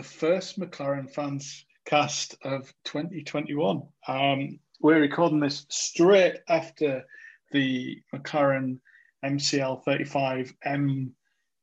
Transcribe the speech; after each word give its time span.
the 0.00 0.04
first 0.04 0.58
McLaren 0.58 1.12
fans 1.12 1.66
cast 1.84 2.34
of 2.42 2.72
2021. 2.84 3.82
Um, 4.08 4.58
we're 4.80 4.98
recording 4.98 5.40
this 5.40 5.66
straight 5.68 6.36
after 6.48 7.04
the 7.52 8.00
McLaren 8.14 8.78
MCL 9.22 9.84
35M 9.84 11.10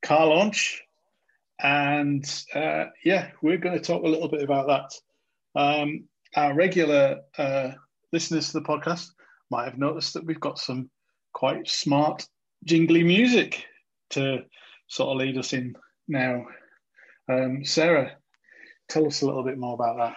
car 0.04 0.28
launch. 0.28 0.84
And 1.60 2.24
uh, 2.54 2.86
yeah, 3.04 3.32
we're 3.42 3.58
going 3.58 3.74
to 3.74 3.84
talk 3.84 4.04
a 4.04 4.08
little 4.08 4.30
bit 4.30 4.44
about 4.44 4.68
that. 5.56 5.60
Um, 5.60 6.04
our 6.36 6.54
regular 6.54 7.22
uh, 7.40 7.72
listeners 8.14 8.52
to 8.52 8.60
the 8.60 8.66
podcast 8.66 9.10
might 9.50 9.66
have 9.66 9.80
noticed 9.80 10.14
that 10.14 10.26
we've 10.26 10.40
got 10.40 10.60
some 10.60 10.92
quite 11.34 11.68
smart, 11.68 12.28
jingly 12.66 13.02
music 13.02 13.66
to 14.12 14.44
sort 14.90 15.10
of 15.10 15.18
lead 15.18 15.40
us 15.40 15.54
in 15.54 15.76
now. 16.08 16.46
Um, 17.30 17.66
Sarah, 17.66 18.16
tell 18.90 19.06
us 19.06 19.22
a 19.22 19.26
little 19.26 19.44
bit 19.44 19.58
more 19.58 19.74
about 19.74 19.98
that. 19.98 20.16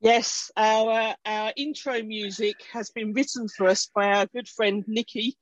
Yes, 0.00 0.50
our 0.56 1.14
our 1.24 1.52
intro 1.56 2.02
music 2.02 2.56
has 2.72 2.90
been 2.90 3.12
written 3.12 3.46
for 3.48 3.68
us 3.68 3.88
by 3.94 4.06
our 4.06 4.26
good 4.26 4.48
friend 4.48 4.84
Nikki, 4.88 5.36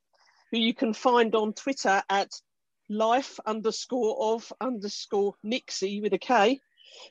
who 0.51 0.59
you 0.59 0.75
can 0.75 0.93
find 0.93 1.35
on 1.35 1.55
Twitter 1.55 2.03
at 2.11 2.31
life 2.91 3.41
underscore 3.47 4.35
of 4.35 4.53
underscore 4.61 5.35
Nixie 5.43 6.03
with 6.03 6.13
a 6.13 6.19
K. 6.19 6.61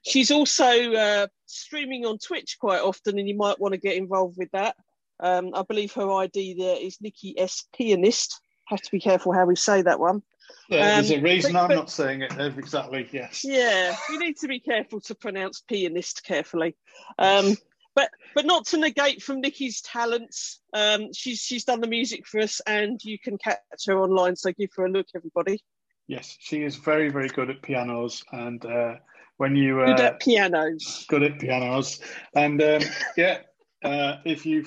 She's 0.05 0.29
also 0.29 0.93
uh, 0.93 1.27
streaming 1.45 2.05
on 2.05 2.19
Twitch 2.19 2.57
quite 2.59 2.81
often, 2.81 3.17
and 3.17 3.27
you 3.27 3.35
might 3.35 3.59
want 3.59 3.73
to 3.73 3.79
get 3.79 3.95
involved 3.95 4.37
with 4.37 4.51
that. 4.51 4.75
Um, 5.19 5.51
I 5.53 5.63
believe 5.63 5.93
her 5.93 6.11
ID 6.11 6.55
there 6.59 6.77
is 6.79 7.01
Nikki 7.01 7.33
S 7.37 7.65
Pianist. 7.75 8.39
Have 8.67 8.81
to 8.81 8.91
be 8.91 8.99
careful 8.99 9.33
how 9.33 9.45
we 9.45 9.55
say 9.55 9.81
that 9.81 9.99
one. 9.99 10.21
Yeah, 10.69 11.01
there's 11.01 11.11
um, 11.11 11.19
a 11.19 11.21
reason 11.21 11.53
but, 11.53 11.59
I'm 11.59 11.67
but, 11.69 11.75
not 11.75 11.89
saying 11.89 12.21
it 12.21 12.31
exactly. 12.39 13.07
Yes. 13.11 13.43
Yeah, 13.43 13.95
we 14.09 14.17
need 14.17 14.37
to 14.37 14.47
be 14.47 14.59
careful 14.59 15.01
to 15.01 15.15
pronounce 15.15 15.61
pianist 15.61 16.23
carefully. 16.23 16.75
Um, 17.17 17.55
but 17.95 18.11
but 18.35 18.45
not 18.45 18.67
to 18.67 18.77
negate 18.77 19.21
from 19.21 19.41
Nikki's 19.41 19.81
talents. 19.81 20.61
Um, 20.73 21.11
she's 21.13 21.39
she's 21.39 21.65
done 21.65 21.81
the 21.81 21.87
music 21.87 22.27
for 22.27 22.39
us, 22.39 22.61
and 22.65 22.99
you 23.03 23.17
can 23.19 23.37
catch 23.37 23.59
her 23.87 23.99
online. 23.99 24.35
So 24.35 24.51
give 24.51 24.69
her 24.77 24.85
a 24.85 24.89
look, 24.89 25.07
everybody. 25.15 25.63
Yes, 26.07 26.37
she 26.39 26.63
is 26.63 26.75
very 26.75 27.09
very 27.09 27.29
good 27.29 27.49
at 27.49 27.61
pianos, 27.61 28.23
and 28.31 28.63
uh, 28.65 28.95
when 29.37 29.55
you 29.55 29.81
uh, 29.81 29.87
good 29.87 29.99
at 29.99 30.19
pianos, 30.19 31.05
good 31.09 31.23
at 31.23 31.39
pianos, 31.39 31.99
and 32.35 32.61
um, 32.61 32.81
yeah, 33.17 33.39
uh, 33.83 34.17
if 34.23 34.45
you 34.45 34.65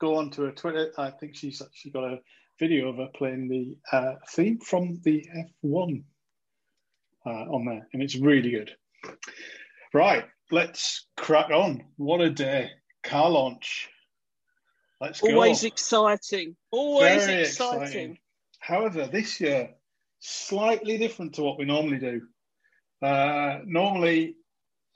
go 0.00 0.16
onto 0.16 0.44
her 0.44 0.52
Twitter, 0.52 0.92
I 0.96 1.10
think 1.10 1.36
she's 1.36 1.60
actually 1.60 1.90
got 1.92 2.04
a 2.04 2.18
video 2.58 2.88
of 2.88 2.96
her 2.96 3.08
playing 3.14 3.48
the 3.48 3.76
uh, 3.96 4.14
theme 4.30 4.58
from 4.60 5.00
the 5.04 5.26
F1 5.64 6.04
uh, 7.26 7.28
on 7.28 7.64
there, 7.64 7.88
and 7.92 8.02
it's 8.02 8.16
really 8.16 8.50
good. 8.50 8.70
Right, 9.94 10.24
let's 10.50 11.06
crack 11.16 11.50
on. 11.50 11.84
What 11.96 12.20
a 12.20 12.30
day! 12.30 12.70
Car 13.02 13.30
launch. 13.30 13.88
Let's 15.00 15.20
go. 15.20 15.32
Always 15.32 15.64
exciting. 15.64 16.56
Always 16.70 17.26
exciting. 17.26 17.82
exciting. 17.82 18.18
However, 18.60 19.08
this 19.08 19.40
year, 19.40 19.70
slightly 20.20 20.98
different 20.98 21.34
to 21.34 21.42
what 21.42 21.58
we 21.58 21.64
normally 21.64 21.98
do. 21.98 22.22
Uh, 23.02 23.58
normally, 23.64 24.36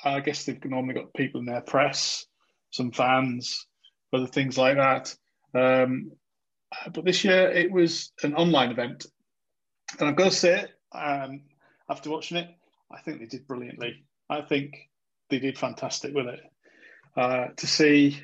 I 0.04 0.20
guess 0.20 0.44
they've 0.44 0.64
normally 0.64 0.94
got 0.94 1.12
people 1.14 1.40
in 1.40 1.46
their 1.46 1.60
press, 1.60 2.24
some 2.70 2.92
fans, 2.92 3.66
other 4.12 4.28
things 4.28 4.56
like 4.56 4.76
that. 4.76 5.14
Um, 5.54 6.12
but 6.92 7.04
this 7.04 7.24
year 7.24 7.48
it 7.50 7.70
was 7.70 8.12
an 8.22 8.34
online 8.34 8.70
event, 8.70 9.06
and 9.98 10.08
I've 10.08 10.16
got 10.16 10.24
to 10.24 10.36
say, 10.36 10.64
um, 10.92 11.42
after 11.88 12.10
watching 12.10 12.38
it, 12.38 12.48
I 12.90 13.00
think 13.00 13.20
they 13.20 13.26
did 13.26 13.46
brilliantly. 13.46 14.04
I 14.28 14.42
think 14.42 14.76
they 15.30 15.38
did 15.38 15.58
fantastic 15.58 16.14
with 16.14 16.26
it. 16.26 16.40
Uh, 17.16 17.48
to 17.56 17.66
see 17.66 18.20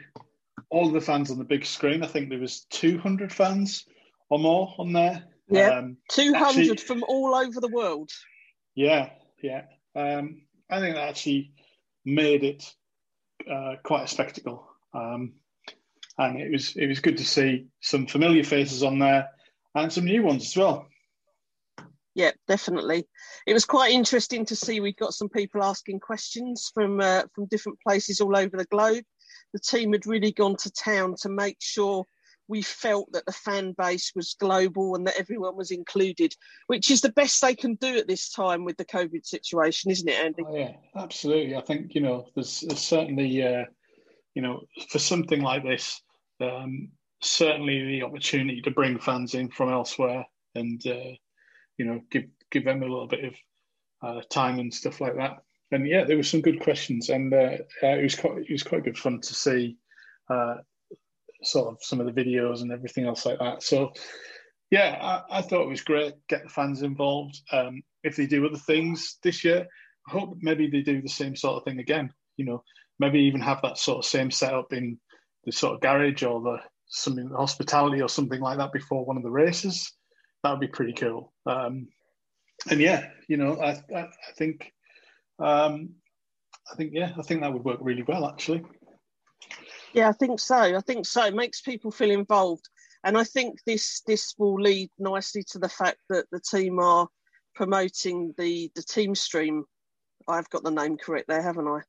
all 0.70 0.90
the 0.90 1.00
fans 1.00 1.30
on 1.30 1.38
the 1.38 1.44
big 1.44 1.64
screen, 1.64 2.02
I 2.02 2.06
think 2.06 2.28
there 2.28 2.38
was 2.38 2.66
200 2.70 3.32
fans 3.32 3.84
or 4.28 4.38
more 4.38 4.74
on 4.78 4.92
there. 4.92 5.24
Yeah, 5.48 5.78
um, 5.78 5.96
200 6.10 6.42
actually, 6.42 6.76
from 6.76 7.04
all 7.08 7.34
over 7.34 7.60
the 7.60 7.68
world. 7.68 8.10
Yeah, 8.74 9.10
yeah. 9.42 9.64
Um, 9.94 10.42
I 10.70 10.80
think 10.80 10.94
that 10.94 11.08
actually 11.08 11.52
made 12.04 12.42
it 12.42 12.74
uh, 13.50 13.76
quite 13.82 14.04
a 14.04 14.08
spectacle. 14.08 14.66
Um, 14.94 15.34
and 16.18 16.40
it 16.40 16.50
was 16.50 16.76
it 16.76 16.86
was 16.86 17.00
good 17.00 17.16
to 17.18 17.24
see 17.24 17.66
some 17.80 18.06
familiar 18.06 18.44
faces 18.44 18.82
on 18.82 18.98
there 18.98 19.28
and 19.74 19.92
some 19.92 20.04
new 20.04 20.22
ones 20.22 20.44
as 20.44 20.56
well. 20.56 20.86
Yeah, 22.14 22.32
definitely. 22.46 23.04
It 23.46 23.54
was 23.54 23.64
quite 23.64 23.92
interesting 23.92 24.44
to 24.46 24.56
see. 24.56 24.80
We 24.80 24.92
got 24.92 25.14
some 25.14 25.30
people 25.30 25.64
asking 25.64 26.00
questions 26.00 26.70
from 26.74 27.00
uh, 27.00 27.22
from 27.34 27.46
different 27.46 27.78
places 27.80 28.20
all 28.20 28.36
over 28.36 28.56
the 28.56 28.66
globe. 28.66 29.04
The 29.54 29.60
team 29.60 29.92
had 29.92 30.06
really 30.06 30.32
gone 30.32 30.56
to 30.56 30.70
town 30.72 31.14
to 31.22 31.28
make 31.28 31.56
sure 31.60 32.04
we 32.48 32.60
felt 32.60 33.10
that 33.12 33.24
the 33.24 33.32
fan 33.32 33.74
base 33.78 34.12
was 34.14 34.36
global 34.38 34.94
and 34.94 35.06
that 35.06 35.18
everyone 35.18 35.56
was 35.56 35.70
included, 35.70 36.34
which 36.66 36.90
is 36.90 37.00
the 37.00 37.12
best 37.12 37.40
they 37.40 37.54
can 37.54 37.76
do 37.76 37.96
at 37.96 38.08
this 38.08 38.30
time 38.30 38.64
with 38.64 38.76
the 38.76 38.84
COVID 38.84 39.24
situation, 39.24 39.90
isn't 39.90 40.08
it, 40.08 40.18
Andy? 40.18 40.42
Oh, 40.46 40.54
yeah, 40.54 40.72
absolutely. 40.96 41.56
I 41.56 41.62
think 41.62 41.94
you 41.94 42.02
know 42.02 42.26
there's, 42.34 42.60
there's 42.60 42.80
certainly 42.80 43.42
uh, 43.42 43.64
you 44.34 44.42
know, 44.42 44.62
for 44.88 44.98
something 44.98 45.42
like 45.42 45.62
this, 45.62 46.00
um, 46.40 46.88
certainly 47.20 47.84
the 47.84 48.02
opportunity 48.02 48.60
to 48.62 48.70
bring 48.70 48.98
fans 48.98 49.34
in 49.34 49.48
from 49.48 49.70
elsewhere 49.70 50.24
and 50.54 50.84
uh, 50.86 51.12
you 51.78 51.84
know 51.84 52.00
give 52.10 52.24
give 52.50 52.64
them 52.64 52.82
a 52.82 52.86
little 52.86 53.06
bit 53.06 53.24
of 53.24 53.34
uh, 54.02 54.20
time 54.30 54.58
and 54.58 54.72
stuff 54.72 55.00
like 55.00 55.16
that. 55.16 55.38
And 55.70 55.86
yeah, 55.86 56.04
there 56.04 56.16
were 56.16 56.22
some 56.22 56.42
good 56.42 56.60
questions, 56.60 57.08
and 57.08 57.32
uh, 57.32 57.56
it 57.82 58.02
was 58.02 58.14
quite 58.14 58.38
it 58.38 58.52
was 58.52 58.62
quite 58.62 58.84
good 58.84 58.98
fun 58.98 59.20
to 59.20 59.34
see 59.34 59.76
uh, 60.28 60.56
sort 61.42 61.68
of 61.68 61.78
some 61.82 62.00
of 62.00 62.06
the 62.06 62.12
videos 62.24 62.62
and 62.62 62.72
everything 62.72 63.06
else 63.06 63.24
like 63.24 63.38
that. 63.38 63.62
So 63.62 63.92
yeah, 64.70 64.98
I, 65.00 65.38
I 65.38 65.42
thought 65.42 65.62
it 65.62 65.68
was 65.68 65.82
great. 65.82 66.14
Get 66.28 66.44
the 66.44 66.48
fans 66.48 66.82
involved. 66.82 67.40
Um, 67.52 67.82
if 68.04 68.16
they 68.16 68.26
do 68.26 68.46
other 68.46 68.58
things 68.58 69.18
this 69.22 69.44
year, 69.44 69.66
I 70.08 70.10
hope 70.10 70.36
maybe 70.40 70.68
they 70.68 70.82
do 70.82 71.00
the 71.00 71.08
same 71.08 71.36
sort 71.36 71.56
of 71.56 71.64
thing 71.64 71.78
again. 71.78 72.12
You 72.36 72.46
know, 72.46 72.64
maybe 72.98 73.20
even 73.20 73.40
have 73.40 73.60
that 73.62 73.78
sort 73.78 73.98
of 73.98 74.04
same 74.04 74.30
setup 74.30 74.72
in 74.72 74.98
the 75.44 75.52
sort 75.52 75.74
of 75.74 75.80
garage 75.80 76.22
or 76.22 76.40
the 76.40 76.58
something 76.86 77.28
hospitality 77.30 78.02
or 78.02 78.08
something 78.08 78.40
like 78.40 78.58
that 78.58 78.72
before 78.72 79.04
one 79.04 79.16
of 79.16 79.22
the 79.22 79.30
races. 79.30 79.92
That 80.42 80.50
would 80.50 80.60
be 80.60 80.68
pretty 80.68 80.92
cool. 80.92 81.32
Um, 81.46 81.88
and 82.70 82.80
yeah, 82.80 83.08
you 83.28 83.36
know, 83.36 83.60
I 83.60 83.82
I, 83.94 84.00
I 84.00 84.32
think 84.36 84.72
um, 85.38 85.90
I 86.70 86.76
think 86.76 86.92
yeah, 86.94 87.12
I 87.18 87.22
think 87.22 87.40
that 87.40 87.52
would 87.52 87.64
work 87.64 87.78
really 87.80 88.02
well 88.02 88.26
actually. 88.26 88.62
Yeah, 89.92 90.08
I 90.08 90.12
think 90.12 90.40
so. 90.40 90.56
I 90.56 90.80
think 90.80 91.06
so. 91.06 91.24
It 91.24 91.34
makes 91.34 91.60
people 91.60 91.90
feel 91.90 92.10
involved, 92.10 92.68
and 93.04 93.18
I 93.18 93.24
think 93.24 93.58
this 93.66 94.02
this 94.06 94.34
will 94.38 94.60
lead 94.60 94.90
nicely 94.98 95.42
to 95.50 95.58
the 95.58 95.68
fact 95.68 95.98
that 96.08 96.26
the 96.30 96.40
team 96.40 96.78
are 96.78 97.08
promoting 97.54 98.34
the 98.38 98.70
the 98.74 98.82
team 98.82 99.14
stream. 99.14 99.64
I've 100.28 100.48
got 100.50 100.62
the 100.62 100.70
name 100.70 100.96
correct 100.96 101.28
there, 101.28 101.42
haven't 101.42 101.66
I? 101.66 101.80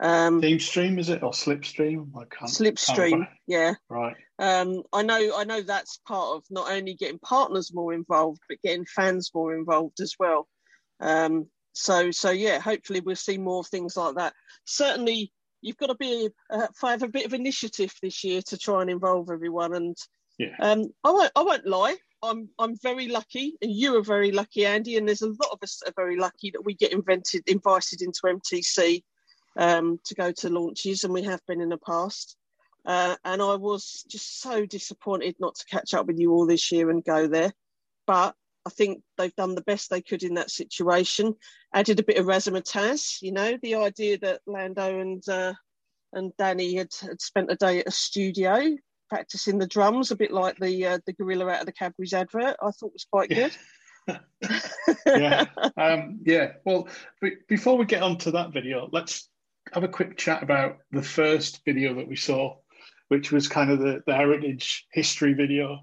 Um, 0.00 0.40
Team 0.40 0.60
Stream 0.60 0.98
is 0.98 1.08
it 1.08 1.22
or 1.22 1.32
Slipstream? 1.32 2.10
I 2.16 2.24
can't. 2.30 2.50
Slipstream, 2.50 3.10
can't 3.10 3.28
yeah. 3.46 3.74
Right. 3.88 4.16
Um, 4.38 4.82
I 4.92 5.02
know. 5.02 5.32
I 5.36 5.44
know 5.44 5.60
that's 5.60 6.00
part 6.06 6.36
of 6.36 6.44
not 6.50 6.70
only 6.70 6.94
getting 6.94 7.18
partners 7.18 7.74
more 7.74 7.92
involved, 7.92 8.40
but 8.48 8.62
getting 8.62 8.86
fans 8.86 9.30
more 9.34 9.54
involved 9.54 10.00
as 10.00 10.14
well. 10.18 10.46
Um, 11.00 11.48
so, 11.72 12.10
so 12.10 12.30
yeah. 12.30 12.60
Hopefully, 12.60 13.00
we'll 13.00 13.16
see 13.16 13.38
more 13.38 13.64
things 13.64 13.96
like 13.96 14.14
that. 14.14 14.34
Certainly, 14.64 15.32
you've 15.62 15.78
got 15.78 15.88
to 15.88 15.96
be 15.96 16.28
uh, 16.50 16.68
have 16.82 17.02
a 17.02 17.08
bit 17.08 17.26
of 17.26 17.34
initiative 17.34 17.92
this 18.00 18.22
year 18.22 18.40
to 18.42 18.56
try 18.56 18.82
and 18.82 18.90
involve 18.90 19.30
everyone. 19.30 19.74
And 19.74 19.96
yeah. 20.38 20.54
um, 20.60 20.90
I 21.02 21.10
won't. 21.10 21.32
I 21.34 21.42
won't 21.42 21.66
lie. 21.66 21.96
I'm 22.22 22.48
I'm 22.60 22.76
very 22.82 23.08
lucky, 23.08 23.56
and 23.62 23.72
you 23.72 23.96
are 23.96 24.02
very 24.02 24.30
lucky, 24.30 24.64
Andy. 24.64 24.96
And 24.96 25.08
there's 25.08 25.22
a 25.22 25.26
lot 25.26 25.50
of 25.52 25.58
us 25.60 25.82
are 25.84 25.92
very 25.96 26.16
lucky 26.16 26.52
that 26.52 26.64
we 26.64 26.74
get 26.74 26.92
invented 26.92 27.42
invited 27.48 28.00
into 28.00 28.20
MTC 28.24 29.02
um, 29.56 29.98
to 30.04 30.14
go 30.14 30.32
to 30.32 30.50
launches, 30.50 31.04
and 31.04 31.12
we 31.12 31.22
have 31.22 31.40
been 31.46 31.60
in 31.60 31.68
the 31.68 31.78
past. 31.78 32.36
Uh, 32.86 33.16
and 33.24 33.42
I 33.42 33.54
was 33.56 34.04
just 34.08 34.40
so 34.40 34.64
disappointed 34.64 35.36
not 35.38 35.56
to 35.56 35.64
catch 35.66 35.94
up 35.94 36.06
with 36.06 36.18
you 36.18 36.32
all 36.32 36.46
this 36.46 36.72
year 36.72 36.90
and 36.90 37.04
go 37.04 37.26
there. 37.26 37.52
But 38.06 38.34
I 38.66 38.70
think 38.70 39.02
they've 39.16 39.34
done 39.34 39.54
the 39.54 39.62
best 39.62 39.90
they 39.90 40.00
could 40.00 40.22
in 40.22 40.34
that 40.34 40.50
situation. 40.50 41.34
Added 41.74 42.00
a 42.00 42.04
bit 42.04 42.18
of 42.18 42.26
razzmatazz, 42.26 43.22
you 43.22 43.32
know, 43.32 43.58
the 43.62 43.76
idea 43.76 44.18
that 44.18 44.40
Lando 44.46 45.00
and 45.00 45.22
uh, 45.28 45.54
and 46.12 46.32
Danny 46.38 46.76
had, 46.76 46.88
had 47.00 47.20
spent 47.20 47.50
a 47.50 47.56
day 47.56 47.80
at 47.80 47.88
a 47.88 47.90
studio 47.90 48.76
practicing 49.08 49.58
the 49.58 49.66
drums, 49.66 50.10
a 50.10 50.16
bit 50.16 50.30
like 50.30 50.58
the 50.58 50.86
uh, 50.86 50.98
the 51.06 51.12
gorilla 51.12 51.48
out 51.48 51.60
of 51.60 51.66
the 51.66 51.72
Cadbury's 51.72 52.14
advert. 52.14 52.56
I 52.62 52.70
thought 52.70 52.92
was 52.92 53.06
quite 53.10 53.30
good. 53.30 53.52
yeah, 55.06 55.44
um, 55.76 56.20
yeah. 56.24 56.52
Well, 56.64 56.88
before 57.46 57.76
we 57.76 57.84
get 57.84 58.02
on 58.02 58.16
to 58.18 58.30
that 58.30 58.52
video, 58.52 58.88
let's 58.90 59.28
have 59.72 59.84
a 59.84 59.88
quick 59.88 60.16
chat 60.16 60.42
about 60.42 60.78
the 60.90 61.02
first 61.02 61.64
video 61.64 61.94
that 61.94 62.08
we 62.08 62.16
saw, 62.16 62.56
which 63.08 63.32
was 63.32 63.48
kind 63.48 63.70
of 63.70 63.78
the, 63.78 64.02
the 64.06 64.14
heritage 64.14 64.86
history 64.92 65.34
video. 65.34 65.80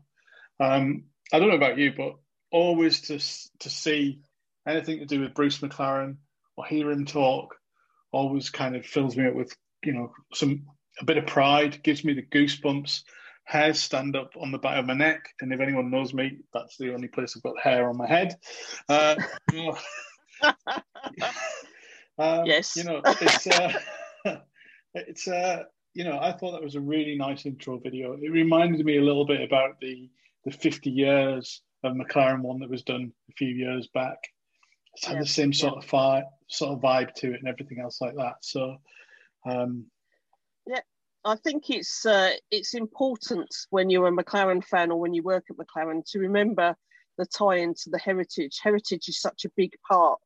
Um, 0.59 1.05
I 1.31 1.39
don't 1.39 1.49
know 1.49 1.55
about 1.55 1.77
you, 1.77 1.93
but 1.95 2.15
always 2.51 3.01
to 3.01 3.19
to 3.59 3.69
see 3.69 4.21
anything 4.67 4.99
to 4.99 5.05
do 5.05 5.21
with 5.21 5.33
Bruce 5.33 5.59
McLaren 5.59 6.17
or 6.55 6.65
hear 6.65 6.91
him 6.91 7.05
talk 7.05 7.55
always 8.11 8.49
kind 8.49 8.75
of 8.75 8.85
fills 8.85 9.17
me 9.17 9.27
up 9.27 9.35
with 9.35 9.55
you 9.83 9.93
know 9.93 10.11
some 10.33 10.65
a 10.99 11.05
bit 11.05 11.17
of 11.17 11.25
pride, 11.25 11.83
gives 11.83 12.03
me 12.03 12.13
the 12.13 12.21
goosebumps. 12.21 13.03
Hairs 13.43 13.79
stand 13.79 14.15
up 14.15 14.31
on 14.39 14.51
the 14.51 14.57
back 14.57 14.79
of 14.79 14.85
my 14.85 14.95
neck, 14.95 15.29
and 15.39 15.53
if 15.53 15.59
anyone 15.59 15.91
knows 15.91 16.13
me, 16.13 16.39
that's 16.53 16.77
the 16.77 16.93
only 16.93 17.07
place 17.07 17.35
I've 17.35 17.43
got 17.43 17.61
hair 17.61 17.87
on 17.89 17.97
my 17.97 18.07
head. 18.07 18.35
Uh, 18.89 19.15
um, 22.17 22.45
yes, 22.45 22.75
you 22.75 22.83
know 22.83 23.01
it's 23.05 23.47
uh, 23.47 23.73
it's 24.93 25.27
uh, 25.27 25.63
you 25.93 26.03
know 26.03 26.19
I 26.19 26.31
thought 26.31 26.51
that 26.51 26.63
was 26.63 26.75
a 26.75 26.81
really 26.81 27.17
nice 27.17 27.45
intro 27.45 27.77
video. 27.79 28.13
It 28.13 28.31
reminded 28.31 28.85
me 28.85 28.97
a 28.97 29.03
little 29.03 29.25
bit 29.25 29.41
about 29.41 29.79
the 29.79 30.09
the 30.45 30.51
50 30.51 30.89
years 30.89 31.61
of 31.83 31.93
McLaren 31.93 32.41
one 32.41 32.59
that 32.59 32.69
was 32.69 32.83
done 32.83 33.11
a 33.29 33.33
few 33.33 33.49
years 33.49 33.87
back. 33.93 34.17
It's 34.93 35.05
had 35.05 35.15
yeah, 35.15 35.21
the 35.21 35.27
same 35.27 35.53
sort 35.53 35.73
yeah. 35.73 35.79
of 35.79 35.85
fi- 35.85 36.23
sort 36.47 36.73
of 36.73 36.81
vibe 36.81 37.13
to 37.15 37.33
it 37.33 37.39
and 37.39 37.47
everything 37.47 37.79
else 37.79 37.99
like 37.99 38.15
that. 38.15 38.35
So, 38.41 38.77
um, 39.45 39.85
yeah, 40.65 40.81
I 41.25 41.35
think 41.35 41.69
it's 41.69 42.05
uh, 42.05 42.31
it's 42.51 42.73
important 42.73 43.53
when 43.71 43.89
you're 43.89 44.07
a 44.07 44.11
McLaren 44.11 44.63
fan 44.63 44.91
or 44.91 44.99
when 44.99 45.13
you 45.13 45.23
work 45.23 45.45
at 45.49 45.57
McLaren 45.57 46.03
to 46.11 46.19
remember 46.19 46.75
the 47.17 47.25
tie 47.25 47.57
into 47.57 47.89
the 47.89 47.99
heritage. 47.99 48.59
Heritage 48.61 49.09
is 49.09 49.19
such 49.19 49.45
a 49.45 49.51
big 49.57 49.71
part 49.87 50.19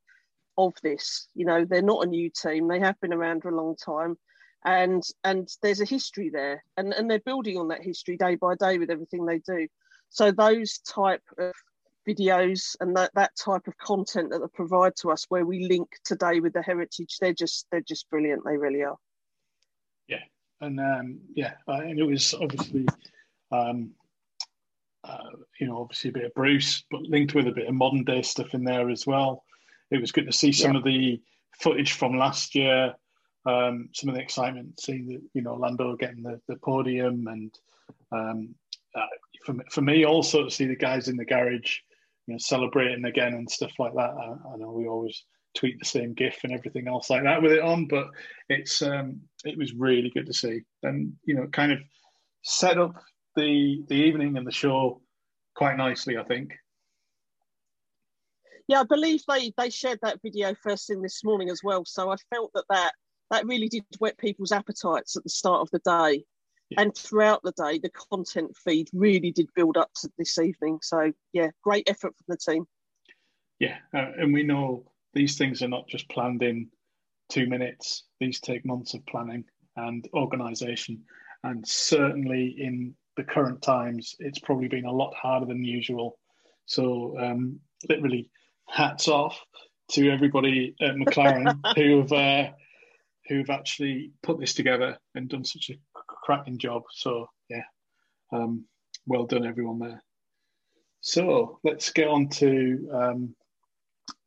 of 0.68 0.74
this. 0.84 1.28
You 1.36 1.46
know, 1.46 1.66
they're 1.66 1.82
not 1.82 2.06
a 2.06 2.10
new 2.10 2.30
team; 2.30 2.68
they 2.68 2.80
have 2.80 3.00
been 3.00 3.14
around 3.14 3.42
for 3.42 3.50
a 3.50 3.56
long 3.56 3.76
time, 3.76 4.18
and 4.66 5.04
and 5.24 5.48
there's 5.62 5.82
a 5.82 5.86
history 5.86 6.30
there, 6.30 6.64
and 6.78 6.94
and 6.94 7.10
they're 7.10 7.20
building 7.20 7.58
on 7.58 7.70
that 7.70 7.84
history 7.84 8.18
day 8.18 8.36
by 8.36 8.56
day 8.56 8.78
with 8.78 8.90
everything 8.90 9.26
they 9.26 9.40
do. 9.40 9.68
So 10.10 10.32
those 10.32 10.80
type 10.80 11.24
of 11.38 11.54
videos 12.08 12.76
and 12.80 12.96
that, 12.96 13.12
that 13.14 13.32
type 13.36 13.68
of 13.68 13.78
content 13.78 14.32
that 14.32 14.40
they 14.40 14.48
provide 14.54 14.96
to 14.96 15.12
us 15.12 15.26
where 15.30 15.46
we 15.46 15.68
link 15.68 15.88
today 16.04 16.40
with 16.40 16.54
the 16.54 16.62
heritage 16.62 17.18
they're 17.20 17.34
just 17.34 17.68
they're 17.72 17.82
just 17.82 18.10
brilliant 18.10 18.42
they 18.46 18.58
really 18.58 18.82
are 18.82 18.96
yeah 20.08 20.24
and 20.62 20.80
um 20.80 21.20
yeah 21.36 21.54
and 21.68 22.00
it 22.00 22.04
was 22.04 22.34
obviously 22.34 22.86
um 23.52 23.92
uh, 25.04 25.30
you 25.60 25.68
know 25.68 25.82
obviously 25.82 26.10
a 26.10 26.14
bit 26.14 26.26
of 26.26 26.34
bruce 26.34 26.84
but 26.90 27.02
linked 27.02 27.36
with 27.36 27.48
a 27.48 27.52
bit 27.52 27.68
of 27.68 27.74
modern 27.74 28.04
day 28.04 28.22
stuff 28.22 28.54
in 28.54 28.64
there 28.64 28.90
as 28.90 29.06
well 29.06 29.44
it 29.92 30.02
was 30.02 30.12
good 30.12 30.26
to 30.26 30.34
see 30.34 30.52
some 30.52 30.74
yeah. 30.74 30.78
of 30.78 30.84
the 30.84 31.22
footage 31.60 31.94
from 31.94 32.18
last 32.18 32.56
year 32.56 32.94
um 33.46 33.90
some 33.94 34.10
of 34.10 34.16
the 34.16 34.22
excitement 34.22 34.80
seeing 34.80 35.08
the 35.08 35.20
you 35.34 35.42
know 35.42 35.56
lando 35.56 35.96
getting 35.96 36.24
the, 36.24 36.40
the 36.48 36.56
podium 36.58 37.28
and 37.28 37.54
um 38.12 38.56
uh, 38.96 39.06
for, 39.46 39.56
for 39.72 39.82
me 39.82 40.06
also 40.06 40.44
to 40.44 40.52
see 40.52 40.66
the 40.66 40.76
guys 40.76 41.08
in 41.08 41.16
the 41.16 41.26
garage 41.26 41.78
you 42.30 42.34
know, 42.36 42.38
celebrating 42.38 43.06
again 43.06 43.34
and 43.34 43.50
stuff 43.50 43.72
like 43.80 43.94
that. 43.96 44.12
I, 44.12 44.54
I, 44.54 44.58
know 44.58 44.72
we 44.72 44.88
always 44.88 45.24
tweet 45.56 45.80
the 45.80 45.86
same 45.86 46.14
GIF 46.14 46.38
and 46.44 46.54
everything 46.54 46.88
else 46.88 47.10
like 47.10 47.24
that 47.24 47.42
with 47.42 47.54
it 47.54 47.62
on, 47.62 47.88
but 47.88 48.06
it's 48.50 48.84
um, 48.84 49.22
it 49.44 49.58
was 49.58 49.74
really 49.74 50.12
good 50.12 50.28
to 50.28 50.34
see, 50.34 50.62
and 50.84 51.14
you 51.26 51.34
know, 51.34 51.48
kind 51.48 51.72
of 51.72 51.80
set 52.44 52.78
up 52.78 52.94
the 53.36 53.84
the 53.88 53.96
evening 53.96 54.38
and 54.38 54.46
the 54.46 54.52
show 54.52 55.02
quite 55.56 55.76
nicely, 55.76 56.18
I 56.18 56.24
think. 56.24 56.54
Yeah, 58.70 58.82
I 58.82 58.84
believe 58.84 59.24
they 59.28 59.52
they 59.58 59.70
shared 59.72 60.00
that 60.04 60.22
video 60.22 60.54
first 60.54 60.88
thing 60.88 61.02
this 61.02 61.24
morning 61.24 61.50
as 61.50 61.62
well. 61.64 61.84
So 61.86 62.12
I 62.12 62.16
felt 62.34 62.52
that 62.54 62.66
that 62.70 62.94
that 63.32 63.46
really 63.46 63.68
did 63.68 63.84
whet 63.98 64.18
people's 64.18 64.52
appetites 64.52 65.18
at 65.18 65.24
the 65.24 65.30
start 65.30 65.62
of 65.62 65.70
the 65.72 65.80
day. 65.80 66.24
And 66.78 66.96
throughout 66.96 67.42
the 67.42 67.52
day, 67.54 67.80
the 67.80 67.90
content 67.90 68.56
feed 68.64 68.90
really 68.94 69.32
did 69.32 69.48
build 69.56 69.76
up 69.76 69.90
to 70.02 70.10
this 70.20 70.38
evening. 70.38 70.78
So, 70.84 71.12
yeah, 71.34 71.50
great 71.64 71.90
effort 71.90 72.14
from 72.16 72.26
the 72.28 72.38
team. 72.38 72.66
Yeah, 73.58 73.78
uh, 73.92 74.12
and 74.20 74.32
we 74.32 74.44
know 74.44 74.92
these 75.16 75.36
things 75.36 75.64
are 75.64 75.68
not 75.68 75.88
just 75.88 76.08
planned 76.10 76.44
in 76.44 76.70
two 77.30 77.48
minutes. 77.48 78.04
These 78.20 78.40
take 78.40 78.68
months 78.68 78.94
of 78.94 79.04
planning 79.08 79.46
and 79.78 80.08
organisation. 80.14 81.02
And 81.44 81.68
certainly 81.68 82.56
in 82.60 82.94
the 83.18 83.24
current 83.24 83.64
times, 83.64 84.16
it's 84.20 84.40
probably 84.40 84.68
been 84.68 84.86
a 84.86 84.92
lot 84.92 85.16
harder 85.16 85.48
than 85.48 85.64
usual. 85.64 86.20
So, 86.66 87.18
um, 87.20 87.60
literally, 87.90 88.30
hats 88.72 89.08
off 89.08 89.40
to 89.92 90.10
everybody 90.10 90.76
at 90.82 90.96
McLaren 90.96 91.60
who've 91.76 92.12
uh, 92.12 92.52
who've 93.28 93.50
actually 93.50 94.12
put 94.24 94.40
this 94.40 94.54
together 94.54 94.98
and 95.16 95.30
done 95.30 95.46
such 95.46 95.70
a 95.70 95.78
cracking 96.06 96.58
job. 96.58 96.84
So 96.92 97.28
yeah, 97.50 97.64
um, 98.32 98.66
well 99.06 99.26
done 99.26 99.46
everyone 99.46 99.80
there. 99.80 100.04
So 101.02 101.60
let's 101.64 101.92
get 101.92 102.08
on 102.08 102.30
to 102.30 102.90
um, 102.94 103.36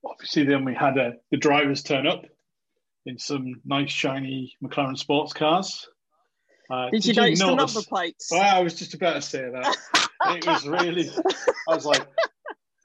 obviously 0.05 0.45
then 0.45 0.65
we 0.65 0.75
had 0.75 0.97
a, 0.99 1.03
uh, 1.03 1.11
the 1.31 1.37
drivers 1.37 1.83
turn 1.83 2.07
up 2.07 2.25
in 3.07 3.19
some 3.19 3.61
nice 3.65 3.91
shiny 3.91 4.57
McLaren 4.63 4.97
sports 4.97 5.33
cars. 5.33 5.89
Uh, 6.71 6.89
did, 6.91 7.03
did, 7.03 7.17
you, 7.17 7.23
notice, 7.23 7.39
the 7.41 7.55
number 7.55 7.83
plates? 7.83 8.29
Well, 8.31 8.57
I 8.57 8.63
was 8.63 8.75
just 8.75 8.95
about 8.95 9.15
to 9.15 9.23
say 9.23 9.43
that. 9.43 9.77
it 10.37 10.47
was 10.47 10.67
really. 10.67 11.11
I 11.69 11.75
was 11.75 11.85
like, 11.85 12.07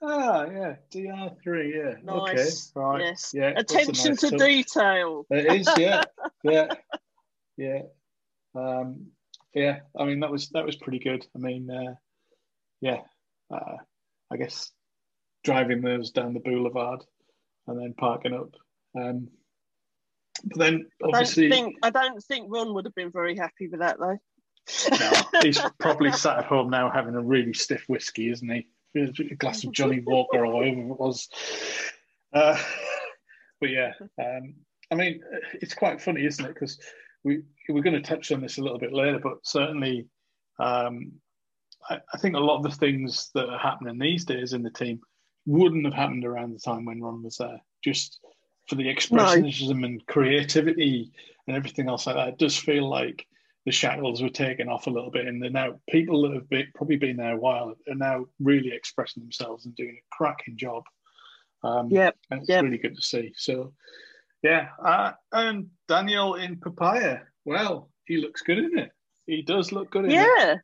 ah, 0.02 0.44
yeah, 0.44 0.76
DR3, 0.92 1.74
yeah, 1.74 1.94
nice. 2.02 2.72
okay, 2.74 2.80
right, 2.80 3.00
yes. 3.00 3.32
yeah. 3.34 3.52
Attention 3.56 4.10
nice 4.10 4.20
to 4.20 4.36
detail. 4.36 5.26
It 5.30 5.60
is, 5.60 5.68
yeah, 5.76 6.02
yeah, 6.42 6.68
yeah. 7.56 7.82
Um, 8.54 9.06
yeah, 9.54 9.80
I 9.98 10.04
mean 10.04 10.20
that 10.20 10.30
was 10.30 10.48
that 10.50 10.64
was 10.64 10.76
pretty 10.76 10.98
good. 10.98 11.26
I 11.34 11.38
mean, 11.38 11.70
uh, 11.70 11.94
yeah, 12.80 13.00
uh, 13.52 13.76
I 14.30 14.36
guess 14.36 14.70
driving 15.44 15.80
those 15.80 16.10
down 16.10 16.34
the 16.34 16.40
boulevard 16.40 17.04
and 17.66 17.80
then 17.80 17.94
parking 17.96 18.34
up. 18.34 18.54
Um, 18.96 19.28
but 20.44 20.58
then 20.58 20.86
obviously, 21.02 21.46
I 21.46 21.48
don't 21.48 21.58
think 21.58 21.76
I 21.82 21.90
don't 21.90 22.24
think 22.24 22.46
Ron 22.48 22.74
would 22.74 22.84
have 22.84 22.94
been 22.94 23.10
very 23.10 23.36
happy 23.36 23.68
with 23.68 23.80
that 23.80 23.98
though. 23.98 24.18
no, 24.90 25.40
he's 25.42 25.60
probably 25.80 26.12
sat 26.12 26.38
at 26.38 26.44
home 26.44 26.70
now 26.70 26.90
having 26.90 27.14
a 27.14 27.22
really 27.22 27.54
stiff 27.54 27.84
whiskey, 27.88 28.30
isn't 28.30 28.48
he? 28.48 28.68
A 28.96 29.34
glass 29.36 29.64
of 29.64 29.72
Johnny 29.72 30.00
Walker 30.00 30.44
or 30.44 30.52
whatever 30.52 30.80
it 30.80 30.86
was. 30.86 31.28
Uh, 32.32 32.58
but 33.60 33.70
yeah, 33.70 33.92
um, 34.18 34.54
I 34.90 34.94
mean, 34.94 35.20
it's 35.54 35.74
quite 35.74 36.00
funny, 36.00 36.24
isn't 36.24 36.44
it? 36.44 36.54
Because 36.54 36.78
we 37.24 37.42
we're 37.68 37.82
going 37.82 38.00
to 38.00 38.08
touch 38.08 38.32
on 38.32 38.40
this 38.40 38.58
a 38.58 38.62
little 38.62 38.78
bit 38.78 38.92
later, 38.92 39.18
but 39.22 39.38
certainly, 39.42 40.06
um, 40.58 41.12
I, 41.88 41.98
I, 42.12 42.18
think 42.18 42.34
a 42.34 42.40
lot 42.40 42.56
of 42.56 42.62
the 42.62 42.76
things 42.76 43.30
that 43.34 43.48
are 43.48 43.58
happening 43.58 43.98
these 43.98 44.24
days 44.24 44.52
in 44.52 44.62
the 44.62 44.70
team 44.70 45.00
wouldn't 45.46 45.84
have 45.84 45.94
happened 45.94 46.24
around 46.24 46.52
the 46.52 46.60
time 46.60 46.84
when 46.84 47.02
Ron 47.02 47.22
was 47.22 47.36
there. 47.36 47.60
Just 47.84 48.20
for 48.68 48.76
the 48.76 48.86
expressionism 48.86 49.80
no. 49.80 49.86
and 49.86 50.06
creativity 50.06 51.10
and 51.46 51.56
everything 51.56 51.88
else 51.88 52.06
like 52.06 52.16
that, 52.16 52.28
it 52.28 52.38
does 52.38 52.56
feel 52.56 52.88
like 52.88 53.26
the 53.68 53.72
shackles 53.72 54.22
were 54.22 54.30
taken 54.30 54.66
off 54.66 54.86
a 54.86 54.90
little 54.90 55.10
bit, 55.10 55.26
and 55.26 55.42
they're 55.42 55.50
now 55.50 55.78
people 55.90 56.22
that 56.22 56.32
have 56.32 56.48
been, 56.48 56.66
probably 56.74 56.96
been 56.96 57.18
there 57.18 57.34
a 57.34 57.38
while 57.38 57.74
are 57.86 57.94
now 57.94 58.24
really 58.40 58.72
expressing 58.72 59.22
themselves 59.22 59.66
and 59.66 59.76
doing 59.76 59.98
a 59.98 60.16
cracking 60.16 60.56
job. 60.56 60.84
Um, 61.62 61.88
yeah, 61.90 62.12
and 62.30 62.40
it's 62.40 62.48
yep. 62.48 62.64
really 62.64 62.78
good 62.78 62.96
to 62.96 63.02
see. 63.02 63.34
So 63.36 63.74
yeah, 64.42 64.68
uh, 64.82 65.12
and 65.32 65.66
Daniel 65.86 66.36
in 66.36 66.56
Papaya. 66.58 67.18
Well, 67.44 67.90
he 68.06 68.16
looks 68.16 68.40
good 68.40 68.56
in 68.56 68.78
it. 68.78 68.90
He 69.26 69.42
does 69.42 69.70
look 69.70 69.90
good 69.90 70.06
in 70.06 70.12
yeah. 70.12 70.22
it. 70.22 70.38
Yeah. 70.38 70.54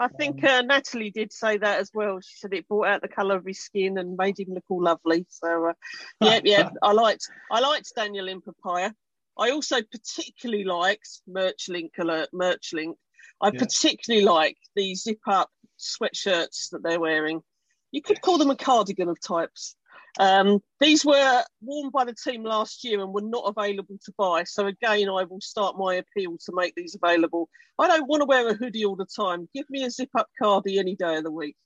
I 0.00 0.08
think 0.08 0.42
um, 0.42 0.50
uh, 0.50 0.62
Natalie 0.62 1.12
did 1.12 1.32
say 1.32 1.58
that 1.58 1.78
as 1.78 1.92
well. 1.94 2.18
She 2.20 2.38
said 2.38 2.54
it 2.54 2.66
brought 2.66 2.88
out 2.88 3.02
the 3.02 3.08
colour 3.08 3.36
of 3.36 3.46
his 3.46 3.60
skin 3.60 3.98
and 3.98 4.16
made 4.16 4.40
him 4.40 4.48
look 4.48 4.64
all 4.68 4.82
lovely. 4.82 5.26
So, 5.28 5.68
uh, 5.68 5.72
yeah, 6.20 6.40
yeah, 6.42 6.70
I 6.82 6.90
liked 6.90 7.28
I 7.52 7.60
liked 7.60 7.92
Daniel 7.94 8.26
in 8.26 8.40
Papaya. 8.40 8.90
I 9.38 9.50
also 9.50 9.76
particularly 9.82 10.64
liked 10.64 11.08
Merchlink 11.28 11.90
alert 11.98 12.28
Merchlink. 12.34 12.94
I 13.40 13.50
yeah. 13.52 13.58
particularly 13.58 14.24
like 14.24 14.56
the 14.76 14.94
zip 14.94 15.18
up 15.26 15.50
sweatshirts 15.78 16.70
that 16.70 16.82
they're 16.82 17.00
wearing. 17.00 17.42
You 17.90 18.02
could 18.02 18.20
call 18.20 18.38
them 18.38 18.50
a 18.50 18.56
cardigan 18.56 19.08
of 19.08 19.20
types. 19.20 19.76
Um, 20.18 20.62
these 20.80 21.04
were 21.04 21.42
worn 21.62 21.90
by 21.90 22.04
the 22.04 22.14
team 22.14 22.44
last 22.44 22.84
year 22.84 23.00
and 23.00 23.12
were 23.12 23.22
not 23.22 23.44
available 23.46 23.98
to 24.04 24.12
buy. 24.18 24.44
So 24.44 24.66
again, 24.66 25.08
I 25.08 25.24
will 25.24 25.40
start 25.40 25.78
my 25.78 25.94
appeal 25.94 26.36
to 26.44 26.52
make 26.54 26.74
these 26.74 26.96
available. 27.02 27.48
I 27.78 27.88
don't 27.88 28.08
want 28.08 28.20
to 28.20 28.26
wear 28.26 28.48
a 28.48 28.54
hoodie 28.54 28.84
all 28.84 28.96
the 28.96 29.06
time. 29.06 29.48
Give 29.54 29.68
me 29.70 29.84
a 29.84 29.90
zip-up 29.90 30.28
cardi 30.40 30.78
any 30.78 30.96
day 30.96 31.16
of 31.16 31.24
the 31.24 31.30
week. 31.30 31.56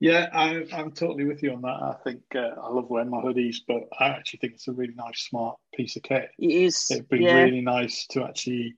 Yeah, 0.00 0.28
I, 0.32 0.64
am 0.72 0.92
totally 0.92 1.24
with 1.24 1.42
you 1.42 1.52
on 1.52 1.62
that. 1.62 1.68
I 1.68 1.96
think 2.04 2.20
uh, 2.34 2.60
I 2.62 2.70
love 2.70 2.88
wearing 2.88 3.10
my 3.10 3.18
hoodies, 3.18 3.56
but 3.66 3.88
I 3.98 4.08
actually 4.10 4.38
think 4.38 4.52
it's 4.54 4.68
a 4.68 4.72
really 4.72 4.94
nice, 4.94 5.22
smart 5.22 5.58
piece 5.74 5.96
of 5.96 6.04
kit. 6.04 6.30
It 6.38 6.50
is. 6.50 6.86
It'd 6.90 7.08
be 7.08 7.18
yeah. 7.18 7.42
really 7.42 7.60
nice 7.62 8.06
to 8.10 8.22
actually 8.22 8.76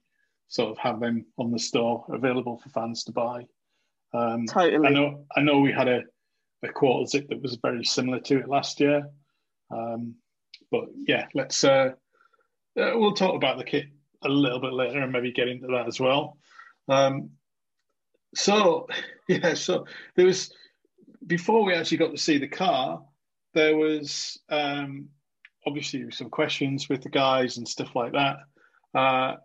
sort 0.49 0.71
of 0.71 0.79
have 0.79 0.99
them 0.99 1.27
on 1.37 1.50
the 1.50 1.59
store 1.59 2.07
available 2.09 2.59
for 2.59 2.71
fans 2.71 3.05
to 3.05 3.12
buy. 3.12 3.45
Um, 4.15 4.47
totally. 4.47 4.89
I 4.89 4.91
know. 4.91 5.27
I 5.37 5.43
know 5.43 5.61
we 5.61 5.73
had 5.73 5.89
a 5.89 6.03
a 6.62 6.69
quarter 6.69 7.07
zip 7.07 7.29
that 7.29 7.43
was 7.43 7.59
very 7.62 7.85
similar 7.85 8.21
to 8.21 8.39
it 8.39 8.49
last 8.49 8.81
year. 8.81 9.09
Um, 9.71 10.17
but 10.71 10.87
yeah, 10.95 11.27
let's 11.35 11.65
uh, 11.65 11.93
uh, 12.79 12.93
we'll 12.95 13.15
talk 13.15 13.35
about 13.35 13.59
the 13.59 13.65
kit 13.65 13.87
a 14.23 14.29
little 14.29 14.61
bit 14.61 14.73
later 14.73 15.00
and 15.00 15.12
maybe 15.12 15.33
get 15.33 15.49
into 15.49 15.69
that 15.69 15.87
as 15.87 15.99
well. 15.99 16.39
Um, 16.89 17.31
so 18.35 18.87
yeah, 19.29 19.55
so 19.55 19.87
there 20.17 20.27
was 20.27 20.53
before 21.27 21.65
we 21.65 21.75
actually 21.75 21.99
got 21.99 22.11
to 22.11 22.19
see 22.19 22.39
the 22.39 22.49
car, 22.49 23.03
there 23.55 23.77
was 23.77 24.39
um, 24.49 25.09
obviously 25.67 26.11
some 26.11 26.31
questions 26.31 26.89
with 26.89 27.03
the 27.03 27.09
guys 27.09 27.57
and 27.57 27.69
stuff 27.69 27.95
like 27.95 28.12
that. 28.12 28.37
Uh, 28.95 29.37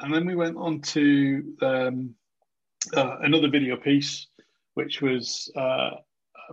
and 0.00 0.12
then 0.14 0.26
we 0.26 0.34
went 0.34 0.56
on 0.56 0.80
to 0.80 1.56
um, 1.62 2.14
uh, 2.96 3.18
another 3.20 3.48
video 3.48 3.76
piece, 3.76 4.26
which 4.74 5.00
was 5.02 5.50
uh, 5.56 5.90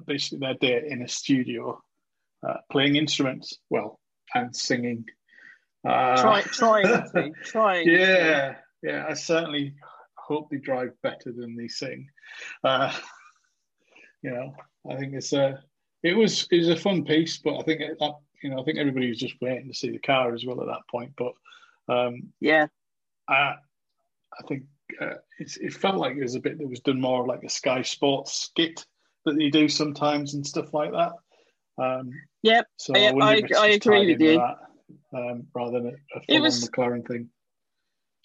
basically 0.06 0.40
their 0.40 0.56
day 0.56 0.88
in 0.90 1.02
a 1.04 1.08
studio 1.08 1.82
uh, 2.48 2.58
playing 2.72 2.96
instruments, 2.96 3.58
well, 3.70 4.00
and 4.34 4.56
singing. 4.56 5.06
Uh, 5.88 6.20
Try, 6.22 6.42
trying, 6.42 7.34
trying. 7.44 7.88
Yeah, 7.88 8.56
yeah. 8.82 9.06
I 9.08 9.14
certainly 9.14 9.76
hope 10.16 10.50
they 10.50 10.58
drive 10.58 10.92
better 11.04 11.32
than 11.32 11.56
they 11.56 11.68
sing. 11.68 12.10
You 14.26 14.32
know, 14.32 14.56
I 14.90 14.96
think 14.96 15.14
it's 15.14 15.34
a 15.34 15.62
it 16.02 16.18
was 16.18 16.48
it 16.50 16.58
was 16.58 16.70
a 16.70 16.76
fun 16.76 17.06
piece, 17.06 17.38
but 17.38 17.60
I 17.60 17.62
think 17.62 17.82
it, 17.82 18.00
that 18.00 18.14
you 18.42 18.50
know 18.50 18.60
I 18.60 18.64
think 18.64 18.80
everybody 18.80 19.08
was 19.10 19.20
just 19.20 19.36
waiting 19.40 19.68
to 19.68 19.74
see 19.76 19.92
the 19.92 20.00
car 20.00 20.34
as 20.34 20.44
well 20.44 20.62
at 20.62 20.66
that 20.66 20.88
point. 20.90 21.12
But 21.16 21.34
um, 21.94 22.34
yeah, 22.40 22.66
I 23.30 23.54
I 24.34 24.44
think 24.48 24.64
uh, 25.00 25.18
it 25.38 25.74
felt 25.74 25.98
like 25.98 26.16
it 26.16 26.24
was 26.24 26.34
a 26.34 26.40
bit 26.40 26.58
that 26.58 26.68
was 26.68 26.80
done 26.80 27.00
more 27.00 27.28
like 27.28 27.44
a 27.44 27.50
Sky 27.50 27.84
Sports 27.84 28.34
skit 28.34 28.84
that 29.26 29.38
they 29.38 29.52
do 29.52 29.70
sometimes 29.70 30.34
and 30.34 30.44
stuff 30.44 30.74
like 30.74 30.92
that. 30.92 31.12
Um, 31.78 32.10
yep. 32.42 32.66
So 32.78 32.96
I, 32.96 33.14
I, 33.22 33.42
I 33.60 33.68
agree 33.68 34.08
with 34.08 34.22
you. 34.22 34.40
That, 34.40 34.58
um, 35.14 35.44
rather 35.54 35.82
than 35.82 35.88
a, 35.90 36.18
a 36.18 36.22
full 36.24 36.42
was, 36.42 36.68
McLaren 36.68 37.08
thing. 37.08 37.30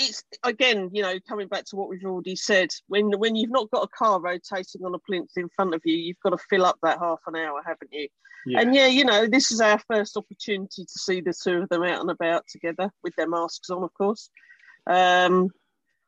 It's 0.00 0.24
again, 0.42 0.88
you 0.92 1.02
know, 1.02 1.20
coming 1.28 1.46
back 1.46 1.66
to 1.66 1.76
what 1.76 1.90
we've 1.90 2.04
already 2.04 2.34
said. 2.34 2.70
When 2.88 3.12
when 3.18 3.36
you've 3.36 3.50
not 3.50 3.70
got 3.70 3.84
a 3.84 3.88
car 3.88 4.18
rotating 4.18 4.82
on 4.84 4.94
a 4.94 4.98
plinth 4.98 5.32
in 5.36 5.50
front 5.50 5.74
of 5.74 5.82
you, 5.84 5.94
you've 5.94 6.20
got 6.24 6.30
to 6.30 6.38
fill 6.48 6.64
up 6.64 6.78
that 6.82 6.98
half 6.98 7.20
an 7.26 7.36
hour, 7.36 7.62
haven't 7.64 7.92
you? 7.92 8.08
Yeah. 8.46 8.60
And 8.60 8.74
yeah, 8.74 8.86
you 8.86 9.04
know, 9.04 9.26
this 9.26 9.52
is 9.52 9.60
our 9.60 9.78
first 9.90 10.16
opportunity 10.16 10.84
to 10.84 10.98
see 10.98 11.20
the 11.20 11.34
two 11.34 11.62
of 11.62 11.68
them 11.68 11.82
out 11.82 12.00
and 12.00 12.10
about 12.10 12.44
together 12.48 12.90
with 13.02 13.14
their 13.16 13.28
masks 13.28 13.68
on, 13.68 13.82
of 13.82 13.92
course. 13.92 14.30
Um, 14.86 15.50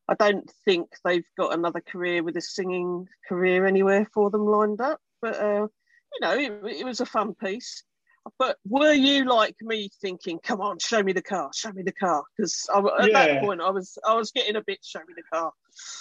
I 0.09 0.15
don't 0.15 0.51
think 0.65 0.89
they've 1.05 1.29
got 1.39 1.55
another 1.55 1.81
career 1.81 2.23
with 2.23 2.37
a 2.37 2.41
singing 2.41 3.07
career 3.29 3.67
anywhere 3.67 4.07
for 4.15 4.31
them 4.31 4.47
lined 4.47 4.81
up, 4.81 5.01
but 5.21 5.37
uh, 5.39 5.67
you 6.15 6.21
know, 6.21 6.33
it, 6.33 6.79
it 6.79 6.85
was 6.85 7.01
a 7.01 7.07
fun 7.07 7.35
piece. 7.35 7.85
But 8.39 8.57
were 8.69 8.93
you 8.93 9.25
like 9.25 9.57
me 9.61 9.89
thinking, 10.01 10.39
"Come 10.43 10.61
on, 10.61 10.79
show 10.79 11.03
me 11.03 11.13
the 11.13 11.23
car, 11.23 11.51
show 11.55 11.73
me 11.73 11.83
the 11.83 11.93
car"? 11.93 12.23
Because 12.37 12.69
at 12.75 12.85
yeah. 13.09 13.13
that 13.13 13.43
point, 13.43 13.61
I 13.61 13.71
was 13.71 13.99
I 14.07 14.15
was 14.15 14.31
getting 14.31 14.57
a 14.57 14.63
bit 14.63 14.79
show 14.83 15.01
me 15.01 15.15
the 15.17 15.23
car. 15.33 15.53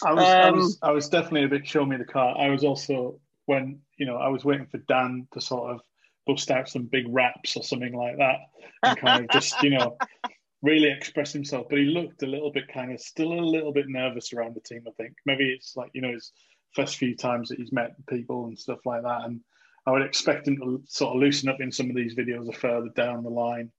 I 0.06 0.14
was, 0.14 0.24
um, 0.24 0.30
I 0.30 0.52
was 0.52 0.80
I 0.84 0.92
was 0.92 1.10
definitely 1.10 1.44
a 1.46 1.48
bit 1.48 1.68
show 1.68 1.86
me 1.86 1.98
the 1.98 2.06
car. 2.06 2.38
I 2.38 2.50
was 2.50 2.64
also 2.64 3.20
when 3.46 3.80
you 3.98 4.06
know 4.06 4.18
I 4.18 4.30
was 4.30 4.46
waiting 4.46 4.68
for 4.68 4.78
Dan 4.78 5.28
to 5.34 5.42
sort 5.42 5.72
of 5.72 5.82
bust 6.28 6.52
out 6.52 6.70
some 6.70 6.84
big 6.84 7.06
raps 7.10 7.58
or 7.58 7.64
something 7.64 7.94
like 7.94 8.18
that, 8.18 8.38
and 8.84 8.98
kind 9.00 9.24
of 9.24 9.30
just 9.32 9.62
you 9.64 9.72
know 9.72 9.98
really 10.62 10.92
express 10.92 11.34
himself. 11.34 11.68
But 11.70 11.80
he 11.80 11.86
looked 11.86 12.22
a 12.24 12.28
little 12.28 12.52
bit 12.52 12.68
kind 12.68 12.92
of 12.92 13.02
still 13.02 13.34
a 13.34 13.42
little 13.42 13.74
bit 13.74 13.88
nervous 13.88 14.32
around 14.34 14.56
the 14.56 14.62
team. 14.62 14.84
I 14.88 14.92
think 14.92 15.16
maybe 15.26 15.46
it's 15.46 15.76
like 15.76 15.90
you 15.94 16.02
know 16.02 16.12
his 16.12 16.32
first 16.74 16.98
few 16.98 17.16
times 17.16 17.50
that 17.50 17.58
he's 17.58 17.72
met 17.72 17.96
people 18.08 18.46
and 18.46 18.58
stuff 18.58 18.80
like 18.86 19.04
that, 19.04 19.26
and 19.26 19.42
I 19.86 19.92
would 19.92 20.04
expect 20.04 20.48
him 20.48 20.58
to 20.58 20.82
sort 20.86 21.16
of 21.16 21.22
loosen 21.22 21.50
up 21.50 21.60
in 21.60 21.72
some 21.72 21.90
of 21.90 21.96
these 21.96 22.16
videos 22.16 22.48
or 22.48 22.54
further 22.54 22.90
down 22.96 23.24
the 23.24 23.30
line. 23.30 23.72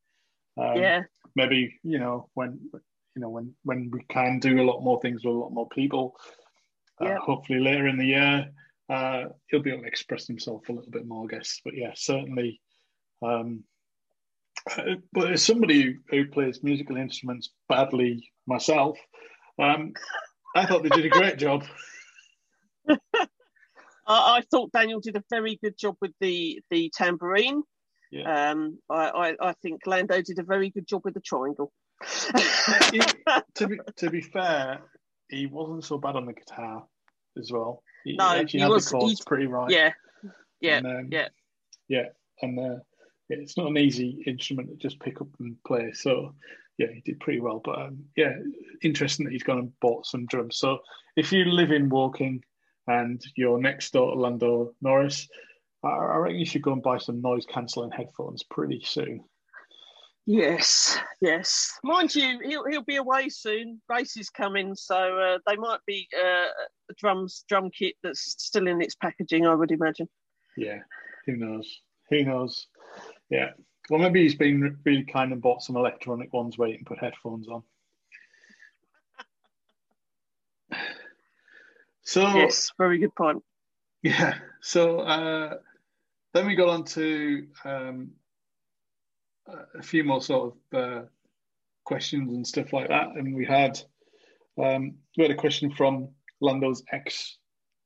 Um, 0.56 0.76
yeah. 0.76 1.02
Maybe 1.36 1.78
you 1.82 1.98
know 1.98 2.28
when 2.34 2.58
you 3.14 3.22
know 3.22 3.30
when 3.30 3.54
when 3.64 3.90
we 3.92 4.02
can 4.08 4.38
do 4.38 4.60
a 4.60 4.64
lot 4.64 4.82
more 4.82 5.00
things 5.00 5.24
with 5.24 5.34
a 5.34 5.38
lot 5.38 5.52
more 5.52 5.68
people. 5.68 6.16
Uh, 7.00 7.06
yeah. 7.06 7.18
Hopefully 7.18 7.60
later 7.60 7.86
in 7.88 7.98
the 7.98 8.06
year, 8.06 8.50
uh, 8.88 9.24
he'll 9.48 9.62
be 9.62 9.70
able 9.70 9.82
to 9.82 9.88
express 9.88 10.26
himself 10.26 10.68
a 10.68 10.72
little 10.72 10.90
bit 10.90 11.06
more, 11.06 11.24
I 11.24 11.36
guess. 11.36 11.60
But 11.64 11.74
yeah, 11.76 11.92
certainly. 11.94 12.60
Um, 13.22 13.64
uh, 14.70 14.96
but 15.12 15.32
as 15.32 15.42
somebody 15.42 15.82
who, 15.82 15.94
who, 16.10 16.28
plays 16.28 16.62
musical 16.62 16.96
instruments 16.96 17.50
badly 17.68 18.30
myself, 18.46 18.98
um, 19.58 19.92
I 20.54 20.66
thought 20.66 20.82
they 20.82 20.88
did 20.90 21.06
a 21.06 21.08
great 21.08 21.38
job. 21.38 21.64
I, 24.12 24.38
I, 24.38 24.40
thought 24.50 24.72
Daniel 24.72 25.00
did 25.00 25.16
a 25.16 25.24
very 25.30 25.58
good 25.62 25.76
job 25.78 25.96
with 26.00 26.12
the 26.20 26.60
the 26.70 26.92
tambourine. 26.94 27.62
Yeah. 28.10 28.50
Um, 28.50 28.78
I, 28.90 29.08
I, 29.08 29.48
I 29.48 29.52
think 29.62 29.86
Lando 29.86 30.20
did 30.20 30.38
a 30.38 30.42
very 30.42 30.68
good 30.70 30.86
job 30.86 31.02
with 31.04 31.14
the 31.14 31.20
triangle. 31.20 31.72
he, 32.92 33.00
to 33.54 33.68
be 33.68 33.78
to 33.96 34.10
be 34.10 34.20
fair, 34.20 34.80
he 35.28 35.46
wasn't 35.46 35.84
so 35.84 35.98
bad 35.98 36.16
on 36.16 36.26
the 36.26 36.34
guitar 36.34 36.84
as 37.38 37.50
well. 37.50 37.82
He 38.04 38.16
no, 38.16 38.44
he 38.46 38.64
was 38.64 38.90
he's 38.90 39.22
pretty 39.22 39.46
right. 39.46 39.70
Yeah, 39.70 39.92
yeah, 40.60 40.78
and, 40.78 40.86
um, 40.86 41.08
yeah, 41.10 41.28
yeah, 41.88 42.08
and 42.42 42.58
uh, 42.58 42.80
yeah, 43.28 43.38
it's 43.38 43.56
not 43.56 43.68
an 43.68 43.78
easy 43.78 44.22
instrument 44.26 44.68
to 44.68 44.76
just 44.76 45.00
pick 45.00 45.20
up 45.20 45.28
and 45.40 45.56
play. 45.66 45.92
So 45.92 46.34
yeah, 46.78 46.88
he 46.92 47.00
did 47.00 47.20
pretty 47.20 47.40
well. 47.40 47.60
But 47.64 47.80
um, 47.80 48.04
yeah, 48.16 48.34
interesting 48.82 49.24
that 49.24 49.32
he's 49.32 49.42
gone 49.42 49.58
and 49.58 49.80
bought 49.80 50.06
some 50.06 50.26
drums. 50.26 50.58
So 50.58 50.78
if 51.16 51.32
you 51.32 51.44
live 51.44 51.70
in 51.70 51.88
Woking 51.88 52.42
and 52.86 53.22
your 53.36 53.60
next 53.60 53.92
door 53.92 54.16
Lando 54.16 54.74
Norris, 54.80 55.28
I, 55.84 55.88
I 55.88 56.16
reckon 56.16 56.38
you 56.38 56.46
should 56.46 56.62
go 56.62 56.72
and 56.72 56.82
buy 56.82 56.98
some 56.98 57.20
noise 57.20 57.46
cancelling 57.46 57.90
headphones 57.90 58.42
pretty 58.44 58.82
soon. 58.84 59.24
Yes, 60.24 60.98
yes. 61.20 61.78
Mind 61.82 62.14
you, 62.14 62.38
he'll 62.44 62.64
he'll 62.70 62.84
be 62.84 62.96
away 62.96 63.28
soon. 63.28 63.82
Race 63.88 64.16
is 64.16 64.30
coming, 64.30 64.76
so 64.76 65.18
uh, 65.18 65.38
they 65.48 65.56
might 65.56 65.80
be 65.84 66.06
uh, 66.16 66.46
a 66.90 66.94
drums 66.96 67.44
drum 67.48 67.70
kit 67.76 67.96
that's 68.04 68.36
still 68.38 68.68
in 68.68 68.80
its 68.80 68.94
packaging. 68.94 69.46
I 69.46 69.54
would 69.54 69.72
imagine. 69.72 70.08
Yeah, 70.56 70.78
who 71.26 71.36
knows? 71.36 71.68
Who 72.10 72.24
knows? 72.24 72.68
Yeah. 73.30 73.50
Well, 73.90 74.00
maybe 74.00 74.22
he's 74.22 74.36
been 74.36 74.78
really 74.84 75.04
kind 75.04 75.32
and 75.32 75.42
bought 75.42 75.62
some 75.62 75.76
electronic 75.76 76.32
ones 76.32 76.56
where 76.56 76.68
you 76.68 76.76
can 76.76 76.84
put 76.84 77.00
headphones 77.00 77.48
on. 77.48 77.64
So 82.12 82.20
yes, 82.20 82.70
very 82.76 82.98
good 82.98 83.14
point. 83.14 83.42
Yeah. 84.02 84.34
So 84.60 85.00
uh, 85.00 85.54
then 86.34 86.46
we 86.46 86.54
got 86.54 86.68
on 86.68 86.84
to 86.84 87.46
um, 87.64 88.10
a 89.74 89.82
few 89.82 90.04
more 90.04 90.20
sort 90.20 90.52
of 90.72 90.78
uh, 90.78 91.02
questions 91.84 92.34
and 92.34 92.46
stuff 92.46 92.74
like 92.74 92.88
that, 92.88 93.16
and 93.16 93.34
we 93.34 93.46
had 93.46 93.80
um, 94.62 94.96
we 95.16 95.24
had 95.24 95.30
a 95.30 95.36
question 95.36 95.70
from 95.70 96.10
Lando's 96.42 96.82
ex 96.92 97.38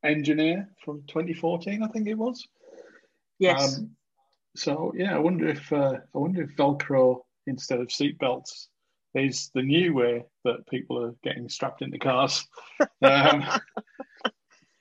engineer 0.04 0.68
from 0.84 1.04
2014, 1.06 1.84
I 1.84 1.86
think 1.86 2.08
it 2.08 2.14
was. 2.14 2.48
Yes. 3.38 3.78
Um, 3.78 3.92
so 4.56 4.92
yeah, 4.96 5.14
I 5.14 5.20
wonder 5.20 5.46
if 5.46 5.72
uh, 5.72 5.98
I 6.12 6.18
wonder 6.18 6.42
if 6.42 6.56
Velcro 6.56 7.20
instead 7.46 7.78
of 7.78 7.86
seatbelts 7.90 8.66
is 9.14 9.52
the 9.54 9.62
new 9.62 9.94
way 9.94 10.24
that 10.44 10.66
people 10.68 11.00
are 11.00 11.14
getting 11.22 11.48
strapped 11.48 11.82
into 11.82 11.98
cars. 12.00 12.44
Um, 13.02 13.44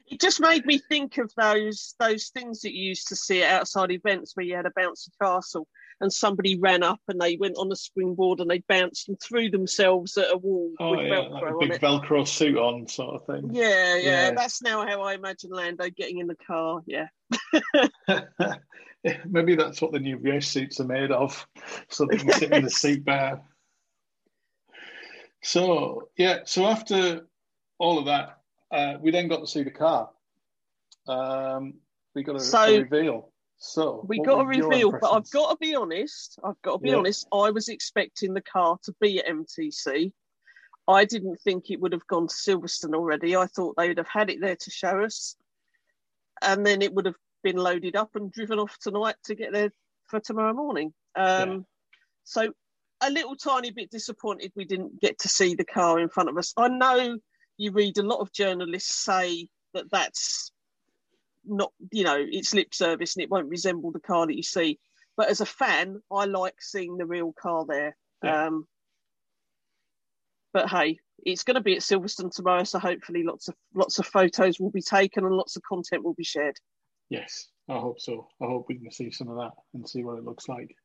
it 0.07 0.21
just 0.21 0.39
made 0.39 0.65
me 0.65 0.77
think 0.77 1.17
of 1.17 1.31
those 1.35 1.95
those 1.99 2.29
things 2.29 2.61
that 2.61 2.73
you 2.73 2.89
used 2.89 3.07
to 3.07 3.15
see 3.15 3.43
at 3.43 3.61
outside 3.61 3.91
events 3.91 4.35
where 4.35 4.45
you 4.45 4.55
had 4.55 4.65
a 4.65 4.71
bouncy 4.71 5.09
castle 5.21 5.67
and 6.01 6.11
somebody 6.11 6.59
ran 6.59 6.83
up 6.83 6.99
and 7.07 7.19
they 7.19 7.37
went 7.37 7.57
on 7.57 7.71
a 7.71 7.75
springboard 7.75 8.39
and 8.39 8.49
they 8.49 8.59
bounced 8.67 9.07
and 9.07 9.19
threw 9.19 9.49
themselves 9.49 10.17
at 10.17 10.31
a 10.31 10.37
wall 10.37 10.71
oh, 10.79 10.91
with 10.91 11.07
yeah, 11.07 11.15
Velcro 11.15 11.41
like 11.41 11.53
a 11.53 11.69
big. 11.69 11.81
Velcro 11.81 12.27
suit 12.27 12.57
on 12.57 12.87
sort 12.87 13.15
of 13.15 13.25
thing. 13.25 13.49
Yeah, 13.53 13.95
yeah, 13.95 13.97
yeah, 13.97 14.31
That's 14.31 14.61
now 14.61 14.85
how 14.85 15.01
I 15.01 15.13
imagine 15.13 15.51
Lando 15.51 15.89
getting 15.89 16.19
in 16.19 16.27
the 16.27 16.35
car. 16.35 16.81
Yeah. 16.85 17.07
Maybe 19.25 19.55
that's 19.55 19.81
what 19.81 19.91
the 19.91 19.99
new 19.99 20.17
race 20.17 20.47
suits 20.47 20.79
are 20.79 20.85
made 20.85 21.11
of, 21.11 21.47
so 21.89 22.05
they 22.05 22.17
can 22.17 22.31
sit 22.31 22.51
in 22.51 22.63
the 22.63 22.69
seat 22.71 23.05
better. 23.05 23.41
So 25.43 26.09
yeah, 26.17 26.39
so 26.45 26.65
after 26.65 27.27
all 27.77 27.99
of 27.99 28.05
that, 28.05 28.34
uh, 28.71 28.93
we 29.01 29.11
then 29.11 29.27
got 29.27 29.39
to 29.39 29.47
see 29.47 29.63
the 29.63 29.71
car. 29.71 30.09
Um, 31.07 31.75
we 32.13 32.23
got 32.23 32.37
a, 32.37 32.39
so, 32.39 32.63
a 32.63 32.81
reveal. 32.81 33.31
So 33.57 34.05
we 34.07 34.19
got 34.19 34.41
a 34.41 34.45
reveal, 34.45 34.91
but 34.91 35.11
I've 35.11 35.29
got 35.31 35.51
to 35.51 35.57
be 35.57 35.75
honest. 35.75 36.37
I've 36.43 36.61
got 36.61 36.73
to 36.73 36.79
be 36.79 36.93
honest. 36.93 37.27
I 37.31 37.51
was 37.51 37.69
expecting 37.69 38.33
the 38.33 38.41
car 38.41 38.77
to 38.83 38.93
be 38.99 39.19
at 39.19 39.27
MTC. 39.27 40.11
I 40.87 41.05
didn't 41.05 41.39
think 41.41 41.69
it 41.69 41.79
would 41.81 41.93
have 41.93 42.05
gone 42.07 42.27
to 42.27 42.33
Silverstone 42.33 42.93
already. 42.93 43.35
I 43.35 43.47
thought 43.47 43.75
they 43.75 43.87
would 43.87 43.97
have 43.97 44.07
had 44.07 44.29
it 44.29 44.39
there 44.41 44.55
to 44.55 44.71
show 44.71 45.03
us, 45.03 45.35
and 46.41 46.65
then 46.65 46.81
it 46.81 46.93
would 46.93 47.05
have 47.05 47.15
been 47.43 47.57
loaded 47.57 47.95
up 47.95 48.15
and 48.15 48.31
driven 48.31 48.59
off 48.59 48.77
tonight 48.79 49.15
to 49.25 49.35
get 49.35 49.51
there 49.51 49.71
for 50.07 50.19
tomorrow 50.19 50.53
morning. 50.53 50.93
Um, 51.15 51.49
yeah. 51.49 51.57
So 52.23 52.53
a 53.01 53.09
little 53.09 53.35
tiny 53.35 53.71
bit 53.71 53.91
disappointed 53.91 54.51
we 54.55 54.65
didn't 54.65 54.99
get 55.01 55.19
to 55.19 55.27
see 55.27 55.55
the 55.55 55.65
car 55.65 55.99
in 55.99 56.09
front 56.09 56.29
of 56.29 56.37
us. 56.37 56.53
I 56.57 56.67
know 56.67 57.17
you 57.57 57.71
read 57.71 57.97
a 57.97 58.03
lot 58.03 58.19
of 58.19 58.31
journalists 58.31 59.03
say 59.03 59.47
that 59.73 59.89
that's 59.91 60.51
not, 61.45 61.71
you 61.91 62.03
know, 62.03 62.17
it's 62.19 62.53
lip 62.53 62.73
service 62.73 63.15
and 63.15 63.23
it 63.23 63.29
won't 63.29 63.49
resemble 63.49 63.91
the 63.91 63.99
car 63.99 64.25
that 64.25 64.35
you 64.35 64.43
see. 64.43 64.79
But 65.17 65.29
as 65.29 65.41
a 65.41 65.45
fan, 65.45 66.01
I 66.11 66.25
like 66.25 66.61
seeing 66.61 66.97
the 66.97 67.05
real 67.05 67.33
car 67.33 67.65
there. 67.67 67.95
Yeah. 68.23 68.47
Um, 68.47 68.67
but 70.53 70.69
hey, 70.69 70.99
it's 71.25 71.43
going 71.43 71.55
to 71.55 71.61
be 71.61 71.75
at 71.75 71.81
Silverstone 71.81 72.33
tomorrow, 72.33 72.63
so 72.63 72.79
hopefully 72.79 73.23
lots 73.23 73.47
of 73.47 73.55
lots 73.73 73.99
of 73.99 74.05
photos 74.05 74.59
will 74.59 74.71
be 74.71 74.81
taken 74.81 75.25
and 75.25 75.35
lots 75.35 75.55
of 75.55 75.63
content 75.63 76.03
will 76.03 76.13
be 76.13 76.23
shared. 76.23 76.57
Yes, 77.09 77.49
I 77.69 77.77
hope 77.77 77.99
so. 77.99 78.27
I 78.41 78.45
hope 78.45 78.65
we 78.67 78.79
can 78.79 78.91
see 78.91 79.11
some 79.11 79.29
of 79.29 79.37
that 79.37 79.51
and 79.73 79.87
see 79.87 80.03
what 80.03 80.17
it 80.17 80.23
looks 80.23 80.47
like. 80.47 80.75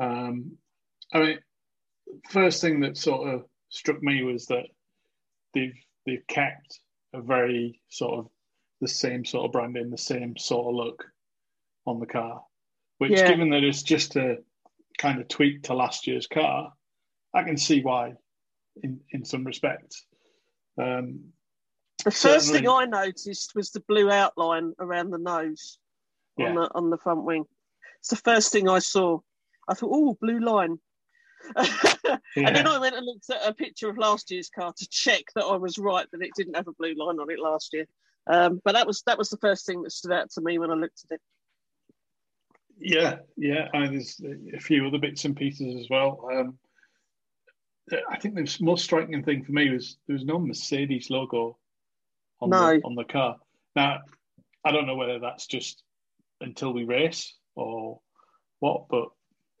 Um, 0.00 0.52
I 1.12 1.18
mean, 1.18 1.38
first 2.30 2.60
thing 2.60 2.80
that 2.80 2.96
sort 2.96 3.28
of 3.34 3.44
struck 3.68 4.02
me 4.02 4.22
was 4.22 4.46
that 4.46 4.66
they've 5.54 5.74
they've 6.10 6.26
kept 6.26 6.80
a 7.12 7.20
very 7.20 7.80
sort 7.88 8.18
of 8.18 8.30
the 8.80 8.88
same 8.88 9.24
sort 9.24 9.44
of 9.46 9.52
branding, 9.52 9.90
the 9.90 9.98
same 9.98 10.36
sort 10.36 10.66
of 10.66 10.74
look 10.74 11.04
on 11.86 12.00
the 12.00 12.06
car. 12.06 12.42
Which, 12.98 13.12
Yeah. 13.12 13.28
given 13.28 13.50
that 13.50 13.64
it's 13.64 13.82
just 13.82 14.16
a 14.16 14.38
kind 14.98 15.20
of 15.20 15.28
tweak 15.28 15.64
to 15.64 15.74
last 15.74 16.06
year's 16.06 16.26
car, 16.26 16.72
I 17.32 17.42
can 17.44 17.56
see 17.56 17.82
why, 17.82 18.14
in 18.82 19.00
in 19.10 19.24
some 19.24 19.44
respects. 19.44 20.04
Um, 20.78 21.32
The 22.04 22.10
first 22.10 22.52
thing 22.52 22.66
I 22.68 22.86
noticed 22.86 23.54
was 23.54 23.70
the 23.70 23.80
blue 23.80 24.10
outline 24.10 24.74
around 24.78 25.10
the 25.10 25.18
nose 25.18 25.78
Yeah. 26.36 26.48
on 26.48 26.54
the 26.54 26.74
on 26.74 26.90
the 26.90 26.98
front 26.98 27.24
wing. 27.24 27.44
It's 28.00 28.10
the 28.10 28.16
first 28.16 28.52
thing 28.52 28.68
I 28.68 28.78
saw. 28.80 29.20
I 29.68 29.74
thought, 29.74 29.90
oh, 29.92 30.14
blue 30.20 30.40
line. 30.40 30.80
And 32.36 32.56
then. 32.56 32.66
I 32.66 32.78
went 32.78 32.94
and 32.94 33.04
looked 33.04 33.28
at 33.30 33.48
a 33.48 33.52
picture 33.52 33.88
of 33.88 33.98
last 33.98 34.30
year's 34.30 34.50
car 34.50 34.72
to 34.72 34.88
check 34.88 35.24
that 35.34 35.44
I 35.44 35.56
was 35.56 35.78
right 35.78 36.06
that 36.12 36.22
it 36.22 36.30
didn't 36.36 36.56
have 36.56 36.68
a 36.68 36.72
blue 36.72 36.94
line 36.94 37.18
on 37.18 37.30
it 37.30 37.40
last 37.40 37.72
year. 37.72 37.86
Um, 38.26 38.60
but 38.64 38.72
that 38.72 38.86
was 38.86 39.02
that 39.06 39.18
was 39.18 39.30
the 39.30 39.38
first 39.38 39.66
thing 39.66 39.82
that 39.82 39.90
stood 39.90 40.12
out 40.12 40.30
to 40.32 40.40
me 40.40 40.58
when 40.58 40.70
I 40.70 40.74
looked 40.74 41.04
at 41.10 41.16
it. 41.16 41.20
Yeah, 42.78 43.16
yeah, 43.36 43.68
and 43.72 43.92
there's 43.94 44.20
a 44.54 44.60
few 44.60 44.86
other 44.86 44.98
bits 44.98 45.24
and 45.24 45.36
pieces 45.36 45.80
as 45.80 45.90
well. 45.90 46.28
Um, 46.32 46.58
I 48.08 48.18
think 48.18 48.36
the 48.36 48.56
most 48.64 48.84
striking 48.84 49.22
thing 49.24 49.44
for 49.44 49.52
me 49.52 49.70
was 49.70 49.96
there 50.06 50.14
was 50.14 50.24
no 50.24 50.38
Mercedes 50.38 51.10
logo 51.10 51.58
on 52.40 52.50
No. 52.50 52.76
the 52.76 52.82
on 52.84 52.94
the 52.94 53.04
car. 53.04 53.36
Now, 53.74 54.00
I 54.64 54.72
don't 54.72 54.86
know 54.86 54.96
whether 54.96 55.18
that's 55.18 55.46
just 55.46 55.82
until 56.40 56.72
we 56.72 56.84
race 56.84 57.34
or 57.54 58.00
what, 58.60 58.88
but 58.88 59.08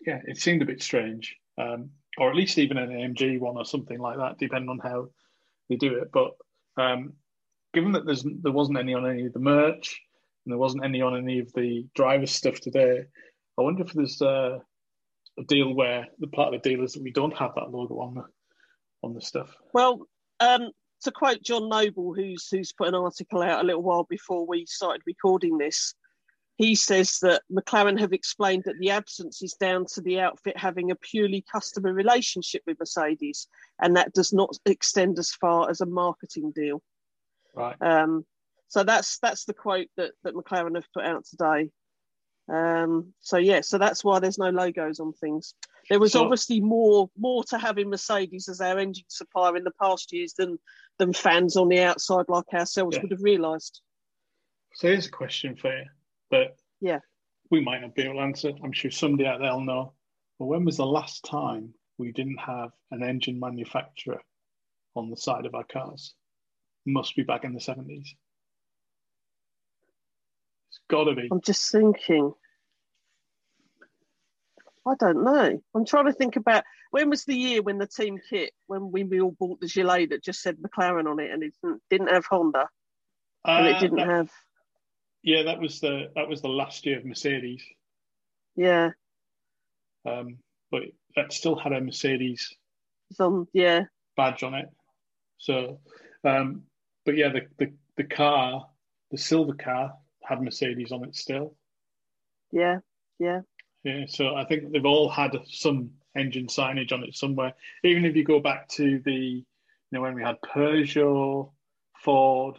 yeah, 0.06 0.20
it 0.26 0.38
seemed 0.38 0.62
a 0.62 0.66
bit 0.66 0.82
strange, 0.82 1.36
um, 1.60 1.90
or 2.18 2.30
at 2.30 2.36
least 2.36 2.58
even 2.58 2.76
an 2.76 2.90
AMG 2.90 3.38
one 3.38 3.56
or 3.56 3.64
something 3.64 3.98
like 3.98 4.16
that, 4.18 4.38
depending 4.38 4.70
on 4.70 4.78
how 4.78 5.08
they 5.68 5.76
do 5.76 5.94
it. 5.98 6.10
But 6.12 6.32
um, 6.76 7.14
given 7.74 7.92
that 7.92 8.06
there's 8.06 8.24
there 8.24 8.52
wasn't 8.52 8.78
any 8.78 8.94
on 8.94 9.06
any 9.06 9.26
of 9.26 9.32
the 9.32 9.38
merch 9.38 10.00
and 10.44 10.52
there 10.52 10.58
wasn't 10.58 10.84
any 10.84 11.00
on 11.02 11.16
any 11.16 11.38
of 11.38 11.52
the 11.52 11.86
driver 11.94 12.26
stuff 12.26 12.60
today, 12.60 13.04
I 13.58 13.62
wonder 13.62 13.82
if 13.82 13.92
there's 13.92 14.20
uh, 14.20 14.58
a 15.38 15.44
deal 15.44 15.74
where 15.74 16.06
the 16.18 16.26
part 16.28 16.54
of 16.54 16.62
the 16.62 16.68
deal 16.68 16.84
is 16.84 16.94
that 16.94 17.02
we 17.02 17.12
don't 17.12 17.36
have 17.36 17.54
that 17.54 17.70
logo 17.70 18.00
on 18.00 18.14
the 18.14 18.24
on 19.02 19.14
the 19.14 19.20
stuff. 19.20 19.54
Well, 19.72 20.06
um, 20.40 20.70
to 21.02 21.12
quote 21.12 21.42
Jon 21.42 21.68
Noble, 21.68 22.14
who's 22.14 22.48
who's 22.50 22.72
put 22.72 22.88
an 22.88 22.94
article 22.94 23.42
out 23.42 23.62
a 23.62 23.66
little 23.66 23.82
while 23.82 24.04
before 24.04 24.46
we 24.46 24.66
started 24.66 25.02
recording 25.06 25.58
this, 25.58 25.94
he 26.60 26.74
says 26.74 27.16
that 27.22 27.40
McLaren 27.50 27.98
have 27.98 28.12
explained 28.12 28.64
that 28.66 28.78
the 28.78 28.90
absence 28.90 29.40
is 29.40 29.54
down 29.54 29.86
to 29.94 30.02
the 30.02 30.20
outfit 30.20 30.58
having 30.58 30.90
a 30.90 30.94
purely 30.94 31.42
customer 31.50 31.90
relationship 31.90 32.60
with 32.66 32.78
Mercedes, 32.78 33.48
and 33.80 33.96
that 33.96 34.12
does 34.12 34.30
not 34.30 34.54
extend 34.66 35.18
as 35.18 35.30
far 35.30 35.70
as 35.70 35.80
a 35.80 35.86
marketing 35.86 36.52
deal. 36.54 36.82
Right. 37.54 37.76
Um, 37.80 38.26
so 38.68 38.82
that's 38.82 39.18
that's 39.20 39.46
the 39.46 39.54
quote 39.54 39.86
that 39.96 40.12
that 40.22 40.34
McLaren 40.34 40.74
have 40.74 40.92
put 40.92 41.06
out 41.06 41.24
today. 41.24 41.70
Um, 42.52 43.14
so 43.20 43.38
yeah, 43.38 43.62
so 43.62 43.78
that's 43.78 44.04
why 44.04 44.18
there's 44.18 44.36
no 44.36 44.50
logos 44.50 45.00
on 45.00 45.14
things. 45.14 45.54
There 45.88 45.98
was 45.98 46.12
So- 46.12 46.22
obviously 46.24 46.60
more 46.60 47.08
more 47.16 47.42
to 47.44 47.56
having 47.56 47.88
Mercedes 47.88 48.50
as 48.50 48.60
our 48.60 48.78
engine 48.78 49.06
supplier 49.08 49.56
in 49.56 49.64
the 49.64 49.72
past 49.80 50.12
years 50.12 50.34
than 50.34 50.58
than 50.98 51.14
fans 51.14 51.56
on 51.56 51.68
the 51.68 51.80
outside 51.80 52.26
like 52.28 52.52
ourselves 52.52 52.96
Yeah. 52.96 53.02
would 53.04 53.12
have 53.12 53.22
realised. 53.22 53.80
So 54.74 54.88
here's 54.88 55.06
a 55.06 55.10
question 55.10 55.56
for 55.56 55.74
you 55.74 55.86
that 56.30 56.56
Yeah. 56.80 57.00
we 57.50 57.60
might 57.60 57.80
not 57.80 57.94
be 57.94 58.02
able 58.02 58.14
to 58.14 58.20
answer. 58.20 58.52
I'm 58.62 58.72
sure 58.72 58.90
somebody 58.90 59.26
out 59.28 59.40
there 59.40 59.52
will 59.52 59.64
know. 59.64 59.94
But 60.38 60.46
when 60.46 60.64
was 60.64 60.76
the 60.78 60.86
last 60.86 61.24
time 61.24 61.74
we 61.98 62.12
didn't 62.12 62.38
have 62.38 62.70
an 62.90 63.02
engine 63.02 63.38
manufacturer 63.38 64.20
on 64.94 65.10
the 65.10 65.16
side 65.16 65.46
of 65.46 65.54
our 65.54 65.64
cars? 65.64 66.14
Must 66.86 67.14
be 67.14 67.22
back 67.22 67.44
in 67.44 67.52
the 67.52 67.60
70s. 67.60 68.08
It's 70.68 70.80
got 70.88 71.04
to 71.04 71.14
be. 71.14 71.28
I'm 71.30 71.40
just 71.42 71.70
thinking. 71.70 72.32
I 74.86 74.94
don't 74.98 75.22
know. 75.24 75.62
I'm 75.74 75.84
trying 75.84 76.06
to 76.06 76.12
think 76.12 76.36
about 76.36 76.64
when 76.90 77.10
was 77.10 77.24
the 77.24 77.34
year 77.36 77.60
when 77.62 77.76
the 77.78 77.86
team 77.86 78.18
kit 78.30 78.52
when 78.66 78.90
we, 78.90 79.04
we 79.04 79.20
all 79.20 79.36
bought 79.38 79.60
the 79.60 79.66
gilet 79.66 80.10
that 80.10 80.24
just 80.24 80.40
said 80.40 80.56
McLaren 80.56 81.06
on 81.08 81.20
it 81.20 81.30
and 81.30 81.42
it 81.42 81.52
didn't, 81.62 81.82
didn't 81.90 82.08
have 82.08 82.24
Honda 82.24 82.66
and 83.44 83.66
it 83.66 83.76
Uh, 83.76 83.80
didn't 83.80 83.96
that- 83.98 84.08
have 84.08 84.30
yeah, 85.22 85.42
that 85.44 85.60
was 85.60 85.80
the 85.80 86.10
that 86.14 86.28
was 86.28 86.42
the 86.42 86.48
last 86.48 86.86
year 86.86 86.98
of 86.98 87.04
Mercedes, 87.04 87.62
yeah 88.56 88.90
um, 90.06 90.38
but 90.70 90.82
that 91.16 91.32
still 91.32 91.56
had 91.56 91.72
a 91.72 91.80
Mercedes 91.80 92.54
Some 93.12 93.48
yeah 93.52 93.84
badge 94.16 94.42
on 94.42 94.54
it. 94.54 94.68
So, 95.38 95.80
um, 96.24 96.62
but 97.04 97.16
yeah, 97.16 97.30
the, 97.30 97.42
the 97.58 97.72
the 97.96 98.04
car, 98.04 98.66
the 99.10 99.18
silver 99.18 99.54
car, 99.54 99.94
had 100.22 100.42
Mercedes 100.42 100.92
on 100.92 101.04
it 101.04 101.16
still. 101.16 101.54
yeah 102.52 102.78
yeah 103.18 103.40
Yeah, 103.84 104.04
so 104.08 104.34
I 104.34 104.44
think 104.44 104.72
they've 104.72 104.84
all 104.84 105.08
had 105.08 105.36
some 105.46 105.90
engine 106.16 106.46
signage 106.46 106.92
on 106.92 107.04
it 107.04 107.14
somewhere. 107.14 107.54
Even 107.84 108.04
if 108.04 108.16
you 108.16 108.24
go 108.24 108.40
back 108.40 108.68
to 108.68 109.00
the, 109.04 109.12
you 109.12 109.44
know, 109.92 110.02
when 110.02 110.14
we 110.14 110.22
had 110.22 110.40
Peugeot, 110.40 111.50
Ford. 112.02 112.58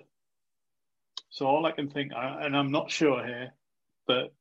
So 1.31 1.45
all 1.45 1.65
I 1.65 1.71
can 1.71 1.89
think, 1.89 2.11
and 2.15 2.55
I'm 2.55 2.71
not 2.71 2.91
sure 2.91 3.25
here, 3.25 3.53
but 4.05 4.33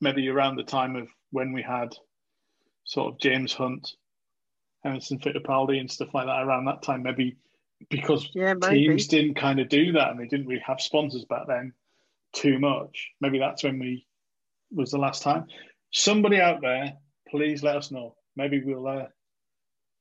maybe 0.00 0.28
around 0.28 0.56
the 0.56 0.62
time 0.62 0.96
of 0.96 1.08
when 1.30 1.52
we 1.52 1.62
had 1.62 1.94
sort 2.84 3.12
of 3.12 3.20
James 3.20 3.52
Hunt, 3.52 3.90
Emerson 4.84 5.18
Fittipaldi, 5.18 5.80
and 5.80 5.90
stuff 5.90 6.14
like 6.14 6.26
that. 6.26 6.42
Around 6.42 6.66
that 6.66 6.82
time, 6.82 7.02
maybe 7.02 7.36
because 7.90 8.30
yeah 8.34 8.54
maybe 8.54 8.86
teams 8.86 9.08
didn't 9.08 9.34
kind 9.34 9.58
of 9.58 9.68
do 9.68 9.92
that 9.92 10.10
and 10.10 10.20
they 10.20 10.26
didn't 10.26 10.46
really 10.46 10.62
have 10.64 10.80
sponsors 10.80 11.24
back 11.24 11.48
then 11.48 11.72
too 12.32 12.60
much. 12.60 13.10
Maybe 13.20 13.40
that's 13.40 13.64
when 13.64 13.80
we 13.80 14.06
was 14.70 14.92
the 14.92 14.98
last 14.98 15.22
time. 15.22 15.46
Somebody 15.92 16.40
out 16.40 16.60
there, 16.60 16.94
please 17.28 17.62
let 17.62 17.76
us 17.76 17.90
know. 17.90 18.14
Maybe 18.36 18.62
we'll 18.64 18.86
uh, 18.86 19.06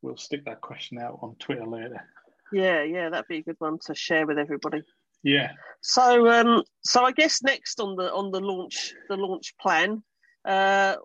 we'll 0.04 0.18
stick 0.18 0.46
that 0.46 0.62
question 0.62 1.00
out 1.00 1.20
on 1.24 1.36
Twitter 1.40 1.66
later. 1.66 2.04
yeah 2.52 2.84
yeah 2.84 3.10
that'd 3.10 3.28
be 3.28 3.38
a 3.38 3.44
good 3.44 3.60
one 3.60 3.80
to 3.88 3.96
share 3.96 4.28
with 4.28 4.38
everybody. 4.38 4.84
Yeah, 5.24 5.52
So 5.86 6.30
um 6.30 6.64
so 6.84 7.04
I 7.04 7.12
guess 7.12 7.44
next 7.44 7.80
on 7.82 7.98
the 7.98 8.12
on 8.12 8.32
the 8.32 8.40
launch 8.40 8.94
the 9.10 9.18
launch 9.18 9.54
plan, 9.60 10.02
uh 10.46 10.96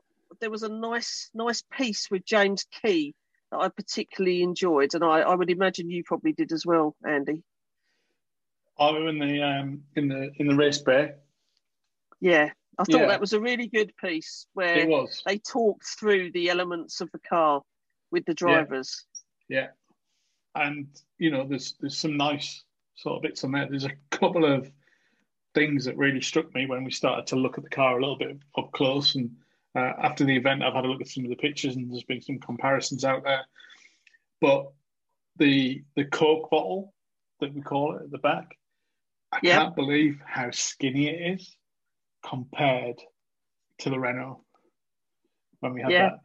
there 0.41 0.51
was 0.51 0.63
a 0.63 0.69
nice 0.69 1.31
nice 1.35 1.63
piece 1.73 2.09
with 2.11 2.25
James 2.25 2.65
Key 2.81 3.15
that 3.51 3.59
I 3.59 3.69
particularly 3.71 4.43
enjoyed, 4.43 4.95
and 4.95 5.03
I, 5.03 5.21
I 5.21 5.35
would 5.35 5.51
imagine 5.51 5.91
you 5.91 6.05
probably 6.05 6.33
did 6.33 6.53
as 6.53 6.65
well, 6.65 6.95
Andy. 7.05 7.43
oh, 8.79 9.07
in 9.09 9.19
the 9.19 9.43
um, 9.43 9.83
in 9.97 10.07
the 10.09 10.31
in 10.37 10.47
the 10.47 10.55
race 10.55 10.79
bay, 10.79 11.15
Yeah, 12.21 12.51
I 12.79 12.85
thought 12.85 13.01
Yeah. 13.01 13.07
that 13.09 13.21
was 13.21 13.33
a 13.33 13.41
really 13.41 13.67
good 13.67 13.93
piece 13.97 14.47
where 14.53 14.79
it 14.81 14.89
was. 14.89 15.23
they 15.27 15.39
talked 15.39 15.87
through 15.99 16.31
the 16.33 16.51
elements 16.51 17.01
of 17.01 17.11
the 17.13 17.21
car 17.21 17.63
with 18.13 18.25
the 18.27 18.35
drivers. 18.35 19.07
Yeah, 19.49 19.69
and 20.55 20.87
you 21.19 21.31
know, 21.33 21.45
there's 21.49 21.75
there's 21.81 21.97
some 21.99 22.17
nice 22.17 22.63
sort 22.99 23.17
of 23.17 23.23
bits 23.23 23.45
on 23.45 23.53
there. 23.53 23.67
There's 23.69 23.85
a 23.85 23.93
couple 24.11 24.45
of 24.45 24.71
things 25.55 25.85
that 25.85 25.97
really 25.97 26.21
struck 26.21 26.53
me 26.55 26.67
when 26.67 26.85
we 26.85 26.91
started 26.91 27.27
to 27.29 27.37
look 27.37 27.57
at 27.57 27.65
the 27.65 27.71
car 27.71 27.97
a 27.97 28.01
little 28.01 28.19
bit 28.19 28.37
up 28.57 28.73
close. 28.73 29.15
And 29.15 29.31
uh, 29.75 29.93
after 30.03 30.25
the 30.25 30.37
event, 30.37 30.63
I've 30.63 30.75
had 30.75 30.85
a 30.85 30.89
look 30.89 31.01
at 31.01 31.09
some 31.09 31.25
of 31.25 31.31
the 31.31 31.37
pictures, 31.37 31.77
and 31.77 31.91
there's 31.91 32.03
been 32.03 32.21
some 32.21 32.39
comparisons 32.39 33.05
out 33.05 33.23
there. 33.25 33.47
But 34.41 34.73
the 35.37 35.83
the 35.95 36.05
Coke 36.05 36.51
bottle 36.51 36.93
that 37.41 37.55
we 37.55 37.61
call 37.61 37.97
it 37.97 38.03
at 38.03 38.11
the 38.11 38.19
back, 38.19 38.59
I 39.31 39.39
Yeah. 39.43 39.59
can't 39.61 39.77
believe 39.77 40.21
how 40.27 40.51
skinny 40.51 41.09
it 41.09 41.35
is 41.35 41.57
compared 42.25 43.01
to 43.79 43.91
the 43.91 43.99
Renault 43.99 44.45
when 45.61 45.73
we 45.73 45.83
had 45.83 45.93
Yeah. 45.93 46.01
that. 46.11 46.21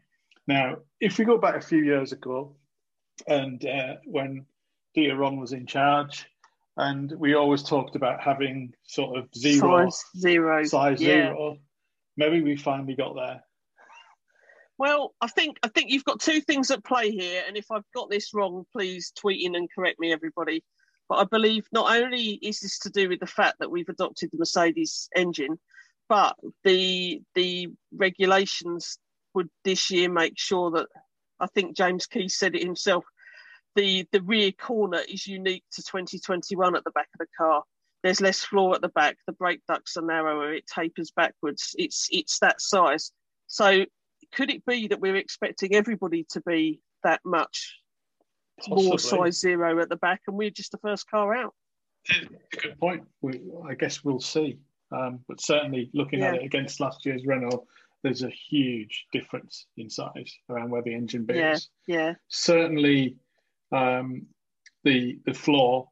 Now, 0.48 0.78
if 1.00 1.20
we 1.20 1.26
go 1.26 1.38
back 1.38 1.56
a 1.56 1.62
few 1.62 1.84
years 1.84 2.12
ago, 2.12 2.56
and 3.28 3.64
uh, 3.64 3.98
when 4.06 4.46
Dieter 4.98 5.18
Ron 5.18 5.40
was 5.40 5.54
in 5.54 5.68
charge, 5.68 6.28
and 6.78 7.12
we 7.18 7.36
always 7.36 7.64
talked 7.64 7.96
about 7.96 8.22
having 8.22 8.74
sort 8.84 9.18
of 9.18 9.28
zero 9.36 9.90
Size 9.90 10.04
zero. 10.18 10.64
size 10.64 11.02
yeah. 11.02 11.28
zero. 11.28 11.58
Maybe 12.18 12.42
we 12.42 12.56
finally 12.56 12.96
got 12.96 13.16
there. 13.16 13.44
Well, 14.78 15.14
I 15.22 15.28
think 15.28 15.58
I 15.64 15.68
think 15.68 15.92
you've 15.92 16.04
got 16.04 16.20
two 16.20 16.42
things 16.42 16.72
at 16.72 16.84
play 16.84 17.12
here, 17.12 17.44
and 17.48 17.56
if 17.56 17.66
I've 17.72 17.90
got 17.94 18.10
this 18.10 18.34
wrong, 18.34 18.66
please 18.72 19.12
tweet 19.16 19.46
in 19.46 19.56
and 19.56 19.70
correct 19.74 20.00
me, 20.00 20.12
everybody. 20.12 20.64
But 21.10 21.16
I 21.16 21.24
believe 21.26 21.68
not 21.72 21.96
only 21.96 22.40
is 22.42 22.60
this 22.60 22.80
to 22.80 22.90
do 22.90 23.10
with 23.10 23.20
the 23.20 23.28
fact 23.28 23.58
that 23.60 23.70
we've 23.70 23.90
adopted 23.90 24.30
the 24.32 24.40
Mercedes 24.40 25.10
engine, 25.16 25.60
but 26.10 26.36
the 26.64 27.22
the 27.36 27.68
regulations 27.94 28.98
would 29.36 29.50
this 29.64 29.92
year 29.92 30.10
make 30.10 30.34
sure 30.38 30.72
that 30.72 30.88
I 31.40 31.48
think 31.48 31.76
James 31.78 32.08
Key 32.08 32.28
said 32.30 32.56
it 32.56 32.64
himself. 32.64 33.06
The 33.76 34.08
the 34.12 34.22
rear 34.22 34.52
corner 34.52 35.00
is 35.08 35.26
unique 35.28 35.64
to 35.74 35.82
2021 35.84 36.76
at 36.76 36.84
the 36.84 36.92
back 36.92 37.08
of 37.14 37.20
the 37.20 37.28
car. 37.38 37.64
There's 38.04 38.22
less 38.22 38.44
floor 38.44 38.76
at 38.76 38.82
the 38.82 38.90
back. 38.90 39.18
The 39.28 39.34
brake 39.34 39.62
ducts 39.68 39.96
are 39.98 40.02
narrower. 40.06 40.54
It 40.54 40.68
tapers 40.68 41.12
backwards. 41.12 41.74
It's 41.78 42.08
it's 42.12 42.40
that 42.40 42.62
size. 42.62 43.12
So 43.48 43.86
could 44.34 44.50
it 44.50 44.66
be 44.66 44.88
that 44.88 45.00
we're 45.00 45.16
expecting 45.16 45.74
everybody 45.76 46.26
to 46.32 46.42
be 46.42 46.82
that 47.04 47.22
much 47.24 47.80
Possibly. 48.60 48.88
more 48.88 49.00
size 49.00 49.40
zero 49.40 49.80
at 49.82 49.90
the 49.90 49.96
back, 49.96 50.22
and 50.28 50.38
we're 50.38 50.50
just 50.50 50.72
the 50.72 50.78
first 50.80 51.10
car 51.10 51.34
out? 51.36 51.54
Good 52.52 52.78
point. 52.80 53.04
We, 53.22 53.42
I 53.68 53.76
guess 53.76 54.04
we'll 54.04 54.20
see. 54.20 54.58
Um, 54.92 55.20
but 55.28 55.42
certainly, 55.42 55.90
looking 55.94 56.22
at 56.22 56.36
it 56.36 56.44
against 56.44 56.80
last 56.80 57.06
year's 57.06 57.26
Renault, 57.26 57.66
there's 58.04 58.24
a 58.24 58.30
huge 58.30 59.06
difference 59.14 59.66
in 59.78 59.90
size 59.90 60.36
around 60.50 60.70
where 60.70 60.82
the 60.82 60.94
engine 60.94 61.26
bay 61.26 61.38
Yeah. 61.40 61.54
is. 61.54 61.70
Yeah, 61.88 62.14
Certainly, 62.28 63.16
um, 63.74 64.28
the 64.84 65.20
the 65.26 65.34
floor 65.34 65.90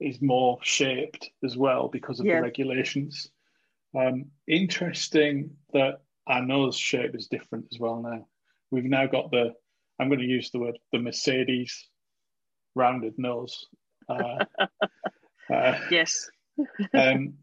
is 0.00 0.20
more 0.20 0.58
shaped 0.62 1.30
as 1.44 1.56
well 1.56 1.88
because 1.88 2.20
of 2.20 2.26
Yeah. 2.26 2.36
the 2.36 2.42
regulations. 2.42 3.30
Um, 3.94 4.26
interesting 4.46 5.56
that 5.72 6.02
our 6.26 6.44
nose 6.44 6.76
shape 6.76 7.14
is 7.14 7.28
different 7.28 7.66
as 7.72 7.78
well 7.78 8.00
now. 8.02 8.26
We've 8.70 8.84
now 8.84 9.06
got 9.06 9.30
the 9.30 9.54
I'm 9.98 10.08
going 10.08 10.20
to 10.20 10.26
use 10.26 10.50
the 10.50 10.58
word 10.58 10.78
the 10.92 10.98
Mercedes 10.98 11.88
rounded 12.74 13.18
nose. 13.18 13.66
Uh, 14.08 14.44
uh, 15.52 15.78
yes, 15.90 16.30
um, 16.94 17.34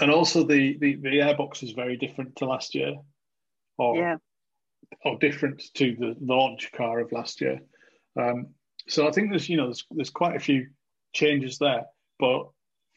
and 0.00 0.10
also 0.10 0.44
the, 0.44 0.78
the 0.78 0.96
the 0.96 1.18
airbox 1.18 1.62
is 1.62 1.72
very 1.72 1.96
different 1.96 2.36
to 2.36 2.46
last 2.46 2.74
year, 2.74 2.94
or 3.78 3.96
yeah, 3.96 4.16
or 5.04 5.18
different 5.18 5.62
to 5.74 5.94
the 5.96 6.16
launch 6.20 6.72
car 6.72 7.00
of 7.00 7.12
last 7.12 7.40
year. 7.40 7.60
Um, 8.18 8.48
so 8.88 9.06
I 9.06 9.12
think 9.12 9.30
there's 9.30 9.48
you 9.48 9.56
know 9.56 9.66
there's 9.66 9.84
there's 9.90 10.10
quite 10.10 10.36
a 10.36 10.40
few 10.40 10.68
changes 11.12 11.58
there, 11.58 11.84
but 12.18 12.48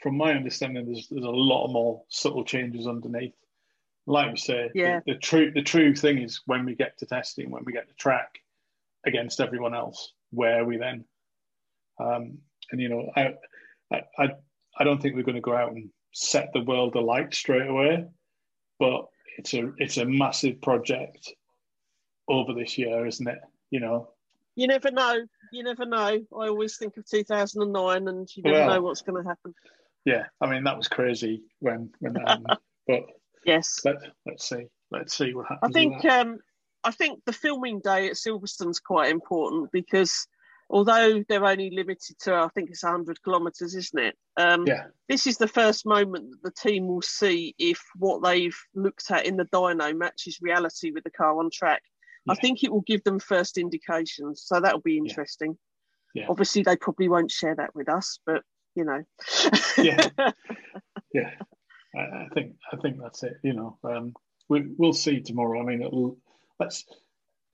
from 0.02 0.18
my 0.18 0.34
understanding, 0.34 0.86
there's 0.86 1.08
there's 1.10 1.26
a 1.26 1.30
lot 1.30 1.68
more 1.72 2.04
subtle 2.10 2.44
changes 2.46 2.88
underneath. 2.88 3.34
Like 4.08 4.32
we 4.32 4.38
say, 4.38 4.70
Yeah. 4.76 5.00
the, 5.06 5.14
the 5.14 5.20
true 5.20 5.52
the 5.52 5.64
true 5.64 5.96
thing 5.96 6.20
is 6.20 6.42
when 6.46 6.66
we 6.66 6.76
get 6.76 6.98
to 7.00 7.06
testing, 7.06 7.50
when 7.50 7.64
we 7.66 7.74
get 7.74 7.88
to 7.88 7.94
track 7.96 8.30
against 9.06 9.40
everyone 9.40 9.74
else, 9.74 10.14
where 10.32 10.62
are 10.62 10.66
we 10.66 10.78
then? 10.78 11.06
Um, 12.00 12.38
and 12.72 12.82
you 12.82 12.90
know, 12.90 13.12
I, 13.16 13.34
I 13.92 14.02
I 14.18 14.28
I 14.78 14.84
don't 14.84 15.02
think 15.02 15.16
we're 15.16 15.24
going 15.24 15.36
to 15.36 15.42
go 15.42 15.56
out 15.56 15.72
and 15.72 15.90
set 16.14 16.50
the 16.54 16.62
world 16.62 16.96
alight 16.96 17.34
straight 17.34 17.68
away, 17.68 18.06
but 18.80 19.06
it's 19.38 19.54
a 19.54 19.72
it's 19.78 19.98
a 19.98 20.06
massive 20.06 20.62
project 20.62 21.34
over 22.28 22.54
this 22.54 22.78
year, 22.78 23.06
isn't 23.06 23.28
it? 23.28 23.40
You 23.72 23.80
know, 23.80 24.10
you 24.56 24.68
never 24.68 24.92
know. 24.92 25.26
You 25.56 25.64
never 25.64 25.86
know. 25.86 25.98
I 26.38 26.48
always 26.48 26.78
think 26.78 26.98
of 26.98 27.06
2009, 27.10 28.08
and 28.10 28.28
you 28.36 28.44
never 28.44 28.60
Well- 28.60 28.70
know 28.76 28.82
what's 28.82 29.02
going 29.02 29.24
to 29.24 29.28
happen. 29.30 29.54
yeah. 30.04 30.26
I 30.42 30.48
mean, 30.50 30.66
that 30.66 30.76
was 30.78 30.88
crazy 30.90 31.44
when 31.60 31.92
when 32.00 32.14
that 32.14 32.28
happened, 32.28 32.48
but 32.88 33.04
Yes, 33.46 33.80
let 33.86 33.98
let's 34.26 34.50
see, 34.50 34.66
let's 34.92 35.16
see 35.16 35.34
what 35.34 35.48
happens. 35.48 35.70
I 35.76 35.80
think 35.80 36.04
um, 36.06 36.40
I 36.84 36.92
think 36.92 37.24
the 37.26 37.32
filming 37.34 37.80
day 37.80 38.08
at 38.08 38.16
Silverstone's 38.18 38.80
quite 38.80 39.12
important 39.12 39.72
because 39.72 40.28
although 40.70 41.24
they're 41.30 41.46
only 41.46 41.70
limited 41.70 42.18
to 42.22 42.34
I 42.34 42.50
think 42.56 42.72
it's 42.72 42.84
100 42.84 43.24
kilometres, 43.24 43.76
isn't 43.76 44.00
it? 44.00 44.18
Um, 44.36 44.66
yeah, 44.68 44.88
This 45.08 45.28
is 45.28 45.38
the 45.38 45.48
first 45.48 45.86
moment 45.86 46.32
that 46.32 46.44
the 46.44 46.70
team 46.70 46.88
will 46.88 47.04
see 47.04 47.54
if 47.60 47.80
what 47.96 48.24
they've 48.24 48.58
looked 48.74 49.10
at 49.12 49.26
in 49.28 49.38
the 49.38 49.46
dyno 49.46 49.96
matches 49.96 50.40
reality 50.42 50.92
with 50.92 51.04
the 51.04 51.12
car 51.12 51.38
on 51.40 51.50
track. 51.52 51.84
I 52.28 52.36
think 52.36 52.64
it 52.64 52.72
will 52.72 52.82
give 52.82 53.04
them 53.04 53.20
first 53.20 53.58
indications, 53.58 54.44
so 54.46 54.60
that'll 54.60 54.80
be 54.82 54.98
interesting. 54.98 55.58
Yeah. 56.14 56.26
Obviously, 56.30 56.64
they 56.64 56.76
probably 56.78 57.08
won't 57.10 57.32
share 57.32 57.56
that 57.56 57.76
with 57.76 57.90
us, 57.90 58.20
but 58.26 58.42
you 58.76 58.86
know. 58.86 59.04
Yeah. 59.78 60.10
yeah. 61.14 61.32
I, 61.96 62.00
I 62.00 62.28
think 62.34 62.56
I 62.72 62.78
think 62.78 62.98
that's 63.02 63.24
it. 63.24 63.38
You 63.44 63.54
know, 63.54 63.78
um, 63.84 64.14
we, 64.50 64.66
we'll 64.78 64.94
see 64.94 65.22
tomorrow. 65.22 65.62
I 65.62 65.66
mean, 65.66 65.82
it'll, 65.82 66.18
let's 66.60 66.86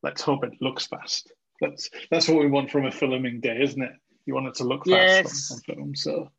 let's 0.04 0.22
hope 0.22 0.44
it 0.44 0.54
looks 0.62 0.88
fast. 0.88 1.32
That's 1.60 1.90
that's 2.10 2.28
what 2.28 2.40
we 2.40 2.48
want 2.48 2.72
from 2.72 2.86
a 2.86 2.92
filming 2.92 3.40
day, 3.42 3.60
isn't 3.62 3.82
it? 3.82 3.94
You 4.26 4.34
want 4.36 4.48
it 4.48 4.56
to 4.56 4.64
look 4.64 4.86
fast 4.86 4.90
Yes. 4.90 5.52
on, 5.52 5.58
on 5.58 5.76
film. 5.76 5.96
So 5.96 6.32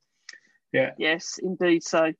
yeah. 0.73 0.92
yes, 0.99 1.38
indeed. 1.42 1.85
So 1.85 2.12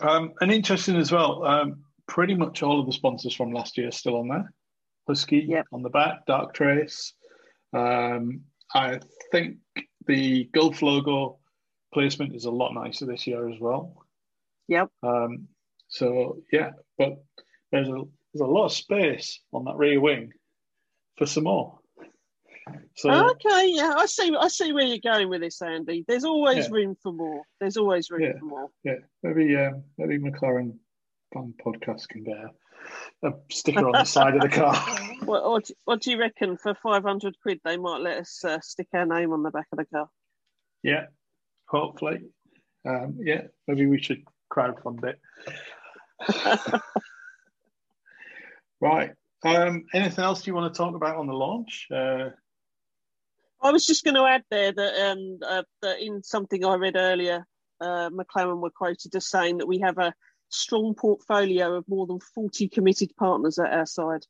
Um, 0.00 0.32
and 0.40 0.50
interesting 0.50 0.96
as 0.96 1.12
well, 1.12 1.44
um, 1.44 1.84
pretty 2.06 2.34
much 2.34 2.62
all 2.62 2.80
of 2.80 2.86
the 2.86 2.92
sponsors 2.92 3.34
from 3.34 3.52
last 3.52 3.78
year 3.78 3.88
are 3.88 3.92
still 3.92 4.16
on 4.16 4.28
there. 4.28 4.52
Huski 5.10 5.46
Yep. 5.48 5.66
on 5.72 5.82
the 5.82 5.90
back, 5.90 6.26
Darktrace. 6.26 7.12
Um, 7.72 8.42
I 8.74 9.00
think 9.32 9.58
the 10.06 10.44
Gulf 10.52 10.82
logo 10.82 11.38
placement 11.92 12.34
is 12.36 12.44
a 12.44 12.50
lot 12.50 12.72
nicer 12.72 13.06
this 13.06 13.26
year 13.26 13.48
as 13.48 13.58
well. 13.60 14.06
Yep. 14.68 14.88
Um, 15.02 15.48
so 15.88 16.38
yeah, 16.52 16.70
but 16.98 17.22
there's 17.72 17.88
a 17.88 18.02
there's 18.32 18.48
a 18.48 18.52
lot 18.52 18.66
of 18.66 18.72
space 18.72 19.40
on 19.52 19.64
that 19.64 19.76
rear 19.76 20.00
wing 20.00 20.32
for 21.18 21.26
some 21.26 21.44
more. 21.44 21.78
So 22.94 23.10
okay, 23.30 23.66
yeah, 23.74 23.94
I 23.96 24.06
see. 24.06 24.32
I 24.38 24.46
see 24.46 24.72
where 24.72 24.84
you're 24.84 24.98
going 25.12 25.28
with 25.28 25.40
this, 25.40 25.60
Andy. 25.60 26.04
There's 26.06 26.24
always 26.24 26.66
Yeah. 26.68 26.72
room 26.74 26.96
for 27.02 27.12
more. 27.12 27.42
There's 27.58 27.76
always 27.76 28.10
room 28.10 28.22
Yeah. 28.22 28.38
for 28.38 28.44
more. 28.44 28.70
yeah, 28.84 28.98
maybe 29.24 29.56
um, 29.56 29.82
maybe 29.98 30.18
McLaren 30.18 30.78
fan 31.34 31.52
podcast 31.64 32.08
can 32.08 32.22
get 32.22 32.36
a, 33.22 33.32
sticker 33.50 33.86
on 33.86 33.92
the 33.92 34.04
side 34.04 34.34
of 34.34 34.42
the 34.42 34.48
car. 34.48 34.74
What, 35.22 35.70
what 35.84 36.00
do 36.00 36.10
you 36.10 36.18
reckon? 36.18 36.56
For 36.56 36.74
500 36.74 37.36
quid, 37.42 37.60
they 37.62 37.76
might 37.76 38.00
let 38.00 38.16
us 38.16 38.42
uh, 38.42 38.58
stick 38.62 38.88
our 38.94 39.04
name 39.04 39.32
on 39.32 39.42
the 39.42 39.50
back 39.50 39.66
of 39.70 39.78
the 39.78 39.84
car. 39.84 40.08
Yeah, 40.82 41.06
hopefully. 41.68 42.22
Um, 42.88 43.18
yeah, 43.20 43.42
maybe 43.68 43.86
we 43.86 44.00
should 44.00 44.24
crowdfund 44.50 45.04
it. 45.04 45.20
right. 48.80 49.12
Um, 49.44 49.84
anything 49.94 50.24
else 50.24 50.46
you 50.46 50.54
want 50.54 50.72
to 50.72 50.78
talk 50.78 50.94
about 50.94 51.16
on 51.16 51.26
the 51.26 51.34
launch? 51.34 51.86
Uh, 51.94 52.30
I 53.62 53.70
was 53.70 53.86
just 53.86 54.04
going 54.04 54.16
to 54.16 54.24
add 54.24 54.44
there 54.50 54.72
that, 54.72 55.10
um, 55.10 55.38
uh, 55.46 55.62
that 55.82 56.00
in 56.00 56.22
something 56.22 56.64
I 56.64 56.74
read 56.76 56.96
earlier, 56.96 57.46
uh, 57.80 58.10
McLaren 58.10 58.60
were 58.60 58.70
quoted 58.70 59.14
as 59.14 59.28
saying 59.28 59.58
that 59.58 59.66
we 59.66 59.80
have 59.80 59.98
a 59.98 60.14
strong 60.50 60.94
portfolio 60.94 61.74
of 61.74 61.88
more 61.88 62.06
than 62.06 62.20
40 62.20 62.68
committed 62.68 63.10
partners 63.16 63.58
at 63.58 63.72
our 63.72 63.86
side. 63.86 64.26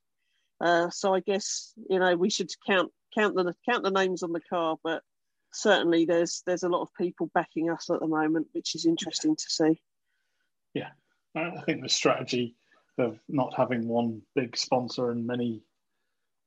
Uh, 0.61 0.90
so 0.90 1.14
I 1.14 1.20
guess 1.20 1.72
you 1.88 1.98
know 1.98 2.16
we 2.16 2.30
should 2.30 2.50
count 2.66 2.92
count 3.14 3.35
the 3.35 3.54
count 3.68 3.83
the 3.83 3.90
names 3.90 4.22
on 4.22 4.33
the 4.33 4.40
car, 4.40 4.76
but 4.85 5.02
certainly 5.52 6.04
there's 6.04 6.42
there's 6.46 6.62
a 6.62 6.68
lot 6.68 6.83
of 6.83 6.88
people 6.98 7.30
backing 7.35 7.70
us 7.70 7.88
at 7.90 8.00
the 8.00 8.06
moment, 8.06 8.48
which 8.52 8.74
is 8.74 8.87
interesting 8.87 9.35
to 9.35 9.44
see. 9.48 9.80
Yeah, 10.74 10.90
I 11.35 11.62
think 11.62 11.83
the 11.83 11.88
strategy 11.88 12.56
of 12.98 13.18
not 13.28 13.54
having 13.56 13.88
one 13.88 14.22
big 14.35 14.56
sponsor 14.56 15.11
and 15.11 15.26
many 15.26 15.62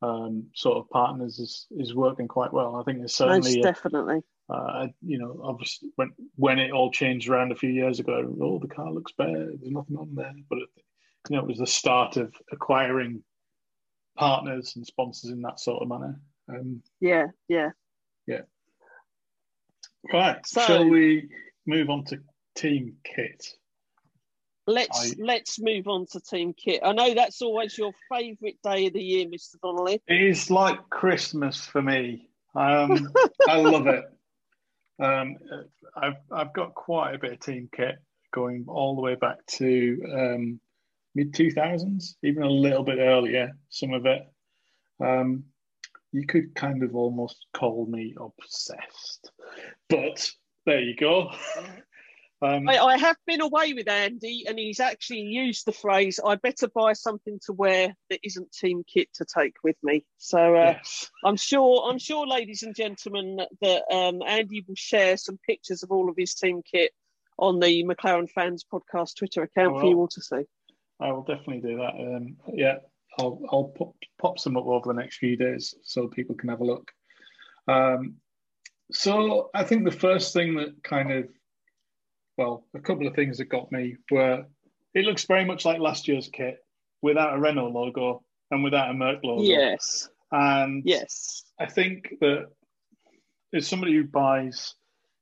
um, 0.02 0.48
sort 0.54 0.78
of 0.78 0.90
partners 0.90 1.40
is, 1.40 1.66
is 1.72 1.96
working 1.96 2.28
quite 2.28 2.54
well. 2.54 2.76
I 2.76 2.84
think 2.84 3.00
there's 3.00 3.20
Most 3.20 3.46
certainly, 3.46 3.60
a, 3.60 3.64
definitely. 3.64 4.22
Uh, 4.50 4.88
you 5.02 5.18
know, 5.18 5.40
obviously 5.44 5.90
when 5.96 6.12
when 6.36 6.60
it 6.60 6.72
all 6.72 6.92
changed 6.92 7.30
around 7.30 7.52
a 7.52 7.56
few 7.56 7.70
years 7.70 8.00
ago, 8.00 8.36
oh, 8.42 8.60
the 8.60 8.68
car 8.68 8.92
looks 8.92 9.14
better. 9.14 9.48
There's 9.48 9.72
nothing 9.72 9.98
on 9.98 10.14
there, 10.16 10.34
but 10.50 10.60
it, 10.60 10.70
you 11.30 11.36
know, 11.36 11.44
it 11.44 11.48
was 11.48 11.60
the 11.60 11.68
start 11.68 12.18
of 12.18 12.34
acquiring 12.52 13.24
partners 14.18 14.74
and 14.76 14.86
sponsors 14.86 15.32
in 15.32 15.42
that 15.42 15.60
sort 15.60 15.82
of 15.82 15.88
manner. 15.88 16.20
Um, 16.50 16.84
yeah, 17.00 17.28
Yeah, 17.48 17.70
yeah. 18.28 18.42
right, 20.12 20.46
So- 20.46 20.62
shall 20.62 20.90
we 20.90 21.30
move 21.66 21.90
on 21.90 22.04
to 22.06 22.20
team 22.56 22.98
kit? 23.04 23.46
Let's 24.68 25.14
I- 25.14 25.16
let's 25.20 25.60
move 25.60 25.88
on 25.90 26.06
to 26.12 26.22
Team 26.22 26.54
Kit. 26.54 26.80
I 26.86 26.94
know 26.94 27.14
that's 27.14 27.42
always 27.42 27.78
your 27.78 27.92
favourite 28.10 28.58
day 28.64 28.88
of 28.88 28.94
the 28.94 29.04
year, 29.04 29.26
Mr. 29.28 29.60
Donnelly. 29.62 30.02
It 30.08 30.22
is 30.22 30.50
like 30.50 30.90
Christmas 30.90 31.66
for 31.66 31.82
me. 31.82 32.30
Um, 32.56 33.12
I 33.50 33.60
love 33.60 33.88
it. 33.88 34.06
Um, 35.00 35.36
I've 35.96 36.18
I've 36.32 36.54
got 36.54 36.74
quite 36.74 37.16
a 37.16 37.20
bit 37.20 37.34
of 37.34 37.40
team 37.40 37.70
kit 37.76 37.96
going 38.34 38.66
all 38.68 38.96
the 38.96 39.02
way 39.02 39.16
back 39.16 39.46
to 39.48 40.02
um, 40.12 40.60
mid 41.16 41.34
two 41.34 41.52
thousands, 41.52 42.18
even 42.24 42.44
a 42.44 42.50
little 42.50 42.84
bit 42.84 43.00
earlier. 43.00 43.52
Some 43.70 43.94
of 43.94 44.06
it. 44.06 44.22
Um, 45.00 45.46
you 46.12 46.28
could 46.28 46.54
kind 46.54 46.84
of 46.84 46.96
almost 46.96 47.48
call 47.54 47.88
me 47.88 48.16
obsessed, 48.20 49.32
but 49.90 50.30
there 50.66 50.82
you 50.82 50.96
go. 50.96 51.32
Um, 52.44 52.68
I, 52.68 52.78
I 52.78 52.98
have 52.98 53.18
been 53.26 53.42
away 53.42 53.74
with 53.74 53.88
Andy, 53.88 54.46
and 54.48 54.60
he's 54.60 54.80
actually 54.80 55.22
used 55.22 55.66
the 55.66 55.72
phrase, 55.72 56.20
"I 56.24 56.36
better 56.36 56.68
buy 56.68 56.94
something 56.94 57.40
to 57.46 57.54
wear 57.54 57.96
that 58.10 58.20
isn't 58.24 58.52
Team 58.52 58.84
Kit 58.92 59.10
to 59.16 59.26
take 59.26 59.56
with 59.64 59.78
me." 59.84 60.06
So 60.18 60.56
uh, 60.56 60.76
yes. 60.78 61.10
I'm 61.24 61.38
sure, 61.38 61.90
I'm 61.90 62.00
sure, 62.00 62.28
ladies 62.28 62.64
and 62.64 62.76
gentlemen, 62.76 63.40
that 63.62 63.84
um, 63.92 64.22
Andy 64.26 64.64
will 64.68 64.76
share 64.76 65.18
some 65.18 65.40
pictures 65.48 65.84
of 65.84 65.92
all 65.92 66.10
of 66.10 66.16
his 66.18 66.34
Team 66.34 66.62
Kit 66.70 66.92
on 67.38 67.60
the 67.60 67.84
McLaren 67.84 68.30
Fans 68.30 68.66
Podcast 68.72 69.16
Twitter 69.18 69.44
account 69.44 69.80
for 69.80 69.86
you 69.86 69.98
all 69.98 70.08
to 70.10 70.22
see. 70.22 70.44
I 71.00 71.12
will 71.12 71.24
definitely 71.24 71.62
do 71.62 71.78
that. 71.78 71.94
Um, 71.96 72.38
yeah, 72.54 72.76
I'll 73.20 73.42
I'll 73.52 73.66
pop 73.66 73.96
pop 74.20 74.40
some 74.40 74.58
up 74.58 74.66
over 74.66 74.88
the 74.88 75.00
next 75.00 75.18
few 75.18 75.38
days 75.38 75.76
so 75.84 76.08
people 76.08 76.36
can 76.36 76.50
have 76.50 76.62
a 76.62 76.66
look. 76.66 76.92
Um, 77.68 78.16
so 78.92 79.50
I 79.54 79.64
think 79.64 79.86
the 79.86 79.92
first 79.92 80.34
thing 80.34 80.56
that 80.56 80.84
kind 80.84 81.12
of, 81.12 81.30
well, 82.38 82.66
a 82.74 82.80
couple 82.80 83.08
of 83.08 83.16
things 83.16 83.38
that 83.38 83.46
got 83.46 83.72
me 83.72 83.98
were 84.12 84.46
it 84.94 85.06
looks 85.06 85.26
very 85.26 85.46
much 85.46 85.66
like 85.66 85.80
last 85.80 86.08
year's 86.08 86.30
kit 86.32 86.58
without 87.02 87.36
a 87.36 87.40
Renault 87.40 87.72
logo 87.72 88.24
and 88.52 88.64
without 88.64 88.92
a 88.92 88.94
Merc 88.94 89.24
logo. 89.24 89.44
Yes. 89.44 90.10
And 90.32 90.84
yes, 90.86 91.44
I 91.60 91.66
think 91.68 92.16
that 92.22 92.48
as 93.54 93.68
somebody 93.68 93.94
who 93.94 94.04
buys 94.04 94.74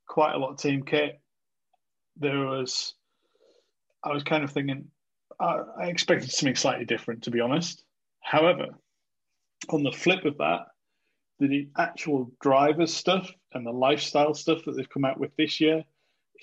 quite 0.07 0.33
a 0.33 0.37
lot 0.37 0.51
of 0.51 0.57
team 0.57 0.83
kit, 0.83 1.19
there 2.17 2.39
was 2.39 2.93
I 4.03 4.13
was 4.13 4.23
kind 4.23 4.43
of 4.43 4.51
thinking 4.51 4.87
I, 5.39 5.61
I 5.79 5.85
expected 5.87 6.31
something 6.31 6.55
slightly 6.55 6.85
different, 6.85 7.23
to 7.23 7.31
be 7.31 7.41
honest. 7.41 7.83
However, 8.21 8.67
on 9.69 9.83
the 9.83 9.91
flip 9.91 10.25
of 10.25 10.37
that, 10.37 10.67
the 11.39 11.69
actual 11.77 12.31
drivers 12.39 12.93
stuff 12.93 13.29
and 13.53 13.65
the 13.65 13.71
lifestyle 13.71 14.33
stuff 14.33 14.63
that 14.65 14.73
they've 14.73 14.89
come 14.89 15.05
out 15.05 15.19
with 15.19 15.35
this 15.35 15.59
year 15.59 15.83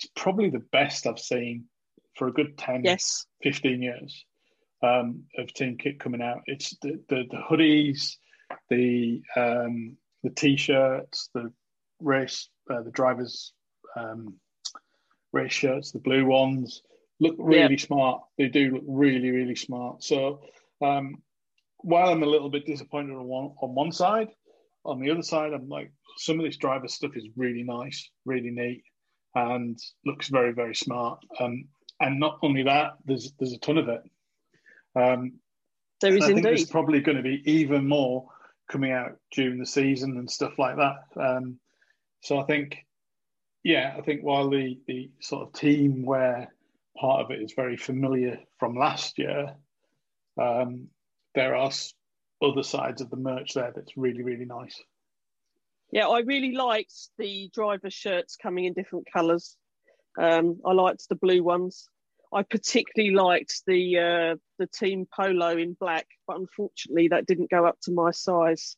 is 0.03 0.09
probably 0.15 0.49
the 0.49 0.63
best 0.71 1.07
I've 1.07 1.19
seen 1.19 1.65
for 2.15 2.27
a 2.27 2.33
good 2.33 2.57
10, 2.57 2.83
yes. 2.83 3.25
15 3.43 3.81
years 3.81 4.25
um, 4.83 5.23
of 5.37 5.53
team 5.53 5.77
kit 5.77 5.99
coming 5.99 6.21
out. 6.21 6.41
It's 6.45 6.75
the, 6.81 7.01
the, 7.09 7.23
the 7.29 7.37
hoodies, 7.37 8.15
the 8.69 9.21
um, 9.35 9.97
the 10.23 10.29
t-shirts, 10.29 11.29
the 11.33 11.51
race, 12.01 12.49
uh, 12.69 12.81
the 12.81 12.91
drivers 12.91 13.53
um, 13.95 14.35
race 15.31 15.53
shirts, 15.53 15.91
the 15.91 15.99
blue 15.99 16.25
ones 16.25 16.81
look 17.19 17.35
really 17.37 17.77
smart. 17.77 18.21
They 18.37 18.47
do 18.47 18.71
look 18.71 18.83
really 18.87 19.31
really 19.31 19.55
smart. 19.55 20.03
So 20.03 20.41
um, 20.81 21.21
while 21.77 22.09
I'm 22.09 22.23
a 22.23 22.27
little 22.27 22.49
bit 22.49 22.65
disappointed 22.65 23.15
on 23.15 23.25
one 23.25 23.51
on 23.61 23.75
one 23.75 23.91
side, 23.91 24.29
on 24.83 24.99
the 24.99 25.11
other 25.11 25.23
side, 25.23 25.53
I'm 25.53 25.69
like 25.69 25.91
some 26.17 26.39
of 26.39 26.45
this 26.45 26.57
driver 26.57 26.87
stuff 26.87 27.15
is 27.15 27.27
really 27.35 27.63
nice, 27.63 28.09
really 28.25 28.51
neat, 28.51 28.83
and 29.35 29.79
looks 30.05 30.27
very 30.29 30.53
very 30.53 30.75
smart. 30.75 31.23
Um, 31.39 31.65
and 31.99 32.19
not 32.19 32.39
only 32.41 32.63
that, 32.63 32.93
there's 33.05 33.33
there's 33.39 33.53
a 33.53 33.59
ton 33.59 33.77
of 33.77 33.89
it. 33.89 34.01
Um, 34.95 35.33
there 36.01 36.15
is 36.15 36.23
I 36.23 36.27
think 36.27 36.37
indeed. 36.39 36.49
There's 36.49 36.69
probably 36.69 37.01
going 37.01 37.17
to 37.17 37.23
be 37.23 37.43
even 37.45 37.87
more 37.87 38.27
coming 38.69 38.91
out 38.91 39.17
during 39.31 39.59
the 39.59 39.65
season 39.65 40.17
and 40.17 40.29
stuff 40.29 40.57
like 40.57 40.77
that. 40.77 40.97
Um, 41.19 41.59
so 42.21 42.39
I 42.39 42.43
think, 42.43 42.85
yeah, 43.63 43.95
I 43.97 44.01
think 44.01 44.21
while 44.21 44.49
the 44.49 44.79
the 44.87 45.11
sort 45.19 45.47
of 45.47 45.53
team 45.53 46.03
wear 46.05 46.53
part 46.97 47.21
of 47.21 47.31
it 47.31 47.41
is 47.41 47.53
very 47.53 47.77
familiar 47.77 48.39
from 48.59 48.75
last 48.75 49.17
year, 49.17 49.55
um, 50.41 50.87
there 51.35 51.55
are 51.55 51.71
other 52.41 52.63
sides 52.63 53.01
of 53.01 53.09
the 53.09 53.17
merch 53.17 53.53
there 53.53 53.73
that's 53.75 53.97
really 53.97 54.23
really 54.23 54.45
nice. 54.45 54.81
Yeah, 55.91 56.07
I 56.07 56.19
really 56.19 56.53
liked 56.53 56.93
the 57.17 57.49
driver 57.53 57.89
shirts 57.89 58.35
coming 58.35 58.65
in 58.65 58.73
different 58.73 59.07
colours. 59.11 59.57
Um, 60.19 60.59
I 60.65 60.73
liked 60.73 61.09
the 61.09 61.15
blue 61.15 61.43
ones. 61.43 61.89
I 62.31 62.43
particularly 62.43 63.15
liked 63.15 63.63
the 63.65 63.97
uh, 63.97 64.35
the 64.59 64.67
team 64.67 65.07
polo 65.11 65.57
in 65.57 65.75
black, 65.79 66.05
but 66.27 66.37
unfortunately 66.37 67.07
that 67.07 67.25
didn't 67.25 67.49
go 67.49 67.65
up 67.65 67.77
to 67.83 67.91
my 67.91 68.11
size, 68.11 68.75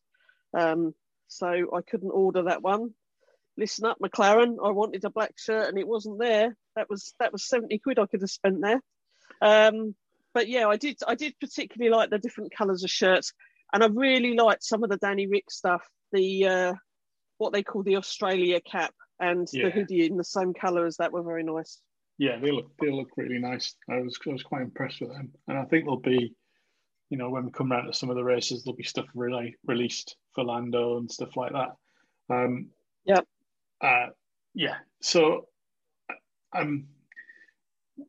um, 0.57 0.93
so 1.27 1.47
I 1.47 1.81
couldn't 1.81 2.11
order 2.11 2.43
that 2.43 2.61
one. 2.61 2.91
Listen 3.57 3.85
up, 3.85 3.97
McLaren. 3.99 4.55
I 4.63 4.71
wanted 4.71 5.03
a 5.03 5.09
black 5.09 5.33
shirt 5.37 5.67
and 5.67 5.77
it 5.77 5.87
wasn't 5.87 6.19
there. 6.19 6.55
That 6.77 6.89
was 6.89 7.13
that 7.19 7.33
was 7.33 7.47
seventy 7.47 7.77
quid 7.77 7.99
I 7.99 8.05
could 8.05 8.21
have 8.21 8.29
spent 8.29 8.61
there. 8.61 8.81
Um, 9.41 9.95
but 10.33 10.47
yeah, 10.47 10.67
I 10.67 10.77
did 10.77 10.97
I 11.05 11.15
did 11.15 11.35
particularly 11.41 11.93
like 11.93 12.09
the 12.09 12.19
different 12.19 12.55
colours 12.55 12.85
of 12.85 12.89
shirts, 12.89 13.33
and 13.73 13.83
I 13.83 13.87
really 13.87 14.35
liked 14.35 14.63
some 14.63 14.83
of 14.83 14.89
the 14.89 14.97
Danny 14.97 15.27
Ric 15.27 15.51
stuff. 15.51 15.83
The 16.13 16.47
uh, 16.47 16.73
what 17.41 17.53
they 17.53 17.63
call 17.63 17.83
the 17.83 17.97
Australia 17.97 18.61
cap 18.61 18.93
and 19.19 19.47
yeah. 19.51 19.65
the 19.65 19.71
hoodie 19.71 20.05
in 20.05 20.17
the 20.17 20.23
same 20.23 20.53
colour 20.53 20.85
as 20.85 20.97
that 20.97 21.11
were 21.11 21.23
very 21.23 21.43
nice 21.43 21.81
yeah, 22.21 22.37
they 22.37 22.51
look 22.51 22.71
they 22.79 22.91
look 22.91 23.09
really 23.17 23.39
nice. 23.39 23.73
I 23.89 23.99
was 23.99 24.15
I 24.27 24.29
was 24.29 24.43
quite 24.43 24.61
impressed 24.61 25.01
with 25.01 25.09
them, 25.09 25.31
and 25.47 25.57
I 25.57 25.63
think 25.63 25.85
there'll 25.85 25.99
be, 25.99 26.35
you 27.09 27.17
know, 27.17 27.31
when 27.31 27.45
we 27.45 27.51
come 27.51 27.71
around 27.71 27.87
to 27.87 27.93
some 27.93 28.11
of 28.11 28.15
the 28.15 28.23
races, 28.23 28.63
there'll 28.63 28.77
be 28.77 28.83
stuff 28.83 29.07
really 29.15 29.55
released 29.65 30.15
for 30.35 30.43
Lando 30.43 30.99
and 30.99 31.09
stuff 31.09 31.35
like 31.35 31.51
that. 31.53 31.69
Um, 32.29 32.67
yeah, 33.05 33.21
uh, 33.81 34.09
yeah. 34.53 34.75
So 35.01 35.47
I'm 36.53 36.89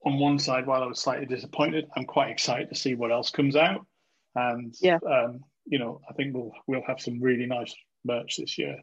on 0.05 0.19
one 0.19 0.39
side, 0.39 0.67
while 0.67 0.83
I 0.83 0.87
was 0.87 1.01
slightly 1.01 1.25
disappointed, 1.25 1.87
I'm 1.97 2.05
quite 2.05 2.29
excited 2.29 2.69
to 2.69 2.75
see 2.75 2.95
what 2.95 3.13
else 3.13 3.31
comes 3.31 3.57
out, 3.57 3.87
and 4.35 4.75
yeah, 4.83 4.99
um, 5.11 5.41
you 5.65 5.79
know, 5.79 6.03
I 6.07 6.13
think 6.13 6.35
we'll 6.35 6.53
we'll 6.67 6.85
have 6.87 7.01
some 7.01 7.19
really 7.19 7.47
nice 7.47 7.75
merch 8.05 8.37
this 8.37 8.59
year. 8.59 8.77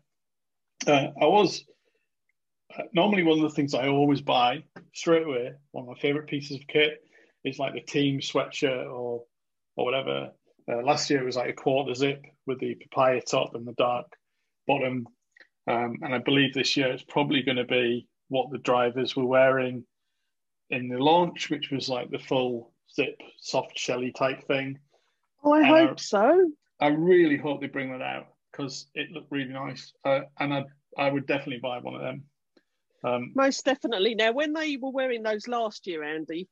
Uh, 0.88 1.08
I 1.22 1.26
was 1.26 1.64
normally 2.94 3.24
one 3.24 3.40
of 3.40 3.44
the 3.44 3.56
things 3.56 3.74
I 3.74 3.88
always 3.88 4.22
buy 4.22 4.64
straight 4.94 5.26
away, 5.26 5.52
one 5.72 5.84
of 5.84 5.90
my 5.90 6.00
favorite 6.00 6.28
pieces 6.28 6.58
of 6.58 6.68
kit 6.68 7.04
is 7.44 7.60
like 7.60 7.74
the 7.74 7.82
team 7.82 8.20
sweatshirt 8.20 8.86
or 8.86 9.24
or 9.76 9.86
whatever. 9.86 10.32
Uh, 10.70 10.82
last 10.84 11.10
year 11.10 11.22
it 11.22 11.26
was 11.26 11.36
like 11.36 11.50
a 11.50 11.54
quarter 11.54 11.94
zip 11.94 12.24
with 12.46 12.60
the 12.60 12.76
papaya 12.76 13.22
top 13.22 13.56
and 13.56 13.68
the 13.68 13.74
dark 13.74 14.06
bottom. 14.68 15.08
Um, 15.68 15.98
and 16.02 16.14
I 16.14 16.20
believe 16.20 16.54
this 16.54 16.76
year 16.76 16.92
it's 16.92 17.04
probably 17.04 17.42
going 17.42 17.58
to 17.58 17.66
be 17.66 18.08
what 18.28 18.52
the 18.52 18.58
drivers 18.60 19.16
were 19.16 19.26
wearing 19.26 19.84
in 20.70 20.90
the 20.90 20.98
launch, 20.98 21.50
which 21.50 21.72
was 21.72 21.90
like 21.90 22.10
the 22.12 22.20
full 22.20 22.74
zip, 22.94 23.20
soft 23.40 23.78
shelly 23.78 24.12
type 24.12 24.46
thing. 24.48 24.80
Oh, 25.44 25.54
I 25.54 25.60
and 25.60 25.68
hope 25.68 25.92
I, 25.92 25.96
so. 25.98 26.52
I 26.82 26.88
really 26.88 27.38
hope 27.38 27.62
they 27.62 27.68
bring 27.68 27.92
that 27.92 28.02
out 28.02 28.28
because 28.52 28.88
it 28.94 29.12
looked 29.12 29.32
really 29.32 29.54
nice. 29.54 29.94
Uh, 30.04 30.22
and 30.40 30.54
I, 30.54 30.66
I 30.98 31.10
would 31.10 31.28
definitely 31.28 31.60
buy 31.62 31.80
one 31.80 31.96
of 31.96 32.02
them. 32.02 32.24
Um, 33.04 33.32
Most 33.36 33.66
definitely. 33.66 34.16
Now, 34.16 34.32
when 34.32 34.54
they 34.54 34.78
were 34.78 34.92
wearing 34.92 35.24
those 35.24 35.48
last 35.48 35.88
year, 35.88 36.04
Andy, 36.04 36.48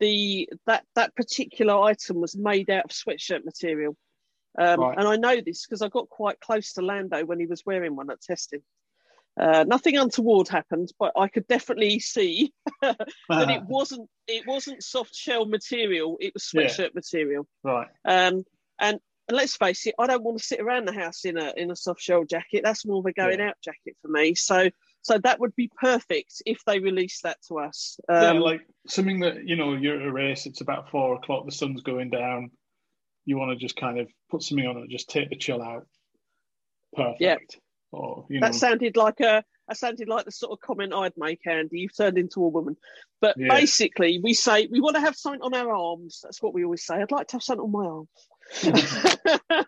the 0.00 0.48
that 0.66 0.84
that 0.96 1.14
particular 1.14 1.80
item 1.80 2.20
was 2.20 2.36
made 2.36 2.70
out 2.70 2.86
of 2.86 2.90
sweatshirt 2.90 3.44
material, 3.44 3.96
um, 4.58 4.80
right. 4.80 4.98
and 4.98 5.06
I 5.06 5.16
know 5.16 5.40
this 5.40 5.64
because 5.64 5.82
I 5.82 5.88
got 5.88 6.08
quite 6.08 6.40
close 6.40 6.72
to 6.72 6.82
Lando 6.82 7.24
when 7.24 7.38
he 7.38 7.46
was 7.46 7.64
wearing 7.64 7.94
one 7.94 8.10
at 8.10 8.20
testing. 8.20 8.62
Uh, 9.40 9.64
nothing 9.66 9.96
untoward 9.96 10.48
happened, 10.48 10.90
but 10.98 11.12
I 11.16 11.28
could 11.28 11.46
definitely 11.46 12.00
see 12.00 12.52
that 12.82 12.98
it 13.28 13.62
wasn't 13.68 14.10
it 14.26 14.46
wasn't 14.46 14.82
soft 14.82 15.14
shell 15.14 15.46
material; 15.46 16.16
it 16.20 16.34
was 16.34 16.50
sweatshirt 16.52 16.78
yeah. 16.78 16.88
material. 16.94 17.46
Right. 17.62 17.88
Um, 18.04 18.44
and 18.78 18.98
let's 19.30 19.56
face 19.56 19.86
it, 19.86 19.94
I 19.98 20.06
don't 20.06 20.22
want 20.22 20.38
to 20.38 20.44
sit 20.44 20.60
around 20.60 20.86
the 20.86 20.92
house 20.92 21.24
in 21.24 21.38
a 21.38 21.52
in 21.56 21.70
a 21.70 21.76
soft 21.76 22.00
shell 22.00 22.24
jacket. 22.24 22.62
That's 22.64 22.86
more 22.86 22.98
of 22.98 23.06
a 23.06 23.12
going 23.12 23.38
yeah. 23.38 23.48
out 23.48 23.56
jacket 23.62 23.96
for 24.02 24.08
me. 24.08 24.34
So 24.34 24.68
so 25.02 25.18
that 25.18 25.40
would 25.40 25.54
be 25.56 25.70
perfect 25.80 26.42
if 26.46 26.64
they 26.64 26.78
release 26.78 27.20
that 27.22 27.38
to 27.48 27.58
us. 27.58 27.98
Um, 28.08 28.22
yeah, 28.22 28.32
like 28.32 28.60
something 28.86 29.20
that 29.20 29.46
you 29.46 29.56
know 29.56 29.74
you're 29.74 30.00
at 30.00 30.06
a 30.06 30.12
race. 30.12 30.46
It's 30.46 30.60
about 30.60 30.90
four 30.90 31.16
o'clock. 31.16 31.44
The 31.44 31.52
sun's 31.52 31.82
going 31.82 32.10
down. 32.10 32.50
You 33.24 33.36
want 33.36 33.50
to 33.50 33.56
just 33.56 33.76
kind 33.76 33.98
of 33.98 34.08
put 34.30 34.42
something 34.42 34.66
on 34.66 34.78
it, 34.78 34.90
just 34.90 35.08
take 35.08 35.30
the 35.30 35.36
chill 35.36 35.62
out. 35.62 35.86
Perfect. 36.94 37.20
Yeah. 37.20 37.36
Or, 37.92 38.26
you 38.28 38.40
know. 38.40 38.48
That 38.48 38.54
sounded 38.54 38.96
like 38.96 39.20
a 39.20 39.44
that 39.68 39.76
sounded 39.76 40.08
like 40.08 40.24
the 40.24 40.32
sort 40.32 40.52
of 40.52 40.60
comment 40.60 40.92
I'd 40.92 41.12
make, 41.16 41.46
Andy. 41.46 41.80
You've 41.80 41.96
turned 41.96 42.18
into 42.18 42.44
a 42.44 42.48
woman. 42.48 42.76
But 43.20 43.36
yeah. 43.38 43.48
basically, 43.48 44.18
we 44.20 44.34
say 44.34 44.66
we 44.70 44.80
want 44.80 44.96
to 44.96 45.00
have 45.00 45.14
something 45.14 45.42
on 45.42 45.54
our 45.54 45.72
arms. 45.72 46.20
That's 46.22 46.42
what 46.42 46.54
we 46.54 46.64
always 46.64 46.84
say. 46.84 46.96
I'd 46.96 47.12
like 47.12 47.28
to 47.28 47.36
have 47.36 47.42
something 47.42 47.64
on 47.64 47.72
my 47.72 47.86
arms 47.86 48.08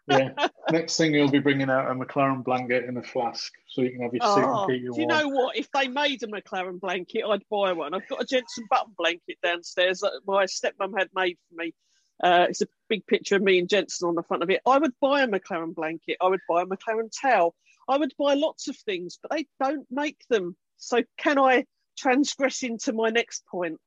yeah. 0.09 0.31
Next 0.71 0.97
thing 0.97 1.15
you'll 1.15 1.31
be 1.31 1.39
bringing 1.39 1.71
out 1.71 1.91
a 1.91 1.95
McLaren 1.95 2.45
blanket 2.45 2.85
in 2.85 2.97
a 2.97 3.03
flask, 3.03 3.53
so 3.69 3.83
you 3.83 3.91
can 3.91 4.03
have 4.03 4.13
your 4.13 4.23
oh, 4.23 4.35
suit 4.35 4.45
and 4.45 4.71
keep 4.71 4.83
your. 4.83 4.95
Do 4.95 5.01
you 5.01 5.07
know 5.07 5.29
what? 5.29 5.57
If 5.57 5.71
they 5.73 5.89
made 5.89 6.23
a 6.23 6.27
McLaren 6.27 6.81
blanket, 6.81 7.25
I'd 7.29 7.45
buy 7.51 7.73
one. 7.73 7.95
I've 7.95 8.09
got 8.09 8.23
a 8.23 8.27
Jensen 8.27 8.67
Button 8.71 8.93
blanket 8.97 9.39
downstairs 9.43 10.01
that 10.01 10.13
my 10.27 10.45
stepmom 10.45 10.99
had 10.99 11.09
made 11.15 11.39
for 11.49 11.63
me. 11.63 11.75
Uh, 12.23 12.47
it's 12.49 12.63
a 12.63 12.67
big 12.89 13.07
picture 13.07 13.37
of 13.37 13.43
me 13.43 13.59
and 13.59 13.69
Jensen 13.69 14.09
on 14.09 14.15
the 14.15 14.23
front 14.23 14.43
of 14.43 14.51
it. 14.51 14.61
I 14.67 14.79
would 14.79 14.93
buy 15.01 15.23
a 15.23 15.29
McLaren 15.29 15.75
blanket. 15.75 16.17
I 16.21 16.29
would 16.29 16.41
buy 16.49 16.63
a 16.63 16.67
McLaren 16.67 17.11
towel. 17.21 17.55
I 17.89 17.99
would 17.99 18.15
buy 18.19 18.35
lots 18.35 18.69
of 18.69 18.77
things, 18.77 19.19
but 19.21 19.31
they 19.31 19.47
don't 19.63 19.87
make 19.91 20.19
them. 20.31 20.57
So 20.77 21.03
can 21.19 21.39
I 21.39 21.65
transgress 21.99 22.63
into 22.63 22.93
my 22.93 23.11
next 23.11 23.45
point? 23.47 23.79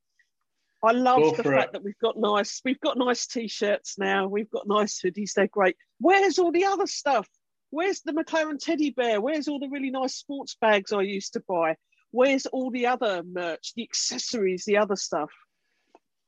I 0.83 0.91
love 0.91 1.35
the 1.35 1.43
fact 1.43 1.69
it. 1.69 1.73
that 1.73 1.83
we've 1.83 1.99
got 1.99 2.17
nice, 2.17 2.61
we've 2.63 2.79
got 2.79 2.97
nice 2.97 3.25
t-shirts 3.25 3.97
now. 3.97 4.27
We've 4.27 4.49
got 4.49 4.67
nice 4.67 5.01
hoodies. 5.01 5.33
They're 5.33 5.47
great. 5.47 5.75
Where's 5.99 6.37
all 6.37 6.51
the 6.51 6.65
other 6.65 6.85
stuff? 6.85 7.27
Where's 7.69 8.01
the 8.01 8.13
McLaren 8.13 8.59
teddy 8.59 8.91
bear? 8.91 9.19
Where's 9.19 9.47
all 9.47 9.59
the 9.59 9.69
really 9.69 9.89
nice 9.89 10.15
sports 10.15 10.55
bags 10.59 10.93
I 10.93 11.01
used 11.01 11.33
to 11.33 11.43
buy? 11.47 11.75
Where's 12.11 12.45
all 12.45 12.71
the 12.71 12.87
other 12.87 13.23
merch, 13.23 13.73
the 13.75 13.83
accessories, 13.83 14.65
the 14.65 14.77
other 14.77 14.95
stuff? 14.95 15.31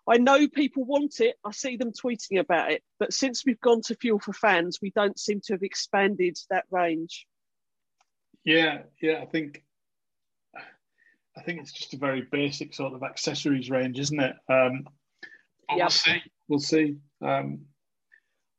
I 0.08 0.18
know 0.18 0.48
people 0.48 0.84
want 0.84 1.20
it. 1.20 1.36
I 1.46 1.52
see 1.52 1.78
them 1.78 1.92
tweeting 1.92 2.40
about 2.40 2.72
it. 2.72 2.84
But 3.00 3.14
since 3.14 3.46
we've 3.46 3.62
gone 3.62 3.82
to 3.84 3.96
Fuel 3.96 4.20
for 4.20 4.34
Fans, 4.34 4.80
we 4.82 4.90
don't 4.90 5.20
seem 5.20 5.40
to 5.46 5.54
have 5.54 5.64
expanded 5.64 6.38
that 6.50 6.66
range. 6.72 7.28
Yeah, 8.44 8.80
yeah. 9.02 9.20
I 9.22 9.26
think 9.26 9.64
I 11.40 11.42
think 11.42 11.62
it's 11.62 11.72
just 11.72 11.94
a 11.94 11.98
very 11.98 12.28
basic 12.32 12.74
sort 12.74 12.94
of 12.94 13.04
accessories 13.04 13.70
range, 13.70 13.98
isn't 13.98 14.20
it? 14.20 14.36
Um, 14.50 14.86
yep. 15.70 15.78
We'll 15.78 15.90
see. 15.90 16.22
We'll 16.50 16.60
see. 16.60 16.98
Um, 17.22 17.62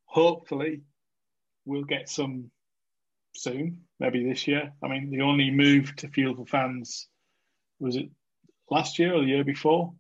hopefully, 0.07 0.81
we'll 1.67 1.85
get 1.85 2.09
some 2.09 2.51
soon, 3.37 3.83
maybe 3.99 4.25
this 4.25 4.49
year. 4.49 4.73
I 4.83 4.89
mean, 4.89 5.11
the 5.11 5.21
only 5.21 5.51
move 5.51 5.95
to 5.97 6.09
Fuel 6.09 6.35
for 6.35 6.47
Fans 6.47 7.09
was 7.81 7.97
it 7.97 8.09
last 8.71 8.99
year 8.99 9.15
or 9.15 9.21
the 9.21 9.29
year 9.29 9.45
before? 9.45 9.93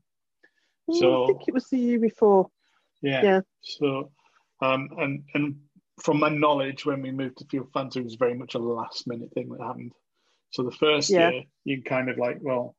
So 0.92 1.24
I 1.24 1.26
think 1.28 1.48
it 1.48 1.54
was 1.54 1.68
the 1.68 1.78
year 1.78 2.00
before. 2.00 2.48
Yeah. 3.02 3.22
Yeah. 3.22 3.40
So, 3.60 4.10
um, 4.62 4.88
and 4.98 5.22
and 5.34 5.56
from 6.02 6.18
my 6.18 6.30
knowledge, 6.30 6.86
when 6.86 7.02
we 7.02 7.10
moved 7.10 7.38
to 7.38 7.44
Fuel 7.46 7.66
for 7.66 7.82
Fans, 7.82 7.96
it 7.96 8.04
was 8.04 8.14
very 8.14 8.34
much 8.34 8.54
a 8.54 8.58
last 8.58 9.06
minute 9.06 9.32
thing 9.34 9.50
that 9.50 9.60
happened. 9.62 9.92
So 10.50 10.62
the 10.62 10.72
first 10.72 11.10
Yeah. 11.10 11.30
year, 11.30 11.44
you 11.64 11.82
kind 11.82 12.08
of 12.08 12.18
like, 12.18 12.38
well, 12.40 12.76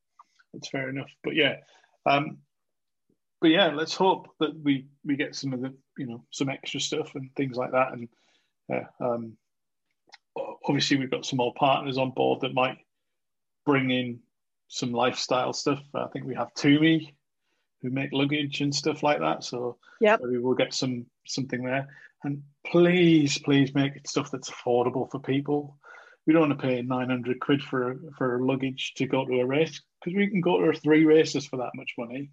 that's 0.53 0.69
fair 0.69 0.89
enough. 0.89 1.11
But 1.23 1.35
yeah, 1.35 1.57
um, 2.05 2.39
but 3.39 3.49
yeah, 3.49 3.67
let's 3.67 3.95
hope 3.95 4.27
that 4.39 4.57
we 4.61 4.87
we 5.03 5.15
get 5.15 5.35
some 5.35 5.53
of 5.53 5.61
the 5.61 5.75
you 5.97 6.05
know 6.05 6.25
some 6.31 6.49
extra 6.49 6.79
stuff 6.79 7.15
and 7.15 7.33
things 7.35 7.57
like 7.57 7.71
that. 7.71 7.93
And 7.93 8.09
yeah, 8.69 8.87
um, 8.99 9.37
obviously 10.65 10.97
we've 10.97 11.11
got 11.11 11.25
some 11.25 11.37
more 11.37 11.53
partners 11.55 11.97
on 11.97 12.11
board 12.11 12.41
that 12.41 12.53
might 12.53 12.77
bring 13.65 13.91
in 13.91 14.19
some 14.67 14.91
lifestyle 14.91 15.53
stuff. 15.53 15.81
I 15.93 16.07
think 16.07 16.25
we 16.25 16.35
have 16.35 16.53
Tumi 16.53 17.13
who 17.81 17.89
make 17.89 18.13
luggage 18.13 18.61
and 18.61 18.73
stuff 18.73 19.03
like 19.03 19.19
that. 19.19 19.43
So 19.43 19.77
Yep. 20.01 20.21
maybe 20.23 20.37
we'll 20.37 20.55
get 20.55 20.73
some 20.73 21.05
something 21.25 21.63
there. 21.63 21.87
And 22.23 22.43
please, 22.67 23.39
please 23.39 23.73
make 23.73 23.95
it 23.95 24.07
stuff 24.07 24.29
that's 24.29 24.49
affordable 24.51 25.09
for 25.09 25.19
people. 25.19 25.77
We 26.27 26.33
don't 26.33 26.49
want 26.49 26.59
to 26.59 26.67
pay 26.67 26.81
nine 26.81 27.09
hundred 27.09 27.39
quid 27.39 27.61
for 27.63 27.97
for 28.17 28.41
luggage 28.41 28.93
to 28.97 29.05
go 29.07 29.25
to 29.25 29.41
a 29.41 29.45
race 29.45 29.81
because 29.99 30.15
we 30.15 30.27
can 30.29 30.41
go 30.41 30.59
to 30.59 30.79
three 30.79 31.05
races 31.05 31.45
for 31.45 31.57
that 31.57 31.71
much 31.75 31.93
money. 31.97 32.31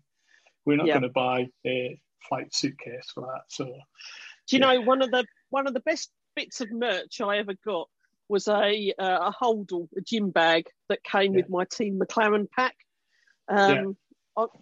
We're 0.65 0.77
not 0.77 0.87
Yep. 0.87 0.95
going 0.95 1.03
to 1.03 1.09
buy 1.09 1.47
a 1.67 2.01
flight 2.29 2.55
suitcase 2.55 3.11
for 3.15 3.23
that. 3.23 3.43
So 3.49 3.65
Do 3.65 4.57
you 4.57 4.61
know 4.61 4.81
one 4.81 5.03
of 5.03 5.11
the 5.11 5.25
one 5.51 5.67
of 5.67 5.75
the 5.75 5.81
best 5.81 6.11
bits 6.37 6.61
of 6.61 6.71
merch 6.71 7.21
I 7.21 7.39
ever 7.39 7.55
got 7.65 7.89
was 8.29 8.47
a 8.49 8.93
uh, 8.99 9.31
a 9.31 9.33
holdall, 9.33 9.89
a 9.97 10.03
gym 10.03 10.31
bag 10.31 10.67
that 10.89 11.03
came 11.03 11.33
with 11.33 11.49
my 11.49 11.65
Team 11.65 11.99
McLaren 11.99 12.47
pack. 12.51 12.77
Um, 13.49 13.97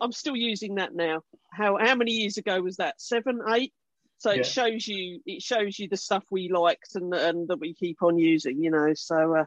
I'm 0.01 0.13
still 0.13 0.37
using 0.37 0.77
that 0.77 0.95
now. 0.95 1.23
How 1.51 1.77
how 1.77 1.95
many 1.97 2.13
years 2.13 2.37
ago 2.39 2.61
was 2.61 2.77
that? 2.77 3.01
Seven, 3.01 3.41
eight. 3.53 3.73
So 4.19 4.31
it 4.31 4.47
shows 4.47 4.89
you 4.89 5.21
it 5.27 5.43
shows 5.43 5.79
you 5.79 5.89
the 5.89 5.97
stuff 5.97 6.25
we 6.31 6.49
liked 6.49 6.95
and 6.95 7.13
and 7.15 7.49
that 7.49 7.61
we 7.61 7.75
keep 7.75 8.03
on 8.03 8.19
using. 8.19 8.63
You 8.63 8.71
know, 8.71 8.93
so. 8.95 9.37
Uh, 9.37 9.45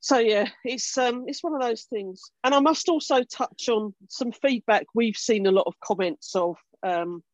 so 0.00 0.18
yeah, 0.18 0.48
it's 0.64 0.96
um 0.98 1.24
it's 1.26 1.42
one 1.42 1.54
of 1.54 1.60
those 1.60 1.82
things. 1.84 2.22
And 2.44 2.54
I 2.54 2.60
must 2.60 2.88
also 2.88 3.24
touch 3.24 3.68
on 3.68 3.92
some 4.08 4.30
feedback 4.30 4.86
we've 4.94 5.16
seen 5.16 5.46
a 5.46 5.50
lot 5.50 5.66
of 5.66 5.74
comments 5.80 6.36
of 6.36 6.56
um 6.84 7.24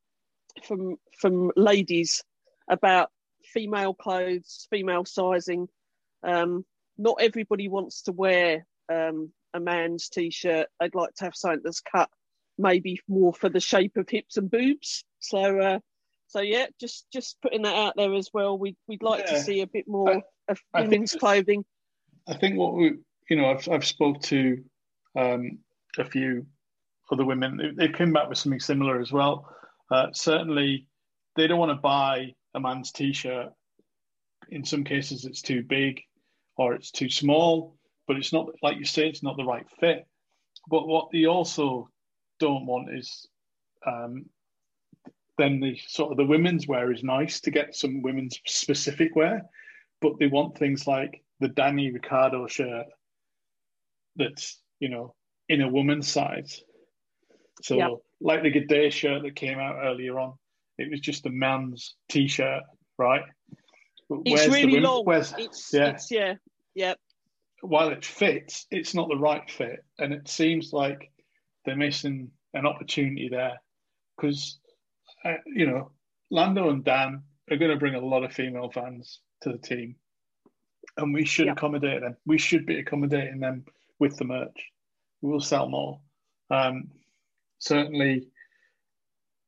from 0.64 0.96
from 1.20 1.51
ladies 1.55 2.22
about 2.68 3.11
female 3.44 3.94
clothes, 3.94 4.66
female 4.70 5.05
sizing. 5.05 5.68
Um, 6.22 6.64
not 6.98 7.18
everybody 7.20 7.68
wants 7.68 8.03
to 8.03 8.12
wear 8.12 8.66
um, 8.90 9.33
a 9.55 9.61
man's 9.61 10.09
t-shirt. 10.09 10.68
They'd 10.79 10.94
like 10.94 11.14
to 11.16 11.25
have 11.25 11.35
something 11.35 11.61
that's 11.64 11.81
cut 11.81 12.11
maybe 12.59 13.01
more 13.09 13.33
for 13.33 13.48
the 13.48 13.61
shape 13.61 13.96
of 13.96 14.09
hips 14.09 14.37
and 14.37 14.51
boobs. 14.51 15.05
So, 15.20 15.59
uh, 15.59 15.79
so 16.33 16.40
yeah, 16.40 16.66
just 16.81 17.07
just 17.12 17.37
putting 17.42 17.62
that 17.62 17.77
out 17.77 17.95
there 17.97 18.14
as 18.14 18.31
well. 18.33 18.59
We 18.59 18.75
we'd 18.88 19.03
like 19.03 19.27
to 19.27 19.38
see 19.38 19.61
a 19.61 19.66
bit 19.66 19.87
more 19.87 20.23
of 20.49 20.59
I 20.73 20.81
think 20.81 20.90
women's 20.90 21.14
clothing. 21.14 21.64
I 22.27 22.35
think 22.35 22.57
what 22.57 22.75
we, 22.75 22.95
you 23.29 23.37
know, 23.37 23.51
I've 23.51 23.68
I've 23.68 23.85
spoke 23.85 24.23
to 24.23 24.64
um, 25.14 25.59
a 25.99 26.07
few 26.07 26.47
other 27.11 27.27
women. 27.27 27.59
They, 27.59 27.87
they 27.87 27.92
came 27.92 28.14
back 28.14 28.31
with 28.31 28.38
something 28.38 28.61
similar 28.61 28.99
as 28.99 29.12
well. 29.12 29.47
Uh, 29.90 30.07
certainly, 30.12 30.87
they 31.37 31.47
don't 31.47 31.59
want 31.59 31.71
to 31.71 31.83
buy 31.83 32.35
a 32.55 32.61
man's 32.61 32.92
t-shirt. 32.92 33.53
In 34.49 34.64
some 34.64 34.85
cases, 34.85 35.27
it's 35.27 35.42
too 35.42 35.62
big 35.62 36.01
or 36.57 36.73
it's 36.73 36.90
too 36.90 37.11
small. 37.11 37.77
But 38.09 38.16
it's 38.16 38.33
not 38.33 38.49
like 38.62 38.79
you 38.79 38.87
say; 38.87 39.07
it's 39.07 39.23
not 39.23 39.37
the 39.37 39.45
right 39.45 39.66
fit. 39.81 40.07
But 40.66 40.88
what 40.88 41.09
they 41.12 41.27
also 41.27 41.90
don't 42.40 42.64
want 42.64 42.95
is 42.95 43.29
um, 43.87 44.25
then 45.38 45.61
the 45.61 45.79
sort 45.87 46.11
of 46.11 46.16
the 46.18 46.25
women's 46.25 46.66
wear 46.66 46.92
is 46.92 47.03
nice 47.03 47.40
to 47.40 47.51
get 47.51 47.75
some 47.75 48.03
women's 48.03 48.38
specific 48.47 49.16
wear, 49.16 49.42
but 50.01 50.18
they 50.18 50.27
want 50.27 50.59
things 50.59 50.87
like 50.87 51.23
the 51.40 51.49
Danny 51.49 51.90
Ricciardo 51.90 52.47
shirt 52.47 52.87
that's 54.16 54.61
you 54.79 54.88
know 54.88 55.14
in 55.49 55.62
a 55.62 55.68
woman's 55.68 56.09
size. 56.09 56.62
So 57.62 57.77
Yep. 57.77 57.90
like 58.21 58.42
the 58.42 58.53
G'day 58.53 58.92
shirt 58.92 59.23
that 59.23 59.37
came 59.37 59.59
out 59.59 59.77
earlier 59.83 60.18
on, 60.18 60.35
it 60.79 60.90
was 60.90 61.01
just 61.01 61.27
a 61.27 61.31
man's 61.31 61.95
t-shirt, 62.09 62.62
right? 62.99 63.23
But 64.09 64.21
It's 64.25 64.49
where's 64.49 64.62
really 64.64 64.81
long. 64.81 65.05
Where's, 65.05 65.33
It's 65.38 65.73
yeah. 65.73 65.90
it's 65.90 66.11
yeah 66.11 66.35
yeah 66.75 66.95
while 67.62 67.90
it 67.90 68.05
fits, 68.05 68.66
it's 68.71 68.92
not 68.95 69.09
the 69.09 69.16
right 69.16 69.49
fit, 69.49 69.85
and 69.99 70.12
it 70.12 70.29
seems 70.29 70.73
like 70.73 71.11
they're 71.64 71.77
missing 71.77 72.31
an 72.55 72.66
opportunity 72.66 73.29
there 73.29 73.61
because 74.16 74.59
uh, 75.25 75.35
you 75.47 75.67
know 75.67 75.91
Lando 76.31 76.71
and 76.71 76.85
Dan 76.85 77.23
are 77.51 77.57
going 77.57 77.71
to 77.71 77.77
bring 77.77 77.95
a 77.95 78.01
lot 78.01 78.25
of 78.25 78.33
female 78.33 78.71
fans 78.71 79.21
to 79.43 79.51
the 79.53 79.59
team, 79.59 79.97
and 80.97 81.13
we 81.13 81.25
should 81.25 81.47
Yeah. 81.47 81.53
accommodate 81.53 82.01
them. 82.01 82.17
We 82.27 82.39
should 82.39 82.67
be 82.67 82.79
accommodating 82.79 83.41
them 83.41 83.65
with 83.99 84.17
the 84.17 84.25
merch. 84.25 84.71
We 85.21 85.31
will 85.31 85.41
sell 85.41 85.69
more. 85.69 86.01
Um, 86.51 86.91
certainly, 87.59 88.29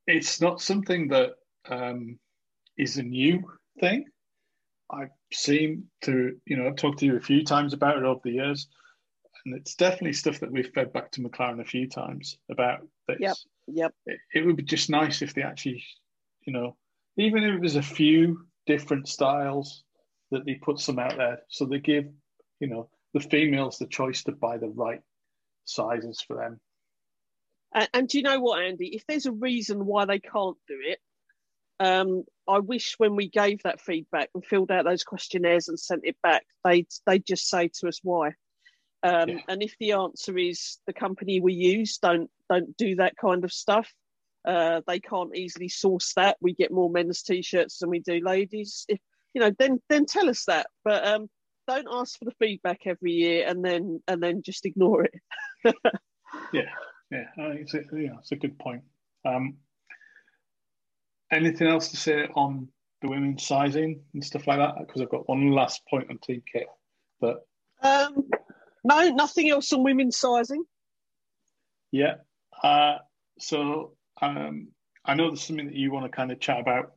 it's 0.07 0.41
not 0.41 0.61
something 0.61 1.09
that 1.09 1.33
um, 1.69 2.19
is 2.77 2.99
a 2.99 3.03
new 3.03 3.51
thing. 3.81 4.07
I've 4.91 5.11
seen 5.33 5.89
to, 6.03 6.39
you 6.45 6.57
know, 6.57 6.67
I've 6.69 6.77
talked 6.77 6.99
to 6.99 7.07
you 7.07 7.17
a 7.17 7.21
few 7.21 7.43
times 7.45 7.73
about 7.73 7.97
it 7.97 8.05
over 8.05 8.21
the 8.23 8.33
years, 8.33 8.69
and 9.45 9.55
it's 9.55 9.75
definitely 9.75 10.13
stuff 10.13 10.41
that 10.41 10.53
we've 10.53 10.71
fed 10.75 10.93
back 10.93 11.11
to 11.13 11.23
McLaren 11.23 11.61
a 11.61 11.65
few 11.65 11.89
times 11.89 12.39
about 12.51 12.87
this. 13.09 13.17
Yep. 13.21 13.37
Yep 13.67 13.93
It, 14.07 14.19
it 14.35 14.47
would 14.47 14.57
be 14.57 14.63
just 14.63 14.91
nice 14.91 15.23
if 15.23 15.35
they 15.35 15.43
actually, 15.43 15.85
you 16.47 16.53
know, 16.53 16.77
even 17.17 17.45
if 17.45 17.55
it 17.55 17.61
was 17.61 17.77
a 17.77 17.83
few 17.83 18.47
different 18.67 19.09
styles 19.09 19.85
that 20.31 20.45
they 20.45 20.55
put 20.55 20.81
some 20.81 20.99
out 20.99 21.17
there, 21.17 21.41
so 21.49 21.65
they 21.65 21.79
give, 21.79 22.07
you 22.61 22.69
know, 22.69 22.89
the 23.13 23.21
females 23.21 23.79
the 23.79 23.87
choice 23.87 24.25
to 24.25 24.33
buy 24.33 24.59
the 24.59 24.69
right 24.69 25.01
sizes 25.65 26.21
for 26.27 26.37
them. 26.37 26.61
And, 27.75 27.89
and 27.95 28.09
do 28.09 28.19
you 28.19 28.25
know 28.25 28.41
what, 28.41 28.63
Andy? 28.63 28.95
If 28.95 29.07
there's 29.07 29.27
a 29.27 29.33
reason 29.33 29.87
why 29.87 30.05
they 30.07 30.19
can't 30.19 30.57
do 30.67 30.79
it, 30.85 30.99
um, 31.81 32.25
I 32.49 32.61
wish 32.61 32.95
when 32.99 33.17
we 33.17 33.29
gave 33.29 33.63
that 33.63 33.81
feedback 33.81 34.31
and 34.35 34.45
filled 34.45 34.71
out 34.71 34.85
those 34.85 35.05
questionnaires 35.05 35.69
and 35.69 35.79
sent 35.79 36.03
it 36.05 36.17
back, 36.23 36.45
they'd 36.65 36.87
they'd 37.07 37.27
just 37.27 37.49
say 37.49 37.69
to 37.81 37.89
us 37.89 38.01
why. 38.03 38.33
Um, 39.05 39.29
Yeah. 39.29 39.41
And 39.49 39.63
if 39.63 39.77
the 39.79 39.93
answer 39.93 40.37
is 40.37 40.79
the 40.87 40.93
company 40.93 41.41
we 41.41 41.55
use 41.55 41.99
don't 41.99 42.31
don't 42.49 42.77
do 42.77 42.97
that 42.97 43.17
kind 43.17 43.45
of 43.45 43.53
stuff, 43.53 43.89
uh, 44.45 44.81
they 44.87 44.99
can't 44.99 45.37
easily 45.37 45.69
source 45.69 46.13
that. 46.15 46.37
We 46.41 46.55
get 46.55 46.73
more 46.73 46.91
men's 46.91 47.23
t-shirts 47.23 47.79
than 47.79 47.91
we 47.91 48.01
do 48.01 48.21
ladies. 48.21 48.85
If 48.89 48.99
you 49.35 49.41
know, 49.41 49.53
then 49.59 49.81
then 49.89 50.07
tell 50.07 50.29
us 50.29 50.45
that. 50.47 50.67
But 50.85 51.07
um, 51.07 51.29
don't 51.69 51.89
ask 51.91 52.19
for 52.19 52.25
the 52.25 52.35
feedback 52.39 52.81
every 52.87 53.13
year 53.13 53.47
and 53.47 53.65
then 53.65 54.03
and 54.09 54.23
then 54.23 54.43
just 54.43 54.67
ignore 54.67 55.05
it. 55.05 55.75
Yeah, 56.53 56.71
yeah, 57.11 57.27
it's 57.37 57.75
a, 57.75 57.83
yeah, 57.93 58.19
it's 58.19 58.33
a 58.33 58.37
good 58.37 58.59
point. 58.59 58.83
Um, 59.25 59.59
anything 61.31 61.69
else 61.69 61.89
to 61.91 61.97
say 61.97 62.29
on 62.35 62.69
the 63.03 63.09
women's 63.09 63.47
sizing 63.47 64.03
and 64.15 64.25
stuff 64.25 64.47
like 64.47 64.59
that? 64.59 64.75
Because 64.79 65.01
I've 65.01 65.11
got 65.11 65.29
one 65.29 65.53
last 65.53 65.83
point 65.89 66.11
on 66.11 66.19
team 66.19 66.43
kit, 66.51 66.67
but 67.21 67.47
Um, 67.83 68.29
no, 68.85 69.09
nothing 69.11 69.49
else 69.51 69.73
on 69.73 69.83
women's 69.83 70.17
sizing. 70.19 70.65
yeah. 71.93 72.15
Uh, 72.63 72.99
so 73.39 73.97
um, 74.23 74.69
I 75.05 75.15
know 75.15 75.29
there's 75.29 75.43
something 75.43 75.67
that 75.67 75.75
you 75.75 75.91
want 75.93 76.05
to 76.07 76.17
kind 76.17 76.31
of 76.31 76.41
chat 76.41 76.61
about 76.61 76.93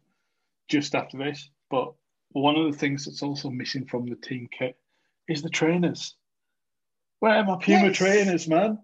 just 0.70 0.94
after 0.96 1.18
this, 1.18 1.50
but 1.70 1.94
one 2.32 2.56
of 2.56 2.72
the 2.72 2.78
things 2.78 3.06
that's 3.06 3.24
also 3.24 3.50
missing 3.50 3.86
from 3.86 4.06
the 4.06 4.16
team 4.16 4.48
kit 4.58 4.78
is 5.28 5.42
the 5.42 5.50
trainers. 5.50 6.16
Where 7.20 7.36
are 7.36 7.44
my 7.44 7.58
Puma 7.62 7.88
Yes. 7.88 7.98
trainers, 7.98 8.48
man? 8.48 8.78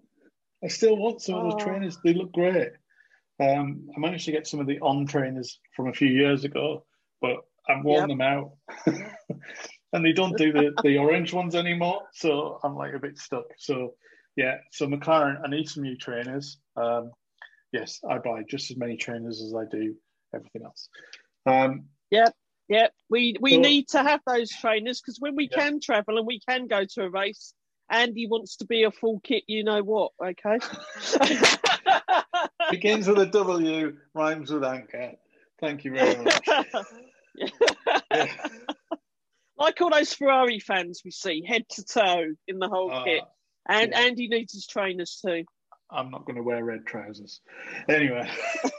I 0.63 0.67
still 0.67 0.97
want 0.97 1.21
some 1.21 1.35
of 1.35 1.43
those 1.43 1.53
Oh. 1.55 1.57
trainers. 1.57 1.97
They 2.03 2.13
look 2.13 2.31
great. 2.31 2.71
Um, 3.39 3.89
I 3.95 3.99
managed 3.99 4.25
to 4.25 4.31
get 4.31 4.47
some 4.47 4.59
of 4.59 4.67
the 4.67 4.79
on 4.79 5.05
trainers 5.05 5.59
from 5.75 5.87
a 5.89 5.93
few 5.93 6.07
years 6.07 6.43
ago, 6.43 6.85
but 7.21 7.37
I've 7.67 7.83
worn 7.83 8.09
Yep. 8.09 8.17
them 8.17 8.21
out. 8.21 8.53
and 9.93 10.03
they 10.03 10.11
don't 10.11 10.37
do 10.37 10.51
the, 10.51 10.73
the 10.83 10.97
orange 10.97 11.31
ones 11.33 11.55
anymore. 11.55 12.01
So 12.13 12.59
I'm 12.63 12.75
like 12.75 12.93
a 12.93 12.99
bit 12.99 13.17
stuck. 13.17 13.45
So 13.57 13.93
yeah, 14.35 14.57
so 14.71 14.87
McLaren, 14.87 15.39
I 15.43 15.47
need 15.47 15.69
some 15.69 15.83
new 15.83 15.95
trainers. 15.95 16.57
Um, 16.75 17.11
yes, 17.71 17.99
I 18.07 18.17
buy 18.17 18.43
just 18.49 18.71
as 18.71 18.77
many 18.77 18.97
trainers 18.97 19.41
as 19.41 19.53
I 19.55 19.65
do 19.69 19.95
everything 20.33 20.63
else. 20.65 20.89
Um, 21.45 21.85
Yeah, 22.69 22.87
we 23.09 23.35
we 23.39 23.53
So- 23.55 23.59
need 23.61 23.87
to 23.89 24.01
have 24.03 24.21
those 24.25 24.49
trainers 24.49 24.99
because 25.01 25.19
when 25.19 25.35
we 25.35 25.47
Yeah. 25.51 25.59
can 25.59 25.79
travel 25.79 26.17
and 26.17 26.25
we 26.25 26.39
can 26.39 26.67
go 26.67 26.85
to 26.85 27.03
a 27.03 27.09
race, 27.09 27.53
Andy 27.89 28.25
wants 28.27 28.55
to 28.57 28.65
be 28.65 28.83
a 28.83 28.91
full 28.91 29.19
kit. 29.19 29.43
You 29.47 29.63
know 29.63 29.83
what? 29.83 30.13
Okay. 30.23 30.59
begins 32.71 33.07
with 33.07 33.19
a 33.19 33.25
W, 33.27 33.97
rhymes 34.15 34.51
with 34.51 34.63
anchor. 34.63 35.11
Thank 35.59 35.83
you 35.83 35.91
very 35.93 36.23
much. 36.23 36.47
Yeah. 38.11 38.27
Like 39.57 39.79
all 39.81 39.89
those 39.89 40.13
Ferrari 40.13 40.59
fans 40.59 41.01
we 41.05 41.11
see, 41.11 41.43
head 41.45 41.67
to 41.69 41.83
toe 41.85 42.25
in 42.47 42.59
the 42.59 42.67
whole 42.67 42.91
Uh, 42.91 43.03
kit. 43.03 43.23
And 43.67 43.91
yeah. 43.91 43.99
Andy 43.99 44.27
needs 44.27 44.53
his 44.53 44.67
trainers 44.67 45.21
too. 45.25 45.45
I'm 45.89 46.09
not 46.09 46.25
going 46.25 46.35
to 46.37 46.43
wear 46.43 46.63
red 46.63 46.85
trousers. 46.85 47.41
Anyway. 47.87 48.29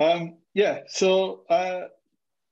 Um, 0.00 0.36
yeah, 0.54 0.80
so 0.88 1.44
uh, 1.48 1.82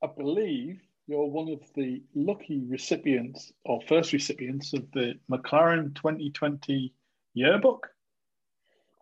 I 0.02 0.06
believe 0.06 0.80
you're 1.06 1.26
one 1.26 1.48
of 1.48 1.60
the 1.74 2.02
lucky 2.14 2.62
recipients 2.68 3.52
or 3.64 3.80
first 3.88 4.12
recipients 4.12 4.72
of 4.72 4.90
the 4.92 5.14
McLaren 5.30 5.94
2020 5.96 6.94
yearbook. 7.34 7.88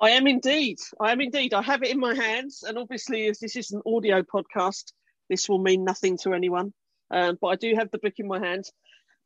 I 0.01 0.11
am 0.11 0.27
indeed. 0.27 0.79
I 1.01 1.13
am 1.13 1.21
indeed. 1.21 1.53
I 1.53 1.61
have 1.63 1.83
it 1.83 1.91
in 1.91 1.99
my 1.99 2.15
hands, 2.15 2.63
and 2.67 2.79
obviously, 2.79 3.27
as 3.27 3.41
this 3.41 3.57
is 3.57 3.73
an 3.73 3.83
audio 3.85 4.23
podcast, 4.23 4.93
this 5.29 5.49
will 5.49 5.59
mean 5.59 5.85
nothing 5.85 6.19
to 6.23 6.33
anyone. 6.33 6.73
Um, 7.11 7.39
but 7.41 7.49
I 7.49 7.57
do 7.57 7.75
have 7.77 7.91
the 7.91 7.99
book 7.99 8.15
in 8.19 8.27
my 8.27 8.39
hand. 8.39 8.65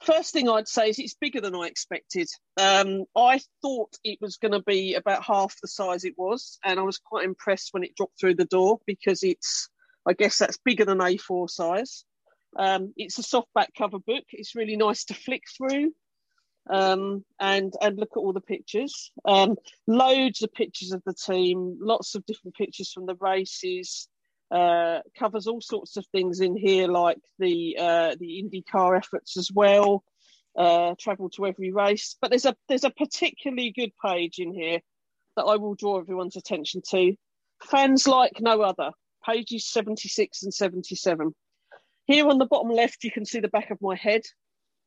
First 0.04 0.32
thing 0.32 0.48
I'd 0.48 0.68
say 0.68 0.88
is 0.88 0.98
it's 0.98 1.14
bigger 1.14 1.40
than 1.40 1.54
I 1.54 1.66
expected. 1.66 2.28
Um, 2.60 3.04
I 3.16 3.40
thought 3.60 3.96
it 4.02 4.18
was 4.20 4.36
going 4.36 4.52
to 4.52 4.62
be 4.62 4.94
about 4.94 5.22
half 5.22 5.54
the 5.60 5.68
size 5.68 6.04
it 6.04 6.14
was, 6.16 6.58
and 6.64 6.80
I 6.80 6.82
was 6.82 6.98
quite 6.98 7.24
impressed 7.24 7.68
when 7.72 7.84
it 7.84 7.94
dropped 7.94 8.18
through 8.18 8.34
the 8.34 8.44
door 8.44 8.80
because 8.86 9.22
it's, 9.22 9.68
I 10.06 10.12
guess 10.14 10.38
that's 10.38 10.58
bigger 10.64 10.84
than 10.84 10.98
A4 10.98 11.48
size. 11.48 12.04
Um, 12.56 12.92
it's 12.96 13.18
a 13.18 13.22
softback 13.22 13.68
cover 13.78 13.98
book. 13.98 14.24
It's 14.30 14.56
really 14.56 14.76
nice 14.76 15.04
to 15.04 15.14
flick 15.14 15.44
through 15.56 15.92
um, 16.70 17.24
and 17.40 17.72
and 17.80 17.98
look 17.98 18.10
at 18.12 18.20
all 18.20 18.32
the 18.32 18.40
pictures. 18.40 19.10
Um, 19.24 19.56
loads 19.86 20.42
of 20.42 20.52
pictures 20.52 20.92
of 20.92 21.02
the 21.04 21.14
team, 21.14 21.78
lots 21.80 22.14
of 22.14 22.24
different 22.26 22.56
pictures 22.56 22.92
from 22.92 23.06
the 23.06 23.16
races. 23.20 24.08
Uh, 24.52 25.00
covers 25.18 25.46
all 25.46 25.62
sorts 25.62 25.96
of 25.96 26.04
things 26.12 26.40
in 26.40 26.54
here, 26.54 26.86
like 26.86 27.18
the 27.38 27.76
uh, 27.80 28.14
the 28.20 28.42
IndyCar 28.42 28.98
efforts 28.98 29.38
as 29.38 29.50
well. 29.50 30.04
Uh, 30.54 30.94
travel 31.00 31.30
to 31.30 31.46
every 31.46 31.72
race, 31.72 32.16
but 32.20 32.28
there's 32.28 32.44
a 32.44 32.54
there's 32.68 32.84
a 32.84 32.90
particularly 32.90 33.72
good 33.74 33.92
page 34.04 34.38
in 34.38 34.52
here 34.52 34.80
that 35.36 35.44
I 35.44 35.56
will 35.56 35.74
draw 35.74 35.98
everyone's 35.98 36.36
attention 36.36 36.82
to. 36.90 37.14
Fans 37.62 38.06
like 38.06 38.40
no 38.40 38.60
other. 38.60 38.90
Pages 39.24 39.66
76 39.68 40.42
and 40.42 40.52
77. 40.52 41.34
Here 42.06 42.28
on 42.28 42.38
the 42.38 42.46
bottom 42.46 42.70
left, 42.70 43.04
you 43.04 43.10
can 43.10 43.24
see 43.24 43.40
the 43.40 43.48
back 43.48 43.70
of 43.70 43.78
my 43.80 43.94
head. 43.94 44.22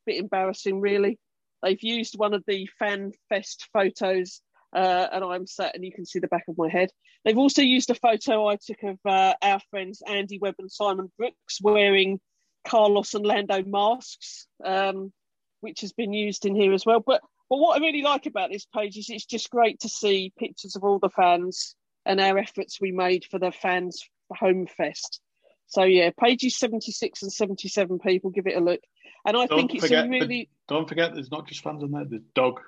Bit 0.06 0.18
embarrassing, 0.18 0.82
really. 0.82 1.18
They've 1.64 1.82
used 1.82 2.18
one 2.18 2.34
of 2.34 2.44
the 2.46 2.70
Fan 2.78 3.14
Fest 3.30 3.70
photos, 3.74 4.42
uh, 4.76 5.08
and 5.14 5.24
I'm 5.24 5.48
sat, 5.48 5.74
and 5.74 5.86
you 5.86 5.92
can 5.94 6.06
see 6.06 6.20
the 6.20 6.28
back 6.28 6.44
of 6.50 6.58
my 6.58 6.70
head. 6.70 6.90
They've 7.24 7.38
also 7.38 7.62
used 7.62 7.90
a 7.90 7.96
photo 7.96 8.48
I 8.48 8.58
took 8.58 8.84
of 8.84 9.00
uh, 9.06 9.34
our 9.42 9.62
friends 9.72 10.04
Andy 10.06 10.38
Webb 10.38 10.56
and 10.60 10.70
Simon 10.70 11.12
Brooks 11.18 11.60
wearing 11.62 12.20
Carlos 12.68 13.14
and 13.14 13.26
Lando 13.26 13.64
masks, 13.64 14.48
um, 14.64 15.14
which 15.62 15.82
has 15.82 15.94
been 15.94 16.12
used 16.12 16.46
in 16.46 16.56
here 16.56 16.74
as 16.74 16.86
well. 16.86 17.00
But 17.00 17.22
but 17.50 17.58
what 17.58 17.78
I 17.78 17.86
really 17.86 18.02
like 18.02 18.26
about 18.26 18.52
this 18.52 18.66
page 18.76 18.98
is 18.98 19.10
it's 19.10 19.26
just 19.26 19.50
great 19.50 19.80
to 19.82 19.90
see 19.90 20.34
pictures 20.38 20.76
of 20.76 20.84
all 20.84 21.00
the 21.00 21.10
fans 21.10 21.76
and 22.06 22.20
our 22.20 22.38
efforts 22.38 22.82
we 22.82 22.92
made 22.92 23.24
for 23.30 23.40
the 23.40 23.52
fans 23.52 24.04
home 24.32 24.68
fest. 24.68 25.22
So 25.68 25.84
yeah, 25.84 26.10
pages 26.20 26.58
76 26.58 27.24
and 27.24 27.32
77 27.32 28.00
people 28.00 28.30
give 28.30 28.48
it 28.48 28.58
a 28.58 28.60
look. 28.60 28.82
And 29.26 29.38
I 29.38 29.46
don't 29.46 29.58
think 29.58 29.76
it's 29.76 29.84
forget, 29.84 30.06
a 30.06 30.10
really 30.10 30.50
don't 30.68 30.90
forget 30.90 31.14
there's 31.14 31.32
not 31.32 31.48
just 31.48 31.64
fans 31.64 31.82
on 31.82 31.92
there, 31.92 32.06
there's 32.06 32.24
dog 32.34 32.60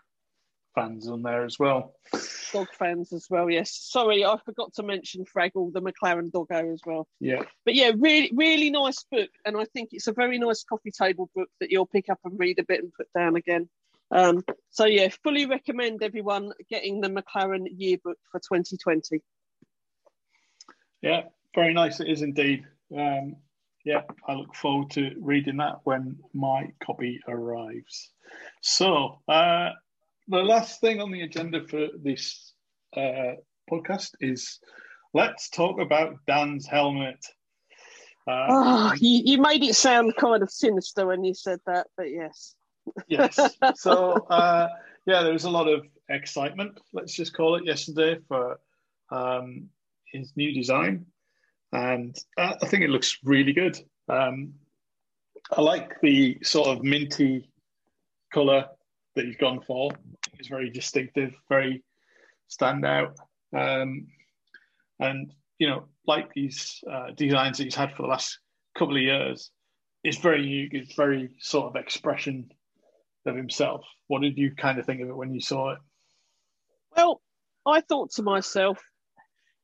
fans 0.77 1.09
on 1.09 1.23
there 1.23 1.43
as 1.43 1.57
well. 1.57 1.95
Dog 2.53 2.67
fans 2.77 3.11
as 3.11 3.25
well, 3.29 3.49
yes. 3.49 3.71
Sorry, 3.73 4.23
I 4.23 4.37
forgot 4.45 4.73
to 4.75 4.83
mention 4.83 5.25
Fraggle, 5.25 5.73
the 5.73 5.81
McLaren 5.81 6.31
doggo 6.31 6.71
as 6.71 6.81
well. 6.85 7.07
Yeah. 7.19 7.43
But 7.65 7.75
yeah, 7.75 7.91
really 7.97 8.31
really 8.33 8.69
nice 8.69 9.03
book. 9.11 9.29
And 9.45 9.57
I 9.57 9.65
think 9.65 9.89
it's 9.91 10.07
a 10.07 10.13
very 10.13 10.37
nice 10.37 10.63
coffee 10.63 10.91
table 10.91 11.29
book 11.35 11.49
that 11.59 11.71
you'll 11.71 11.87
pick 11.87 12.09
up 12.09 12.19
and 12.23 12.39
read 12.39 12.59
a 12.59 12.63
bit 12.63 12.81
and 12.81 12.93
put 12.93 13.07
down 13.13 13.35
again. 13.35 13.67
Um, 14.11 14.43
so 14.69 14.85
yeah, 14.85 15.09
fully 15.23 15.47
recommend 15.47 16.03
everyone 16.03 16.51
getting 16.69 17.01
the 17.01 17.09
McLaren 17.09 17.65
yearbook 17.75 18.17
for 18.31 18.39
2020. 18.39 19.21
Yeah, 21.01 21.23
very 21.55 21.73
nice 21.73 21.99
it 21.99 22.07
is 22.07 22.21
indeed. 22.21 22.65
Um, 22.95 23.37
yeah, 23.83 24.01
I 24.27 24.33
look 24.33 24.53
forward 24.53 24.91
to 24.91 25.15
reading 25.19 25.57
that 25.57 25.79
when 25.83 26.17
my 26.33 26.71
copy 26.83 27.21
arrives. 27.27 28.11
So, 28.61 29.21
uh, 29.27 29.71
the 30.27 30.37
last 30.37 30.81
thing 30.81 31.01
on 31.01 31.11
the 31.11 31.21
agenda 31.21 31.65
for 31.67 31.87
this 32.01 32.53
uh, 32.95 33.33
podcast 33.71 34.11
is 34.19 34.59
let's 35.13 35.49
talk 35.49 35.79
about 35.79 36.17
Dan's 36.27 36.65
helmet. 36.65 37.25
Uh, 38.27 38.45
oh, 38.49 38.93
you, 38.99 39.21
you 39.25 39.41
made 39.41 39.63
it 39.63 39.75
sound 39.75 40.15
kind 40.17 40.43
of 40.43 40.51
sinister 40.51 41.07
when 41.07 41.23
you 41.23 41.33
said 41.33 41.59
that, 41.65 41.87
but 41.95 42.11
yes. 42.11 42.55
yes. 43.07 43.39
So, 43.75 44.13
uh, 44.29 44.67
yeah, 45.05 45.23
there 45.23 45.33
was 45.33 45.45
a 45.45 45.49
lot 45.49 45.67
of 45.67 45.85
excitement, 46.09 46.79
let's 46.91 47.13
just 47.13 47.33
call 47.33 47.55
it, 47.55 47.65
yesterday 47.65 48.19
for 48.27 48.59
um, 49.11 49.69
his 50.11 50.33
new 50.35 50.53
design 50.53 51.05
and 51.71 52.17
uh, 52.37 52.53
I 52.61 52.65
think 52.65 52.83
it 52.83 52.89
looks 52.89 53.17
really 53.23 53.53
good. 53.53 53.77
Um, 54.09 54.53
I 55.51 55.61
like 55.61 55.99
the 56.01 56.37
sort 56.43 56.69
of 56.69 56.83
minty 56.83 57.49
color 58.33 58.65
that 59.15 59.25
he's 59.25 59.37
gone 59.37 59.61
for. 59.61 59.91
It's 60.39 60.49
very 60.49 60.69
distinctive, 60.69 61.33
very 61.49 61.83
standout, 62.49 63.15
um, 63.55 64.07
and 64.99 65.33
you 65.59 65.67
know, 65.67 65.85
like 66.05 66.33
these 66.33 66.83
uh, 66.91 67.11
designs 67.15 67.57
that 67.57 67.65
he's 67.65 67.75
had 67.75 67.93
for 67.95 68.03
the 68.03 68.09
last 68.09 68.39
couple 68.77 68.95
of 68.95 69.01
years, 69.01 69.51
it's 70.03 70.17
very 70.17 70.43
unique. 70.43 70.73
It's 70.73 70.95
very 70.95 71.29
sort 71.39 71.67
of 71.67 71.75
expression 71.75 72.51
of 73.25 73.35
himself. 73.35 73.85
What 74.07 74.21
did 74.21 74.37
you 74.37 74.53
kind 74.55 74.79
of 74.79 74.85
think 74.85 75.01
of 75.01 75.09
it 75.09 75.15
when 75.15 75.33
you 75.33 75.41
saw 75.41 75.71
it? 75.71 75.79
Well, 76.95 77.21
I 77.65 77.81
thought 77.81 78.11
to 78.11 78.23
myself, 78.23 78.79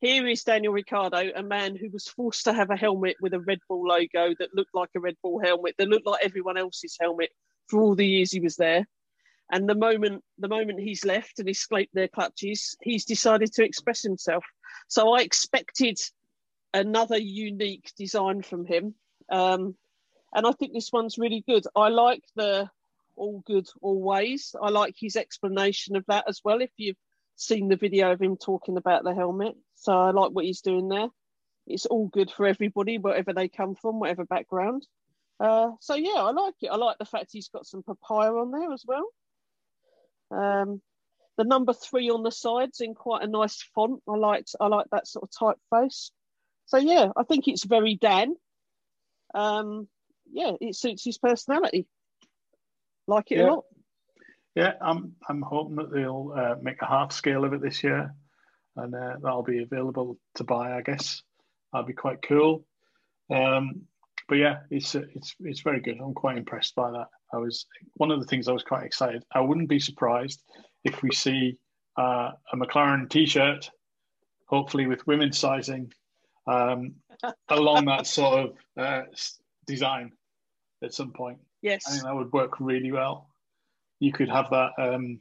here 0.00 0.26
is 0.26 0.42
Daniel 0.42 0.72
Ricciardo, 0.72 1.30
a 1.34 1.42
man 1.42 1.76
who 1.76 1.88
was 1.90 2.06
forced 2.06 2.44
to 2.44 2.52
have 2.52 2.70
a 2.70 2.76
helmet 2.76 3.16
with 3.20 3.32
a 3.32 3.40
Red 3.40 3.60
Bull 3.68 3.86
logo 3.86 4.34
that 4.38 4.54
looked 4.54 4.74
like 4.74 4.90
a 4.94 5.00
Red 5.00 5.16
Bull 5.22 5.40
helmet, 5.40 5.76
that 5.78 5.88
looked 5.88 6.06
like 6.06 6.24
everyone 6.24 6.58
else's 6.58 6.96
helmet 7.00 7.30
for 7.68 7.80
all 7.80 7.94
the 7.94 8.06
years 8.06 8.30
he 8.30 8.40
was 8.40 8.56
there. 8.56 8.86
And 9.50 9.68
the 9.68 9.74
moment 9.74 10.24
the 10.38 10.48
moment 10.48 10.80
he's 10.80 11.04
left 11.04 11.38
and 11.38 11.48
escaped 11.48 11.94
their 11.94 12.08
clutches, 12.08 12.76
he's 12.82 13.04
decided 13.04 13.52
to 13.54 13.64
express 13.64 14.02
himself. 14.02 14.44
So 14.88 15.12
I 15.12 15.20
expected 15.20 15.98
another 16.72 17.18
unique 17.18 17.92
design 17.96 18.42
from 18.42 18.64
him. 18.64 18.94
Um, 19.30 19.76
and 20.34 20.46
I 20.46 20.52
think 20.52 20.72
this 20.72 20.90
one's 20.92 21.18
really 21.18 21.44
good. 21.46 21.64
I 21.76 21.88
like 21.88 22.24
the 22.34 22.68
all 23.16 23.42
good 23.46 23.68
always. 23.80 24.56
I 24.60 24.70
like 24.70 24.96
his 24.98 25.16
explanation 25.16 25.94
of 25.94 26.04
that 26.06 26.24
as 26.26 26.40
well. 26.44 26.60
If 26.60 26.70
you've 26.76 26.96
seen 27.36 27.68
the 27.68 27.76
video 27.76 28.12
of 28.12 28.20
him 28.20 28.36
talking 28.36 28.76
about 28.76 29.04
the 29.04 29.14
helmet. 29.14 29.54
So 29.74 29.92
I 29.92 30.10
like 30.10 30.30
what 30.30 30.44
he's 30.44 30.60
doing 30.60 30.88
there. 30.88 31.08
It's 31.66 31.86
all 31.86 32.08
good 32.08 32.30
for 32.30 32.46
everybody, 32.46 32.98
wherever 32.98 33.32
they 33.32 33.48
come 33.48 33.74
from, 33.74 33.98
whatever 33.98 34.24
background. 34.24 34.86
Uh, 35.40 35.70
so 35.80 35.94
yeah, 35.94 36.16
I 36.16 36.30
like 36.30 36.54
it. 36.60 36.68
I 36.68 36.76
like 36.76 36.98
the 36.98 37.04
fact 37.04 37.30
he's 37.32 37.48
got 37.48 37.66
some 37.66 37.82
papaya 37.82 38.32
on 38.32 38.50
there 38.50 38.72
as 38.72 38.84
well. 38.86 39.06
Um, 40.34 40.80
the 41.36 41.44
number 41.44 41.72
three 41.72 42.10
on 42.10 42.22
the 42.22 42.30
sides 42.30 42.80
in 42.80 42.94
quite 42.94 43.22
a 43.22 43.26
nice 43.26 43.62
font. 43.74 44.00
I 44.08 44.16
liked 44.16 44.54
I 44.60 44.68
like 44.68 44.86
that 44.92 45.06
sort 45.06 45.28
of 45.28 45.56
typeface. 45.72 46.10
So 46.66 46.78
yeah, 46.78 47.08
I 47.16 47.24
think 47.24 47.48
it's 47.48 47.64
very 47.64 47.96
Dan. 47.96 48.34
Um, 49.34 49.88
yeah, 50.32 50.52
it 50.60 50.76
suits 50.76 51.04
his 51.04 51.18
personality. 51.18 51.86
Like 53.06 53.30
it 53.30 53.38
yeah. 53.38 53.44
a 53.44 53.50
lot. 53.50 53.64
Yeah, 54.54 54.72
I'm 54.80 55.14
I'm 55.28 55.42
hoping 55.42 55.76
that 55.76 55.92
they'll 55.92 56.32
uh, 56.36 56.54
make 56.62 56.80
a 56.80 56.86
half 56.86 57.12
scale 57.12 57.44
of 57.44 57.52
it 57.52 57.60
this 57.60 57.82
year, 57.82 58.14
and 58.76 58.94
uh, 58.94 59.16
that'll 59.20 59.42
be 59.42 59.62
available 59.62 60.18
to 60.36 60.44
buy. 60.44 60.76
I 60.76 60.82
guess 60.82 61.22
that'll 61.72 61.86
be 61.86 61.92
quite 61.92 62.22
cool. 62.22 62.64
Um, 63.30 63.82
but 64.28 64.36
yeah, 64.36 64.60
it's 64.70 64.94
it's 64.94 65.34
it's 65.40 65.60
very 65.60 65.80
good. 65.80 65.98
I'm 66.00 66.14
quite 66.14 66.38
impressed 66.38 66.74
by 66.76 66.92
that. 66.92 67.08
I 67.34 67.38
was 67.38 67.66
one 67.94 68.10
of 68.10 68.20
the 68.20 68.26
things 68.26 68.48
I 68.48 68.52
was 68.52 68.62
quite 68.62 68.84
excited. 68.84 69.24
I 69.32 69.40
wouldn't 69.40 69.68
be 69.68 69.80
surprised 69.80 70.42
if 70.84 71.02
we 71.02 71.10
see 71.12 71.58
uh, 71.98 72.30
a 72.52 72.56
McLaren 72.56 73.08
T-shirt, 73.10 73.70
hopefully 74.46 74.86
with 74.86 75.06
women's 75.06 75.38
sizing, 75.38 75.92
um, 76.46 76.94
along 77.48 77.86
that 77.86 78.06
sort 78.06 78.40
of 78.40 78.56
uh, 78.76 79.02
design 79.66 80.12
at 80.82 80.94
some 80.94 81.12
point. 81.12 81.38
Yes, 81.62 81.82
I 81.86 81.90
think 81.92 82.04
that 82.04 82.14
would 82.14 82.32
work 82.32 82.60
really 82.60 82.92
well 82.92 83.34
you 84.00 84.12
could 84.12 84.28
have 84.28 84.50
that 84.50 84.70
um, 84.78 85.20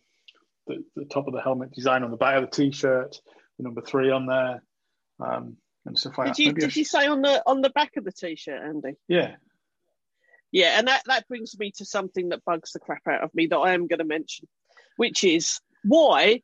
the, 0.68 0.84
the, 0.96 1.06
top 1.06 1.28
of 1.28 1.34
the 1.34 1.42
helmet 1.42 1.72
design 1.72 2.04
on 2.04 2.12
the 2.12 2.18
back 2.18 2.36
of 2.36 2.50
the 2.50 2.56
t-shirt, 2.56 3.16
the 3.58 3.64
number 3.64 3.82
three 3.82 4.12
on 4.12 4.26
there, 4.26 4.64
um, 5.20 5.58
and 5.86 5.98
stuff 5.98 6.18
like 6.18 6.36
did 6.36 6.56
that. 6.56 6.62
You, 6.62 6.68
did 6.68 6.76
you 6.76 6.86
say 6.86 7.08
on 7.08 7.22
the 7.22 7.42
on 7.46 7.62
the 7.62 7.70
back 7.70 7.98
of 7.98 8.04
the 8.04 8.12
t-shirt, 8.12 8.62
Andy? 8.62 8.96
Yeah. 9.08 9.36
Yeah, 10.54 10.78
and 10.78 10.88
that, 10.88 11.02
that 11.08 11.28
brings 11.28 11.58
me 11.58 11.72
to 11.78 11.86
something 11.86 12.30
that 12.30 12.46
bugs 12.46 12.72
the 12.72 12.80
crap 12.80 13.08
out 13.08 13.24
of 13.24 13.34
me 13.34 13.48
that 13.48 13.58
I 13.58 13.74
am 13.74 13.88
going 13.88 14.00
to 14.00 14.06
mention, 14.06 14.48
which 14.98 15.24
is 15.24 15.60
why, 15.84 16.44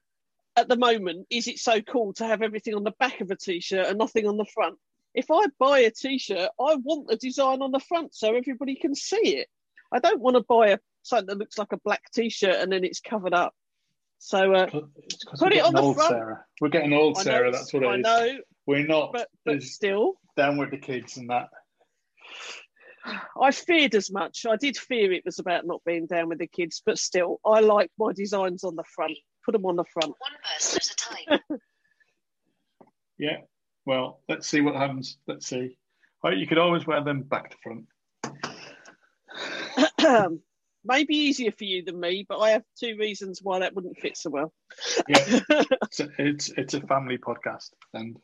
at 0.57 0.68
the 0.68 0.76
moment, 0.76 1.28
is 1.30 1.47
it 1.47 1.60
so 1.60 1.80
cool 1.80 2.14
to 2.16 2.26
have 2.26 2.41
everything 2.41 2.74
on 2.74 2.84
the 2.84 2.93
back 2.99 3.22
of 3.22 3.30
a 3.30 3.36
t-shirt 3.36 3.86
and 3.86 3.99
nothing 3.99 4.28
on 4.28 4.36
the 4.36 4.45
front? 4.45 4.78
If 5.14 5.28
I 5.32 5.45
buy 5.60 5.80
a 5.80 5.91
t-shirt, 5.91 6.49
I 6.60 6.76
want 6.76 7.07
the 7.07 7.18
design 7.18 7.62
on 7.62 7.72
the 7.72 7.80
front 7.80 8.16
so 8.16 8.36
everybody 8.36 8.76
can 8.76 8.95
see 8.95 9.38
it. 9.38 9.47
I 9.91 9.99
don't 9.99 10.22
want 10.22 10.38
to 10.38 10.43
buy 10.43 10.70
a 10.70 10.80
something 11.03 11.28
that 11.28 11.38
looks 11.38 11.60
like 11.60 11.72
a 11.72 11.78
black 11.78 12.01
t-shirt 12.12 12.55
and 12.55 12.72
then 12.72 12.84
it's 12.84 12.99
covered 12.99 13.36
up. 13.36 13.53
So 14.18 14.53
uh, 14.53 14.66
put 15.38 15.53
it 15.53 15.64
on 15.64 15.74
the 15.74 15.82
old, 15.82 15.95
front. 15.95 16.10
Sarah. 16.10 16.45
We're 16.60 16.70
getting 16.70 16.93
old, 16.93 17.18
Sarah. 17.18 17.51
That's 17.51 17.72
what 17.72 17.84
it 17.84 17.88
I 17.88 17.95
is. 17.95 18.01
know. 18.01 18.38
We're 18.66 18.88
not. 18.88 19.14
But, 19.14 19.30
but 19.45 19.64
still, 19.64 20.16
down 20.36 20.57
with 20.57 20.72
the 20.72 20.78
kids 20.78 21.18
and 21.18 21.30
that. 21.30 21.49
I 23.41 23.52
feared 23.52 23.95
as 23.95 24.12
much. 24.12 24.45
I 24.47 24.56
did 24.56 24.78
fear 24.78 25.12
it 25.12 25.26
was 25.26 25.39
about 25.39 25.66
not 25.66 25.82
being 25.86 26.06
down 26.06 26.30
with 26.30 26.39
the 26.39 26.47
kids, 26.47 26.82
but 26.86 26.97
still, 26.97 27.39
I 27.45 27.60
like 27.60 27.91
my 27.97 28.14
designs 28.14 28.64
on 28.64 28.76
the 28.76 28.84
front. 28.95 29.18
Put 29.45 29.54
them 29.54 29.66
on 29.66 29.76
the 29.76 29.86
front. 29.86 30.14
One 30.18 30.38
person 30.54 30.80
at 30.82 30.86
a 30.91 31.39
time. 31.50 31.60
yeah. 33.18 33.38
Well, 33.86 34.22
let's 34.28 34.47
see 34.47 34.62
what 34.62 34.76
happens. 34.76 35.18
Let's 35.28 35.47
see. 35.47 35.78
Well, 36.22 36.38
you 36.38 36.45
could 36.47 36.58
always 36.58 36.86
wear 36.86 37.04
them 37.04 37.24
back 37.24 37.52
to 37.52 37.58
front. 37.64 37.86
Maybe 40.86 41.16
easier 41.16 41.52
for 41.52 41.66
you 41.66 41.84
than 41.84 42.00
me, 42.00 42.26
but 42.28 42.39
I 42.39 42.52
have 42.52 42.64
two 42.80 42.95
reasons 42.97 43.41
why 43.41 43.60
that 43.60 43.76
wouldn't 43.76 43.97
fit 43.97 44.16
so 44.16 44.30
well. 44.30 44.54
yeah, 45.08 45.39
it's 45.84 46.00
a, 46.00 46.10
it's, 46.18 46.50
it's 46.50 46.74
a 46.74 46.82
family 46.82 47.18
podcast, 47.18 47.72
and 47.93 48.18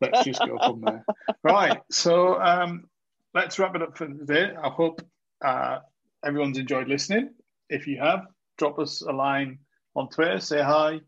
let's 0.00 0.24
just 0.24 0.38
go 0.40 0.56
from 0.58 0.82
there. 0.82 1.04
Right. 1.42 1.80
So 1.90 2.40
um, 2.40 2.88
let's 3.36 3.58
wrap 3.58 3.76
it 3.76 3.82
up 3.82 3.98
for 3.98 4.06
today. 4.06 4.50
I 4.56 4.70
hope 4.70 5.02
uh, 5.44 5.80
everyone's 6.24 6.56
enjoyed 6.56 6.88
listening. 6.88 7.34
If 7.68 7.86
you 7.86 7.98
have, 7.98 8.24
drop 8.56 8.78
us 8.78 9.02
a 9.02 9.12
line 9.12 9.58
on 9.94 10.08
Twitter, 10.08 10.40
say 10.40 10.62
hi, 10.62 11.00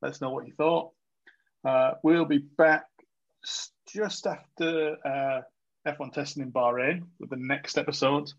let 0.00 0.12
us 0.12 0.20
know 0.22 0.30
what 0.30 0.46
you 0.46 0.54
thought. 0.54 0.92
Uh, 1.62 1.92
we'll 2.02 2.24
be 2.24 2.38
back 2.38 2.84
just 3.86 4.26
after 4.26 4.96
uh, 5.04 5.42
F1 5.86 6.14
testing 6.14 6.42
in 6.42 6.52
Bahrain 6.52 7.02
with 7.20 7.28
the 7.28 7.36
next 7.36 7.76
episode. 7.76 8.32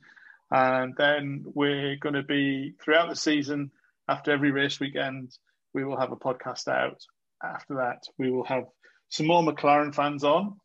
And 0.49 0.95
then 0.97 1.43
we're 1.45 1.97
going 1.97 2.15
to 2.15 2.23
be 2.23 2.73
throughout 2.83 3.09
the 3.09 3.15
season, 3.15 3.69
after 4.09 4.31
every 4.31 4.49
race 4.49 4.79
weekend, 4.79 5.37
we 5.75 5.83
will 5.83 5.99
have 5.99 6.11
a 6.11 6.15
podcast 6.15 6.67
out. 6.67 6.99
After 7.43 7.75
that, 7.75 8.07
we 8.17 8.31
will 8.31 8.45
have 8.45 8.63
some 9.09 9.27
more 9.27 9.43
McLaren 9.43 9.93
fans 9.93 10.23
on 10.23 10.55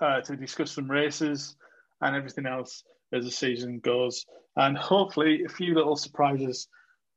uh, 0.00 0.20
to 0.22 0.34
discuss 0.34 0.72
some 0.72 0.90
races 0.90 1.54
and 2.02 2.14
everything 2.14 2.46
else 2.46 2.84
as 3.12 3.24
the 3.24 3.30
season 3.30 3.78
goes. 3.80 4.26
And 4.56 4.76
hopefully, 4.76 5.44
a 5.44 5.48
few 5.48 5.74
little 5.74 5.96
surprises 5.96 6.68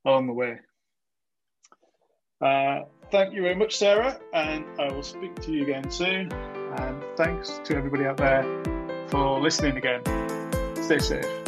along 0.05 0.27
the 0.27 0.33
way. 0.33 0.59
Uh, 2.41 2.81
thank 3.11 3.33
you 3.33 3.41
very 3.41 3.55
much, 3.55 3.77
Sarah, 3.77 4.19
and 4.33 4.65
I 4.79 4.91
will 4.91 5.03
speak 5.03 5.35
to 5.41 5.51
you 5.51 5.63
again 5.63 5.89
soon. 5.89 6.31
And 6.31 7.03
thanks 7.17 7.59
to 7.65 7.75
everybody 7.75 8.05
out 8.05 8.17
there 8.17 8.43
for 9.09 9.39
listening 9.39 9.77
again. 9.77 10.01
Stay 10.81 10.99
safe. 10.99 11.44